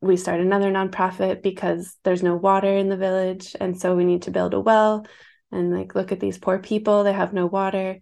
we 0.00 0.16
start 0.16 0.40
another 0.40 0.70
nonprofit 0.70 1.42
because 1.42 1.96
there's 2.04 2.22
no 2.22 2.36
water 2.36 2.76
in 2.76 2.88
the 2.88 2.96
village 2.96 3.56
and 3.58 3.80
so 3.80 3.96
we 3.96 4.04
need 4.04 4.22
to 4.22 4.30
build 4.30 4.54
a 4.54 4.60
well 4.60 5.06
and 5.50 5.74
like 5.74 5.94
look 5.94 6.12
at 6.12 6.20
these 6.20 6.38
poor 6.38 6.58
people 6.58 7.02
they 7.02 7.12
have 7.12 7.32
no 7.32 7.46
water. 7.46 8.00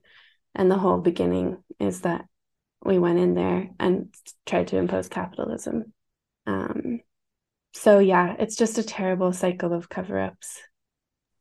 And 0.55 0.71
the 0.71 0.79
whole 0.79 0.99
beginning 0.99 1.63
is 1.81 2.03
that 2.03 2.27
we 2.85 2.99
went 2.99 3.19
in 3.19 3.35
there 3.35 3.71
and 3.81 4.15
tried 4.47 4.69
to 4.69 4.77
impose 4.77 5.09
capitalism. 5.09 5.93
Um, 6.47 7.01
so 7.73 7.99
yeah 8.01 8.37
it's 8.39 8.57
just 8.57 8.79
a 8.79 8.83
terrible 8.83 9.33
cycle 9.33 9.73
of 9.73 9.89
cover-ups. 9.89 10.61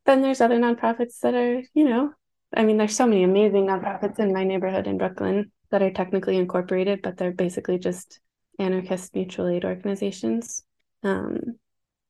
Then 0.05 0.21
there's 0.21 0.41
other 0.41 0.59
nonprofits 0.59 1.19
that 1.21 1.33
are 1.33 1.61
you 1.73 1.83
know 1.83 2.13
I 2.55 2.63
mean, 2.63 2.77
there's 2.77 2.95
so 2.95 3.07
many 3.07 3.23
amazing 3.23 3.67
nonprofits 3.67 4.19
in 4.19 4.33
my 4.33 4.43
neighborhood 4.43 4.87
in 4.87 4.97
Brooklyn 4.97 5.51
that 5.71 5.81
are 5.81 5.91
technically 5.91 6.37
incorporated, 6.37 7.01
but 7.01 7.17
they're 7.17 7.31
basically 7.31 7.79
just 7.79 8.19
anarchist 8.59 9.15
mutual 9.15 9.47
aid 9.47 9.65
organizations. 9.65 10.63
Um, 11.01 11.57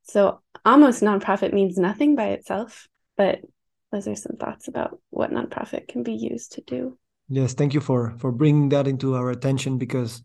so 0.04 0.42
almost 0.66 1.02
nonprofit 1.02 1.54
means 1.54 1.78
nothing 1.78 2.16
by 2.16 2.30
itself, 2.30 2.88
but 3.16 3.40
those 3.92 4.08
are 4.08 4.16
some 4.16 4.36
thoughts 4.38 4.68
about 4.68 5.00
what 5.10 5.32
nonprofit 5.32 5.88
can 5.88 6.04
be 6.04 6.14
used 6.14 6.54
to 6.54 6.62
do. 6.62 6.98
Yes, 7.30 7.54
thank 7.54 7.74
you 7.74 7.80
for 7.80 8.16
for 8.18 8.32
bringing 8.32 8.70
that 8.70 8.88
into 8.88 9.16
our 9.16 9.32
attention 9.32 9.78
because 9.78 10.24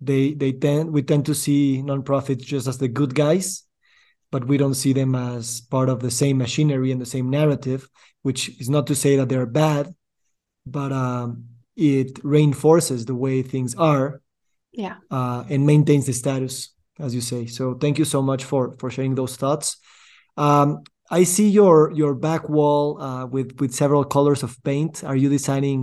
they 0.00 0.34
they 0.34 0.52
tend 0.52 0.92
we 0.92 1.02
tend 1.02 1.24
to 1.26 1.34
see 1.34 1.82
nonprofits 1.82 2.44
just 2.44 2.66
as 2.66 2.78
the 2.78 2.88
good 2.88 3.14
guys 3.14 3.64
but 4.34 4.48
we 4.48 4.56
don't 4.56 4.74
see 4.74 4.92
them 4.92 5.14
as 5.14 5.60
part 5.60 5.88
of 5.88 6.00
the 6.00 6.10
same 6.10 6.36
machinery 6.38 6.90
and 6.90 7.00
the 7.00 7.12
same 7.16 7.30
narrative, 7.30 7.88
which 8.22 8.42
is 8.60 8.68
not 8.68 8.84
to 8.88 8.94
say 9.02 9.14
that 9.14 9.28
they're 9.28 9.52
bad, 9.64 9.94
but 10.66 10.90
um, 10.90 11.44
it 11.76 12.18
reinforces 12.24 13.06
the 13.06 13.14
way 13.14 13.42
things 13.42 13.76
are 13.76 14.20
yeah. 14.72 14.96
uh, 15.08 15.44
and 15.48 15.64
maintains 15.64 16.06
the 16.06 16.12
status 16.12 16.74
as 16.98 17.14
you 17.14 17.20
say. 17.20 17.46
So 17.46 17.74
thank 17.74 17.96
you 18.00 18.04
so 18.14 18.20
much 18.22 18.42
for 18.50 18.62
for 18.80 18.90
sharing 18.90 19.14
those 19.14 19.36
thoughts. 19.36 19.66
Um, 20.36 20.68
i 21.20 21.22
see 21.34 21.48
your 21.60 21.76
your 22.00 22.14
back 22.28 22.42
wall 22.48 22.84
uh, 23.06 23.26
with 23.34 23.48
with 23.60 23.72
several 23.82 24.04
colors 24.16 24.42
of 24.42 24.50
paint. 24.70 25.04
Are 25.04 25.18
you 25.22 25.28
deciding 25.38 25.82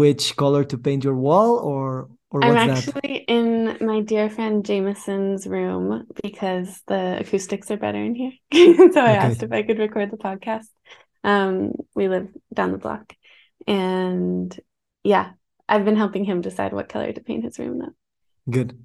which 0.00 0.24
color 0.36 0.62
to 0.70 0.76
paint 0.86 1.04
your 1.04 1.18
wall 1.26 1.50
or 1.72 1.84
or 1.92 2.08
I'm 2.32 2.56
actually 2.56 3.24
in 3.28 3.76
my 3.80 4.00
dear 4.00 4.30
friend 4.30 4.64
Jameson's 4.64 5.46
room 5.46 6.06
because 6.22 6.82
the 6.86 7.18
acoustics 7.20 7.70
are 7.70 7.76
better 7.76 8.02
in 8.02 8.14
here. 8.14 8.32
so 8.92 9.00
I 9.00 9.12
Okay. 9.12 9.26
asked 9.26 9.42
if 9.42 9.52
I 9.52 9.62
could 9.62 9.78
record 9.78 10.10
the 10.10 10.16
podcast. 10.16 10.66
Um, 11.22 11.72
we 11.94 12.08
live 12.08 12.28
down 12.52 12.72
the 12.72 12.78
block. 12.78 13.14
And 13.66 14.58
yeah, 15.04 15.32
I've 15.68 15.84
been 15.84 15.96
helping 15.96 16.24
him 16.24 16.40
decide 16.40 16.72
what 16.72 16.88
color 16.88 17.12
to 17.12 17.20
paint 17.20 17.44
his 17.44 17.58
room 17.58 17.78
that 17.80 17.92
good 18.50 18.78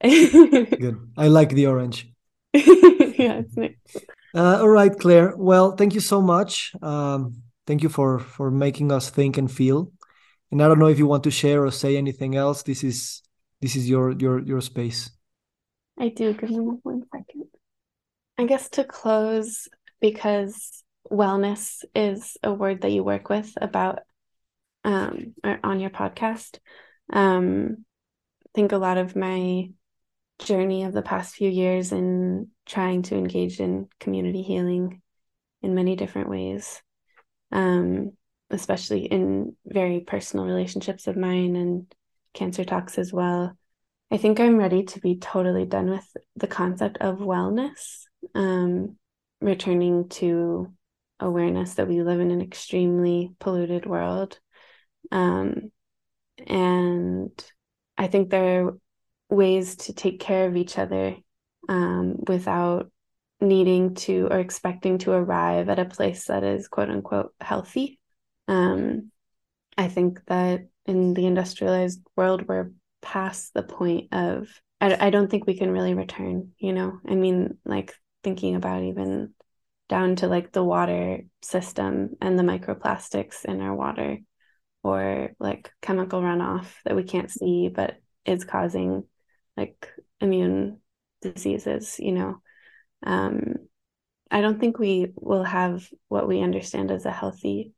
good 0.78 0.96
i 1.16 1.26
like 1.28 1.50
the 1.50 1.66
orange 1.66 2.08
yeah, 2.54 3.40
it's 3.40 3.56
nice. 3.56 3.74
Uh, 4.34 4.58
all 4.60 4.68
right, 4.68 4.96
Claire. 4.98 5.34
Well, 5.36 5.72
thank 5.72 5.94
you 5.94 6.00
so 6.00 6.20
much. 6.20 6.72
Um, 6.82 7.42
thank 7.66 7.82
you 7.82 7.88
for 7.88 8.18
for 8.18 8.50
making 8.50 8.92
us 8.92 9.10
think 9.10 9.36
and 9.38 9.50
feel. 9.50 9.92
And 10.50 10.62
I 10.62 10.68
don't 10.68 10.78
know 10.78 10.88
if 10.88 10.98
you 10.98 11.06
want 11.06 11.24
to 11.24 11.30
share 11.30 11.64
or 11.64 11.70
say 11.70 11.96
anything 11.96 12.36
else. 12.36 12.62
This 12.62 12.82
is 12.82 13.22
this 13.60 13.76
is 13.76 13.88
your 13.88 14.12
your 14.12 14.40
your 14.40 14.60
space. 14.60 15.10
I 15.98 16.08
do. 16.08 16.32
Give 16.32 16.50
me 16.50 16.58
one 16.82 17.02
second. 17.12 17.44
I 18.38 18.46
guess 18.46 18.68
to 18.70 18.84
close, 18.84 19.68
because 20.00 20.84
wellness 21.10 21.84
is 21.94 22.36
a 22.42 22.52
word 22.52 22.82
that 22.82 22.92
you 22.92 23.02
work 23.02 23.28
with 23.28 23.52
about 23.60 24.00
um, 24.84 25.34
or 25.44 25.58
on 25.64 25.80
your 25.80 25.90
podcast. 25.90 26.58
Um, 27.12 27.84
I 28.46 28.50
think 28.54 28.72
a 28.72 28.78
lot 28.78 28.98
of 28.98 29.16
my 29.16 29.70
journey 30.38 30.84
of 30.84 30.92
the 30.92 31.02
past 31.02 31.34
few 31.34 31.50
years 31.50 31.92
in 31.92 32.48
trying 32.64 33.02
to 33.02 33.16
engage 33.16 33.60
in 33.60 33.88
community 33.98 34.42
healing 34.42 35.02
in 35.62 35.74
many 35.74 35.96
different 35.96 36.28
ways, 36.28 36.80
um, 37.50 38.12
especially 38.50 39.04
in 39.04 39.56
very 39.66 40.00
personal 40.00 40.46
relationships 40.46 41.06
of 41.06 41.16
mine 41.16 41.56
and 41.56 41.92
cancer 42.34 42.64
talks 42.64 42.98
as 42.98 43.12
well. 43.12 43.56
I 44.10 44.16
think 44.16 44.40
I'm 44.40 44.56
ready 44.56 44.84
to 44.84 45.00
be 45.00 45.16
totally 45.16 45.66
done 45.66 45.90
with 45.90 46.16
the 46.36 46.46
concept 46.46 46.98
of 46.98 47.18
wellness, 47.18 48.04
um, 48.34 48.96
returning 49.40 50.08
to 50.08 50.72
awareness 51.20 51.74
that 51.74 51.88
we 51.88 52.02
live 52.02 52.20
in 52.20 52.30
an 52.30 52.40
extremely 52.40 53.34
polluted 53.38 53.84
world. 53.84 54.38
Um, 55.10 55.72
and 56.46 57.30
I 57.98 58.06
think 58.06 58.30
there 58.30 58.66
are 58.66 58.78
ways 59.28 59.76
to 59.76 59.92
take 59.92 60.20
care 60.20 60.46
of 60.46 60.56
each 60.56 60.78
other 60.78 61.16
um, 61.68 62.16
without 62.26 62.90
needing 63.40 63.94
to 63.94 64.28
or 64.30 64.38
expecting 64.38 64.98
to 64.98 65.12
arrive 65.12 65.68
at 65.68 65.78
a 65.78 65.84
place 65.84 66.26
that 66.26 66.44
is 66.44 66.68
quote 66.68 66.90
unquote 66.90 67.34
healthy. 67.40 67.98
Um, 68.48 69.12
I 69.76 69.88
think 69.88 70.24
that 70.26 70.66
in 70.86 71.14
the 71.14 71.26
industrialized 71.26 72.00
world, 72.16 72.48
we're 72.48 72.72
past 73.02 73.54
the 73.54 73.62
point 73.62 74.08
of, 74.12 74.48
I, 74.80 75.06
I 75.06 75.10
don't 75.10 75.30
think 75.30 75.46
we 75.46 75.56
can 75.56 75.70
really 75.70 75.94
return, 75.94 76.52
you 76.58 76.72
know? 76.72 76.98
I 77.06 77.14
mean, 77.14 77.58
like 77.64 77.94
thinking 78.24 78.56
about 78.56 78.82
even 78.82 79.34
down 79.88 80.16
to 80.16 80.26
like 80.26 80.52
the 80.52 80.64
water 80.64 81.22
system 81.42 82.16
and 82.20 82.38
the 82.38 82.42
microplastics 82.42 83.44
in 83.44 83.60
our 83.60 83.74
water 83.74 84.18
or 84.82 85.30
like 85.40 85.72
chemical 85.82 86.20
runoff 86.20 86.66
that 86.84 86.94
we 86.96 87.02
can't 87.02 87.30
see 87.30 87.68
but 87.68 87.96
is 88.24 88.44
causing 88.44 89.04
like 89.56 89.88
immune 90.20 90.80
diseases 91.22 91.96
you 91.98 92.12
know 92.12 92.40
um 93.04 93.54
i 94.30 94.40
don't 94.40 94.60
think 94.60 94.78
we 94.78 95.12
will 95.16 95.44
have 95.44 95.88
what 96.08 96.28
we 96.28 96.40
understand 96.42 96.90
as 96.90 97.06
a 97.06 97.10
healthy 97.10 97.72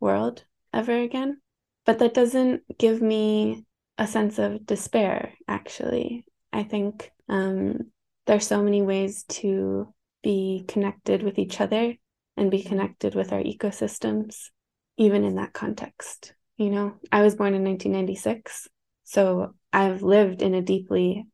world 0.00 0.44
ever 0.72 0.96
again. 1.00 1.40
But 1.84 1.98
that 2.00 2.14
doesn't 2.14 2.62
give 2.78 3.00
me 3.00 3.64
a 3.98 4.06
sense 4.06 4.38
of 4.38 4.66
despair 4.66 5.32
actually. 5.48 6.26
I 6.52 6.62
think 6.62 7.12
um 7.28 7.90
there's 8.26 8.46
so 8.46 8.62
many 8.62 8.82
ways 8.82 9.24
to 9.24 9.92
be 10.22 10.64
connected 10.68 11.22
with 11.22 11.38
each 11.38 11.60
other 11.60 11.94
and 12.36 12.50
be 12.50 12.62
connected 12.62 13.14
with 13.14 13.32
our 13.32 13.42
ecosystems 13.42 14.50
even 14.96 15.24
in 15.24 15.36
that 15.36 15.52
context 15.52 16.32
you 16.56 16.70
know? 16.70 16.94
I 17.12 17.22
was 17.22 17.34
born 17.34 17.54
in 17.54 17.64
1996 17.64 18.68
so 19.04 19.54
i've 19.72 20.02
lived 20.02 20.42
in 20.42 20.54
a 20.54 20.62
deeply 20.62 21.26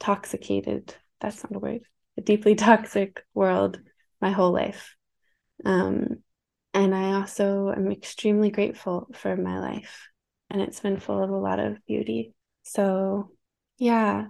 toxicated 0.00 0.94
that's 1.20 1.42
not 1.42 1.56
a 1.56 1.58
word 1.58 1.80
a 2.18 2.20
deeply 2.20 2.54
toxic 2.66 3.24
world 3.32 3.78
my 4.20 4.30
whole 4.30 4.52
life. 4.52 4.94
Um, 5.64 6.22
and 6.74 6.94
i 6.94 7.12
also 7.14 7.72
am 7.74 7.90
extremely 7.90 8.50
grateful 8.50 9.08
for 9.12 9.36
my 9.36 9.58
life 9.58 10.08
and 10.50 10.62
it's 10.62 10.80
been 10.80 10.98
full 10.98 11.22
of 11.22 11.30
a 11.30 11.36
lot 11.36 11.58
of 11.58 11.84
beauty. 11.86 12.32
So 12.62 13.30
yeah 13.78 14.26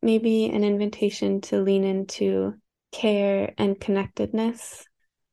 maybe 0.00 0.46
an 0.46 0.64
invitation 0.64 1.40
to 1.40 1.60
lean 1.60 1.84
into 1.84 2.54
care 2.92 3.52
and 3.58 3.80
connectedness 3.80 4.84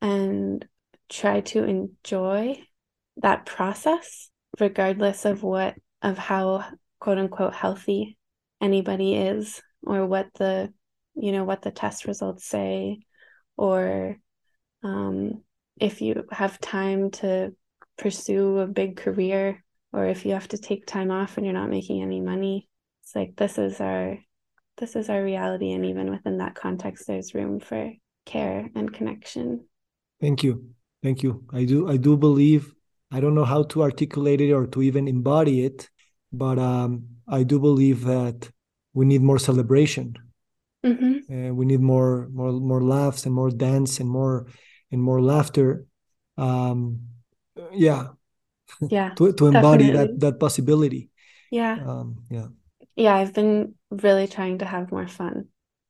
and 0.02 0.66
try 1.08 1.42
to 1.42 1.64
enjoy 1.64 2.58
that 3.18 3.46
process 3.46 4.30
regardless 4.60 5.24
of 5.26 5.44
what 5.44 5.76
of 6.02 6.18
how 6.18 6.66
quote 7.00 7.18
unquote 7.18 7.54
healthy 7.54 8.18
anybody 8.60 9.16
is 9.16 9.62
or 9.84 10.06
what 10.06 10.28
the 10.36 10.74
you 11.16 11.32
know 11.32 11.44
what 11.44 11.62
the 11.62 11.72
test 11.72 12.06
results 12.06 12.46
say 12.46 13.00
or 13.56 14.18
um, 14.84 15.44
if 15.80 16.02
you 16.02 16.26
have 16.32 16.60
time 16.60 17.12
to 17.12 17.54
pursue 17.98 18.60
a 18.60 18.68
big 18.68 18.98
career 18.98 19.64
or 19.94 20.06
if 20.06 20.26
you 20.26 20.34
have 20.34 20.48
to 20.50 20.58
take 20.58 20.86
time 20.86 21.12
off 21.12 21.38
and 21.38 21.46
you're 21.46 21.54
not 21.54 21.70
making 21.70 22.02
any 22.02 22.20
money 22.20 22.68
it's 23.04 23.16
like 23.16 23.36
this 23.36 23.58
is 23.58 23.80
our 23.80 24.18
this 24.78 24.96
is 24.96 25.10
our 25.10 25.24
reality 25.24 25.72
and 25.72 25.86
even 25.86 26.10
within 26.12 26.38
that 26.40 26.56
context 26.56 27.08
there's 27.08 27.34
room 27.34 27.60
for 27.60 27.92
care 28.26 28.70
and 28.76 28.94
connection 28.94 29.66
Thank 30.22 30.44
you. 30.44 30.70
Thank 31.04 31.24
you. 31.24 31.46
I 31.54 31.66
do 31.66 31.90
I 31.90 31.98
do 31.98 32.18
believe 32.18 32.74
I 33.12 33.20
don't 33.20 33.36
know 33.36 33.46
how 33.46 33.64
to 33.64 33.84
articulate 33.84 34.42
it 34.42 34.52
or 34.52 34.66
to 34.68 34.82
even 34.82 35.08
embody 35.08 35.66
it, 35.66 35.90
but 36.32 36.58
um, 36.58 37.04
I 37.28 37.44
do 37.44 37.60
believe 37.60 38.06
that 38.06 38.50
we 38.94 39.06
need 39.06 39.22
more 39.22 39.40
celebration. 39.40 40.16
hmm 40.84 41.18
Uh, 41.30 41.52
we 41.54 41.66
need 41.66 41.82
more 41.82 42.30
more 42.32 42.52
more 42.72 42.82
laughs 42.82 43.26
and 43.26 43.34
more 43.36 43.52
dance 43.52 44.00
and 44.02 44.10
more 44.10 44.48
and 44.92 45.02
more 45.02 45.22
laughter. 45.22 45.88
Um, 46.38 47.10
yeah, 47.74 48.10
yeah 48.90 49.16
to 49.16 49.34
to 49.34 49.48
embody 49.48 49.90
Definitely. 49.90 49.92
that 49.92 50.20
that 50.20 50.40
possibility. 50.40 51.10
yeah 51.50 51.80
Um, 51.80 52.24
yeah. 52.30 52.48
yeah 52.96 53.16
i've 53.16 53.34
been 53.34 53.76
really 53.92 54.28
trying 54.28 54.60
to 54.60 54.66
have 54.66 54.92
more 54.92 55.08
fun 55.08 55.48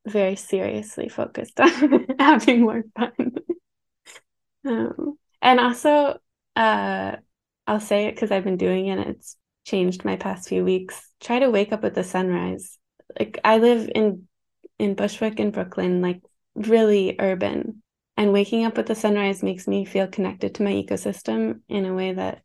very 0.08 0.36
seriously 0.36 1.10
focused 1.10 1.60
on 1.60 2.06
having 2.20 2.62
more 2.62 2.84
fun 2.98 3.34
um, 4.66 5.18
and 5.42 5.60
also 5.60 6.18
uh 6.56 7.16
i'll 7.68 7.80
say 7.80 8.06
it 8.06 8.16
because 8.16 8.32
i've 8.32 8.44
been 8.44 8.58
doing 8.58 8.88
it 8.88 8.98
and 9.00 9.10
it's 9.16 9.38
changed 9.66 10.06
my 10.06 10.16
past 10.16 10.48
few 10.48 10.64
weeks 10.64 11.10
try 11.20 11.40
to 11.40 11.50
wake 11.50 11.72
up 11.74 11.82
with 11.84 11.96
the 11.96 12.04
sunrise 12.04 12.78
like 13.20 13.40
i 13.44 13.58
live 13.58 13.90
in 13.94 14.28
in 14.80 14.94
bushwick 14.96 15.40
in 15.40 15.52
brooklyn 15.52 16.02
like 16.02 16.22
really 16.56 17.16
urban 17.20 17.82
and 18.18 18.34
waking 18.34 18.66
up 18.66 18.78
with 18.78 18.88
the 18.88 18.96
sunrise 18.96 19.44
makes 19.44 19.68
me 19.68 19.86
feel 19.86 20.08
connected 20.08 20.56
to 20.56 20.64
my 20.64 20.72
ecosystem 20.72 21.62
in 21.68 21.86
a 21.86 21.94
way 21.94 22.14
that 22.14 22.42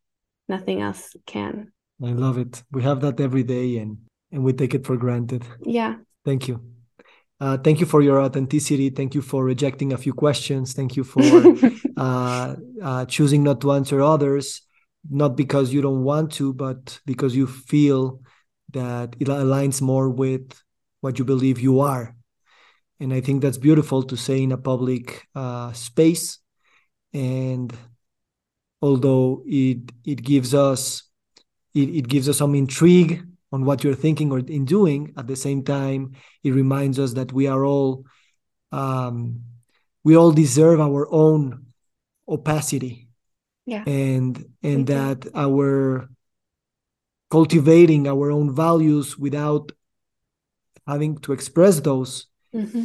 nothing 0.48 0.80
else 0.80 1.14
can 1.26 1.72
I 2.02 2.12
love 2.12 2.38
it. 2.38 2.62
We 2.72 2.82
have 2.82 3.00
that 3.02 3.20
every 3.20 3.42
day, 3.42 3.76
and 3.76 3.98
and 4.32 4.42
we 4.44 4.52
take 4.52 4.74
it 4.74 4.86
for 4.86 4.96
granted. 4.96 5.44
yeah 5.62 5.96
Thank 6.24 6.48
you. 6.48 6.60
Uh, 7.40 7.56
thank 7.56 7.80
you 7.80 7.86
for 7.86 8.02
your 8.02 8.20
authenticity. 8.20 8.90
Thank 8.90 9.14
you 9.14 9.22
for 9.22 9.44
rejecting 9.44 9.92
a 9.92 9.98
few 9.98 10.12
questions. 10.12 10.74
Thank 10.74 10.96
you 10.96 11.04
for 11.04 11.22
uh, 11.96 12.54
uh, 12.82 13.04
choosing 13.06 13.42
not 13.42 13.62
to 13.62 13.72
answer 13.72 14.02
others, 14.02 14.62
not 15.08 15.36
because 15.36 15.72
you 15.72 15.80
don't 15.80 16.04
want 16.04 16.32
to, 16.32 16.52
but 16.52 17.00
because 17.06 17.34
you 17.34 17.46
feel 17.46 18.20
that 18.72 19.16
it 19.18 19.28
aligns 19.28 19.80
more 19.80 20.10
with 20.10 20.62
what 21.00 21.18
you 21.18 21.24
believe 21.24 21.58
you 21.58 21.80
are. 21.80 22.14
And 23.00 23.14
I 23.14 23.20
think 23.20 23.40
that's 23.40 23.58
beautiful 23.58 24.02
to 24.04 24.16
say 24.16 24.42
in 24.42 24.52
a 24.52 24.58
public 24.58 25.26
uh, 25.34 25.72
space. 25.72 26.38
And 27.12 27.72
although 28.82 29.42
it 29.46 29.90
it 30.04 30.22
gives 30.22 30.54
us 30.54 31.02
it, 31.74 31.88
it 31.88 32.08
gives 32.08 32.28
us 32.28 32.38
some 32.38 32.54
intrigue 32.54 33.24
on 33.52 33.64
what 33.64 33.82
you're 33.82 33.94
thinking 33.94 34.30
or 34.30 34.38
in 34.38 34.64
doing, 34.64 35.12
at 35.16 35.26
the 35.26 35.36
same 35.36 35.64
time, 35.64 36.12
it 36.44 36.52
reminds 36.52 36.98
us 36.98 37.14
that 37.14 37.32
we 37.32 37.46
are 37.46 37.64
all 37.64 38.04
um, 38.70 39.40
we 40.04 40.16
all 40.16 40.32
deserve 40.32 40.80
our 40.80 41.08
own 41.10 41.66
opacity. 42.28 43.08
Yeah. 43.66 43.84
And 43.86 44.44
and 44.62 44.86
that 44.88 45.26
our 45.34 46.08
cultivating 47.30 48.08
our 48.08 48.30
own 48.30 48.54
values 48.54 49.16
without 49.16 49.72
having 50.86 51.16
to 51.18 51.32
express 51.32 51.80
those 51.80 52.26
Mm-hmm. 52.54 52.84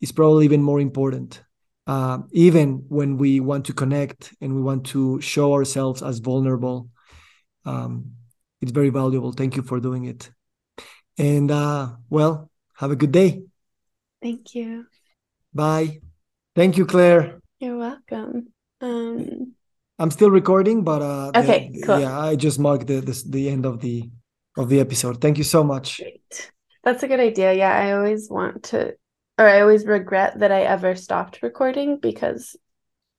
is 0.00 0.12
probably 0.12 0.44
even 0.44 0.62
more 0.62 0.80
important. 0.80 1.42
Uh, 1.86 2.18
even 2.32 2.84
when 2.88 3.16
we 3.16 3.40
want 3.40 3.64
to 3.66 3.72
connect 3.72 4.34
and 4.40 4.54
we 4.54 4.60
want 4.60 4.86
to 4.86 5.20
show 5.20 5.52
ourselves 5.54 6.02
as 6.02 6.18
vulnerable, 6.18 6.88
um, 7.64 8.12
it's 8.60 8.72
very 8.72 8.90
valuable. 8.90 9.32
Thank 9.32 9.56
you 9.56 9.62
for 9.62 9.78
doing 9.80 10.04
it. 10.04 10.30
And 11.18 11.50
uh, 11.50 11.92
well, 12.10 12.50
have 12.76 12.90
a 12.90 12.96
good 12.96 13.12
day. 13.12 13.42
Thank 14.20 14.54
you. 14.54 14.86
Bye. 15.54 16.00
Thank 16.54 16.76
you, 16.76 16.86
Claire. 16.86 17.40
You're 17.60 17.78
welcome. 17.78 18.52
Um, 18.80 19.54
I'm 19.98 20.10
still 20.10 20.30
recording, 20.30 20.84
but 20.84 21.00
uh, 21.02 21.30
the- 21.30 21.38
Okay, 21.40 21.72
cool. 21.84 22.00
yeah, 22.00 22.18
I 22.18 22.36
just 22.36 22.58
marked 22.58 22.86
the, 22.86 23.00
the 23.00 23.22
the 23.28 23.48
end 23.48 23.64
of 23.64 23.80
the 23.80 24.10
of 24.58 24.68
the 24.68 24.80
episode. 24.80 25.20
Thank 25.20 25.38
you 25.38 25.44
so 25.44 25.62
much. 25.64 25.98
great. 25.98 26.50
That's 26.84 27.02
a 27.02 27.08
good 27.08 27.20
idea. 27.20 27.52
Yeah, 27.54 27.72
I 27.74 27.92
always 27.92 28.28
want 28.30 28.64
to, 28.64 28.94
or 29.38 29.46
I 29.46 29.60
always 29.60 29.84
regret 29.86 30.38
that 30.38 30.52
I 30.52 30.62
ever 30.62 30.94
stopped 30.94 31.42
recording 31.42 31.98
because 31.98 32.56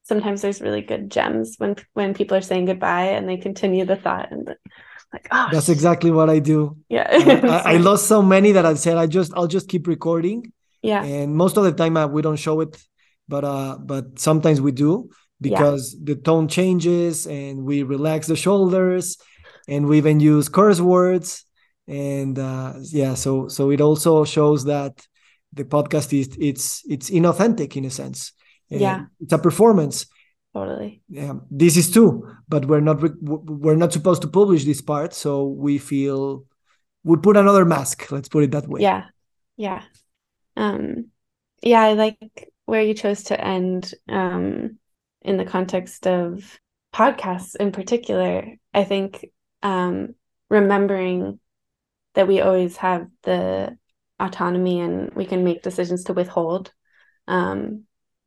sometimes 0.04 0.42
there's 0.42 0.62
really 0.62 0.82
good 0.82 1.12
gems 1.12 1.56
when 1.58 1.76
when 1.94 2.14
people 2.14 2.38
are 2.38 2.42
saying 2.42 2.66
goodbye 2.66 3.10
and 3.10 3.28
they 3.28 3.38
continue 3.38 3.86
the 3.86 3.96
thought 3.96 4.32
and 4.32 4.48
like, 5.14 5.28
oh, 5.32 5.48
That's 5.52 5.70
exactly 5.70 6.12
what 6.12 6.30
I 6.30 6.40
do. 6.40 6.78
yeah. 6.90 7.08
I, 7.10 7.74
I 7.74 7.78
lost 7.90 8.08
so 8.08 8.22
many 8.22 8.52
that 8.54 8.66
I 8.66 8.74
said 8.76 8.98
I 8.98 9.08
just 9.08 9.32
I'll 9.36 9.48
just 9.48 9.70
keep 9.70 9.88
recording. 9.88 10.52
yeah, 10.82 11.04
and 11.04 11.36
most 11.36 11.58
of 11.58 11.64
the 11.64 11.72
time 11.72 11.98
uh, 11.98 12.08
we 12.08 12.22
don't 12.22 12.36
show 12.38 12.62
it 12.62 12.78
but 13.28 13.44
uh 13.44 13.78
but 13.80 14.20
sometimes 14.20 14.62
we 14.62 14.72
do 14.72 15.10
because 15.42 15.96
the 16.04 16.16
tone 16.16 16.48
changes 16.48 17.28
and 17.28 17.64
we 17.64 17.84
relax 17.84 18.28
the 18.28 18.36
shoulders 18.36 19.18
and 19.68 19.86
we 19.88 19.98
even 19.98 20.20
use 20.20 20.50
curse 20.50 20.80
words 20.80 21.46
and 21.88 22.40
uh 22.40 22.74
yeah 22.82 23.14
so 23.14 23.48
so 23.48 23.70
it 23.70 23.82
also 23.82 24.24
shows 24.26 24.64
that 24.66 25.06
the 25.54 25.64
podcast 25.64 26.14
is 26.20 26.36
it's 26.40 26.82
it's 26.90 27.10
inauthentic 27.10 27.76
in 27.76 27.86
a 27.86 27.90
sense 27.90 28.32
Yeah. 28.70 29.06
it's 29.20 29.34
a 29.34 29.38
performance 29.38 30.06
totally. 30.54 31.02
yeah, 31.10 31.34
this 31.52 31.78
is 31.78 31.92
too 31.92 32.28
but 32.48 32.66
we're 32.66 32.82
not 32.82 33.02
re- 33.02 33.20
we're 33.22 33.76
not 33.76 33.94
supposed 33.94 34.22
to 34.24 34.28
publish 34.28 34.66
this 34.66 34.82
part 34.82 35.14
so 35.14 35.46
we 35.46 35.78
feel 35.78 36.44
we 37.04 37.18
put 37.18 37.38
another 37.38 37.66
mask 37.66 38.12
let's 38.12 38.30
put 38.30 38.44
it 38.44 38.52
that 38.52 38.68
way 38.68 38.82
Yeah, 38.82 39.04
yeah. 39.58 39.84
Um, 40.56 41.08
yeah, 41.62 41.82
I 41.82 41.94
like 41.94 42.50
where 42.66 42.82
you 42.82 42.94
chose 42.94 43.24
to 43.24 43.36
end 43.40 43.94
um 44.10 44.78
in 45.22 45.38
the 45.38 45.46
context 45.46 46.08
of 46.08 46.60
podcasts 46.94 47.56
in 47.56 47.72
particular. 47.72 48.34
I 48.74 48.84
think 48.84 49.26
um 49.64 50.16
remembering 50.50 51.40
that 52.16 52.28
we 52.28 52.42
always 52.42 52.78
have 52.78 53.08
the 53.24 53.78
autonomy 54.20 54.80
and 54.80 55.14
we 55.14 55.26
can 55.26 55.44
make 55.44 55.62
decisions 55.62 56.06
to 56.06 56.14
withhold 56.14 56.74
um 57.28 57.84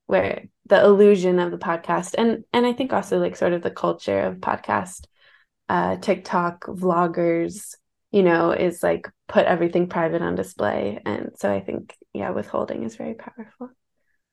where 0.06 0.44
the 0.66 0.84
illusion 0.84 1.38
of 1.38 1.50
the 1.50 1.58
podcast 1.58 2.14
and 2.16 2.44
and 2.52 2.66
I 2.66 2.72
think 2.72 2.92
also 2.92 3.18
like 3.18 3.36
sort 3.36 3.52
of 3.52 3.62
the 3.62 3.70
culture 3.70 4.20
of 4.20 4.36
podcast 4.36 5.06
uh 5.68 5.96
TikTok 5.96 6.64
vloggers 6.66 7.74
you 8.10 8.22
know 8.22 8.50
is 8.52 8.82
like 8.82 9.08
put 9.28 9.46
everything 9.46 9.88
private 9.88 10.22
on 10.22 10.34
display. 10.34 11.00
And 11.04 11.30
so 11.36 11.50
I 11.50 11.60
think 11.60 11.94
yeah 12.12 12.30
withholding 12.30 12.82
is 12.82 12.96
very 12.96 13.14
powerful. 13.14 13.70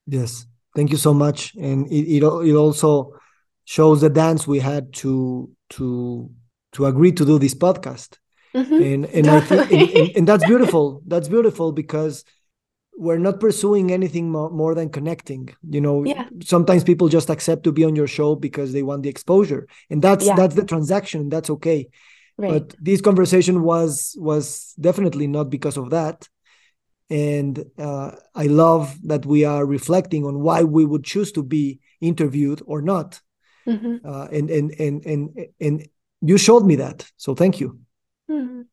Yes, 0.07 0.45
thank 0.75 0.91
you 0.91 0.97
so 0.97 1.13
much, 1.13 1.53
and 1.55 1.87
it 1.91 2.17
it, 2.17 2.23
it 2.23 2.55
also 2.55 3.17
shows 3.65 4.01
the 4.01 4.09
dance 4.09 4.47
we 4.47 4.59
had 4.59 4.93
to 4.93 5.49
to 5.71 6.29
to 6.73 6.85
agree 6.85 7.11
to 7.11 7.25
do 7.25 7.37
this 7.37 7.53
podcast, 7.53 8.17
Mhm. 8.57 8.79
and 8.93 9.01
and 9.17 9.25
I 9.37 9.39
think 9.47 9.71
and, 9.75 9.89
and, 9.99 10.09
and 10.17 10.25
that's 10.29 10.45
beautiful. 10.53 10.85
That's 11.11 11.29
beautiful 11.35 11.67
because 11.83 12.15
we're 13.05 13.19
not 13.27 13.39
pursuing 13.39 13.91
anything 13.91 14.25
more, 14.35 14.49
more 14.61 14.73
than 14.79 14.89
connecting. 14.97 15.43
You 15.75 15.81
know, 15.85 15.97
Yeah. 16.03 16.25
sometimes 16.53 16.83
people 16.83 17.07
just 17.17 17.29
accept 17.35 17.61
to 17.65 17.71
be 17.71 17.83
on 17.89 17.95
your 17.95 18.07
show 18.17 18.29
because 18.47 18.69
they 18.73 18.83
want 18.89 19.03
the 19.03 19.09
exposure, 19.15 19.61
and 19.91 20.01
that's 20.05 20.25
Yeah. 20.25 20.35
that's 20.39 20.55
the 20.59 20.65
transaction. 20.73 21.29
That's 21.33 21.49
okay. 21.57 21.79
right 22.39 22.51
But 22.53 22.75
this 22.89 23.01
conversation 23.09 23.55
was 23.71 24.15
was 24.29 24.45
definitely 24.87 25.27
not 25.37 25.47
because 25.55 25.77
of 25.81 25.87
that 25.97 26.17
and 27.09 27.53
uh, 27.87 28.11
I 28.35 28.47
love 28.47 28.83
that 29.11 29.25
we 29.25 29.39
are 29.53 29.65
reflecting 29.65 30.25
on 30.25 30.35
why 30.45 30.59
we 30.63 30.83
would 30.85 31.03
choose 31.13 31.31
to 31.33 31.43
be 31.55 31.79
interviewed 32.01 32.61
or 32.71 32.79
not. 32.81 33.09
Mhm. 33.65 33.93
Uh, 34.11 34.27
and 34.37 34.49
and 34.57 34.67
and 34.85 34.95
and 35.11 35.21
and 35.65 35.75
you 36.29 36.37
showed 36.37 36.65
me 36.65 36.75
that, 36.77 36.97
so 37.17 37.33
thank 37.41 37.55
you. 37.61 37.69
Mhm. 38.29 38.65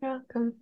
You're 0.00 0.10
welcome 0.10 0.54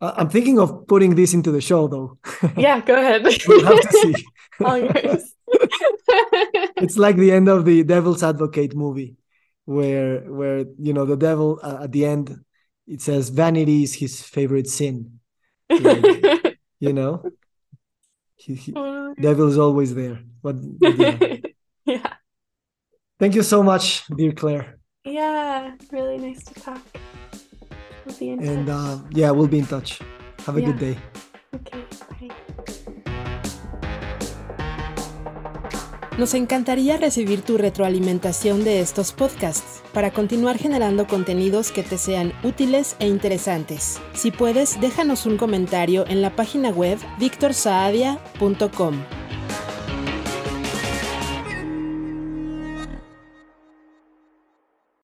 I'm 0.00 0.28
thinking 0.28 0.58
of 0.58 0.86
putting 0.86 1.14
this 1.14 1.34
into 1.34 1.50
the 1.50 1.60
show, 1.60 1.88
though. 1.88 2.18
yeah 2.56 2.80
go 2.80 2.94
ahead 2.94 3.22
we'll 3.48 3.64
have 3.64 3.80
to 3.80 3.92
see. 3.92 4.14
it's 6.76 6.96
like 6.96 7.16
the 7.16 7.32
end 7.32 7.48
of 7.48 7.64
the 7.64 7.82
Devil's 7.84 8.22
Advocate 8.22 8.74
movie, 8.74 9.16
where 9.64 10.20
where 10.20 10.64
you 10.78 10.92
know 10.92 11.04
the 11.04 11.16
devil 11.16 11.60
uh, 11.62 11.84
at 11.84 11.92
the 11.92 12.04
end 12.04 12.44
it 12.86 13.00
says 13.00 13.30
vanity 13.30 13.82
is 13.84 13.94
his 13.94 14.22
favorite 14.22 14.68
sin. 14.68 15.20
You 15.70 16.92
know, 16.92 17.22
he, 18.36 18.54
he, 18.54 18.72
devil 19.18 19.48
is 19.48 19.56
always 19.56 19.94
there. 19.94 20.20
But, 20.42 20.56
but 20.78 20.98
yeah. 20.98 21.36
yeah 21.86 22.12
Thank 23.18 23.36
you 23.36 23.42
so 23.42 23.62
much, 23.62 24.06
dear 24.08 24.32
Claire. 24.32 24.78
yeah 25.04 25.74
really 25.92 26.18
nice 26.18 26.44
to 26.44 26.54
talk 26.54 26.80
we'll 28.06 28.16
be 28.18 28.30
in 28.30 28.46
And 28.46 28.66
touch. 28.66 28.76
uh, 28.76 28.98
yeah, 29.10 29.30
we'll 29.30 29.48
be 29.48 29.58
in 29.58 29.66
touch. 29.66 29.98
Have 30.46 30.56
a 30.56 30.60
good 30.60 30.78
Yeah. 30.80 30.92
day. 30.92 30.96
okay 31.54 31.80
bye 32.20 32.30
Nos 36.18 36.32
encantaría 36.34 36.96
recibir 36.96 37.42
tu 37.42 37.58
retroalimentación 37.58 38.62
de 38.62 38.80
estos 38.80 39.10
podcasts 39.10 39.82
para 39.92 40.12
continuar 40.12 40.58
generando 40.58 41.08
contenidos 41.08 41.72
que 41.72 41.82
te 41.82 41.98
sean 41.98 42.32
útiles 42.44 42.94
e 43.00 43.08
interesantes. 43.08 44.00
Si 44.14 44.30
puedes, 44.30 44.80
déjanos 44.80 45.26
un 45.26 45.36
comentario 45.36 46.04
en 46.06 46.22
la 46.22 46.36
página 46.36 46.70
web 46.70 46.98
victorsaadia.com. 47.18 48.94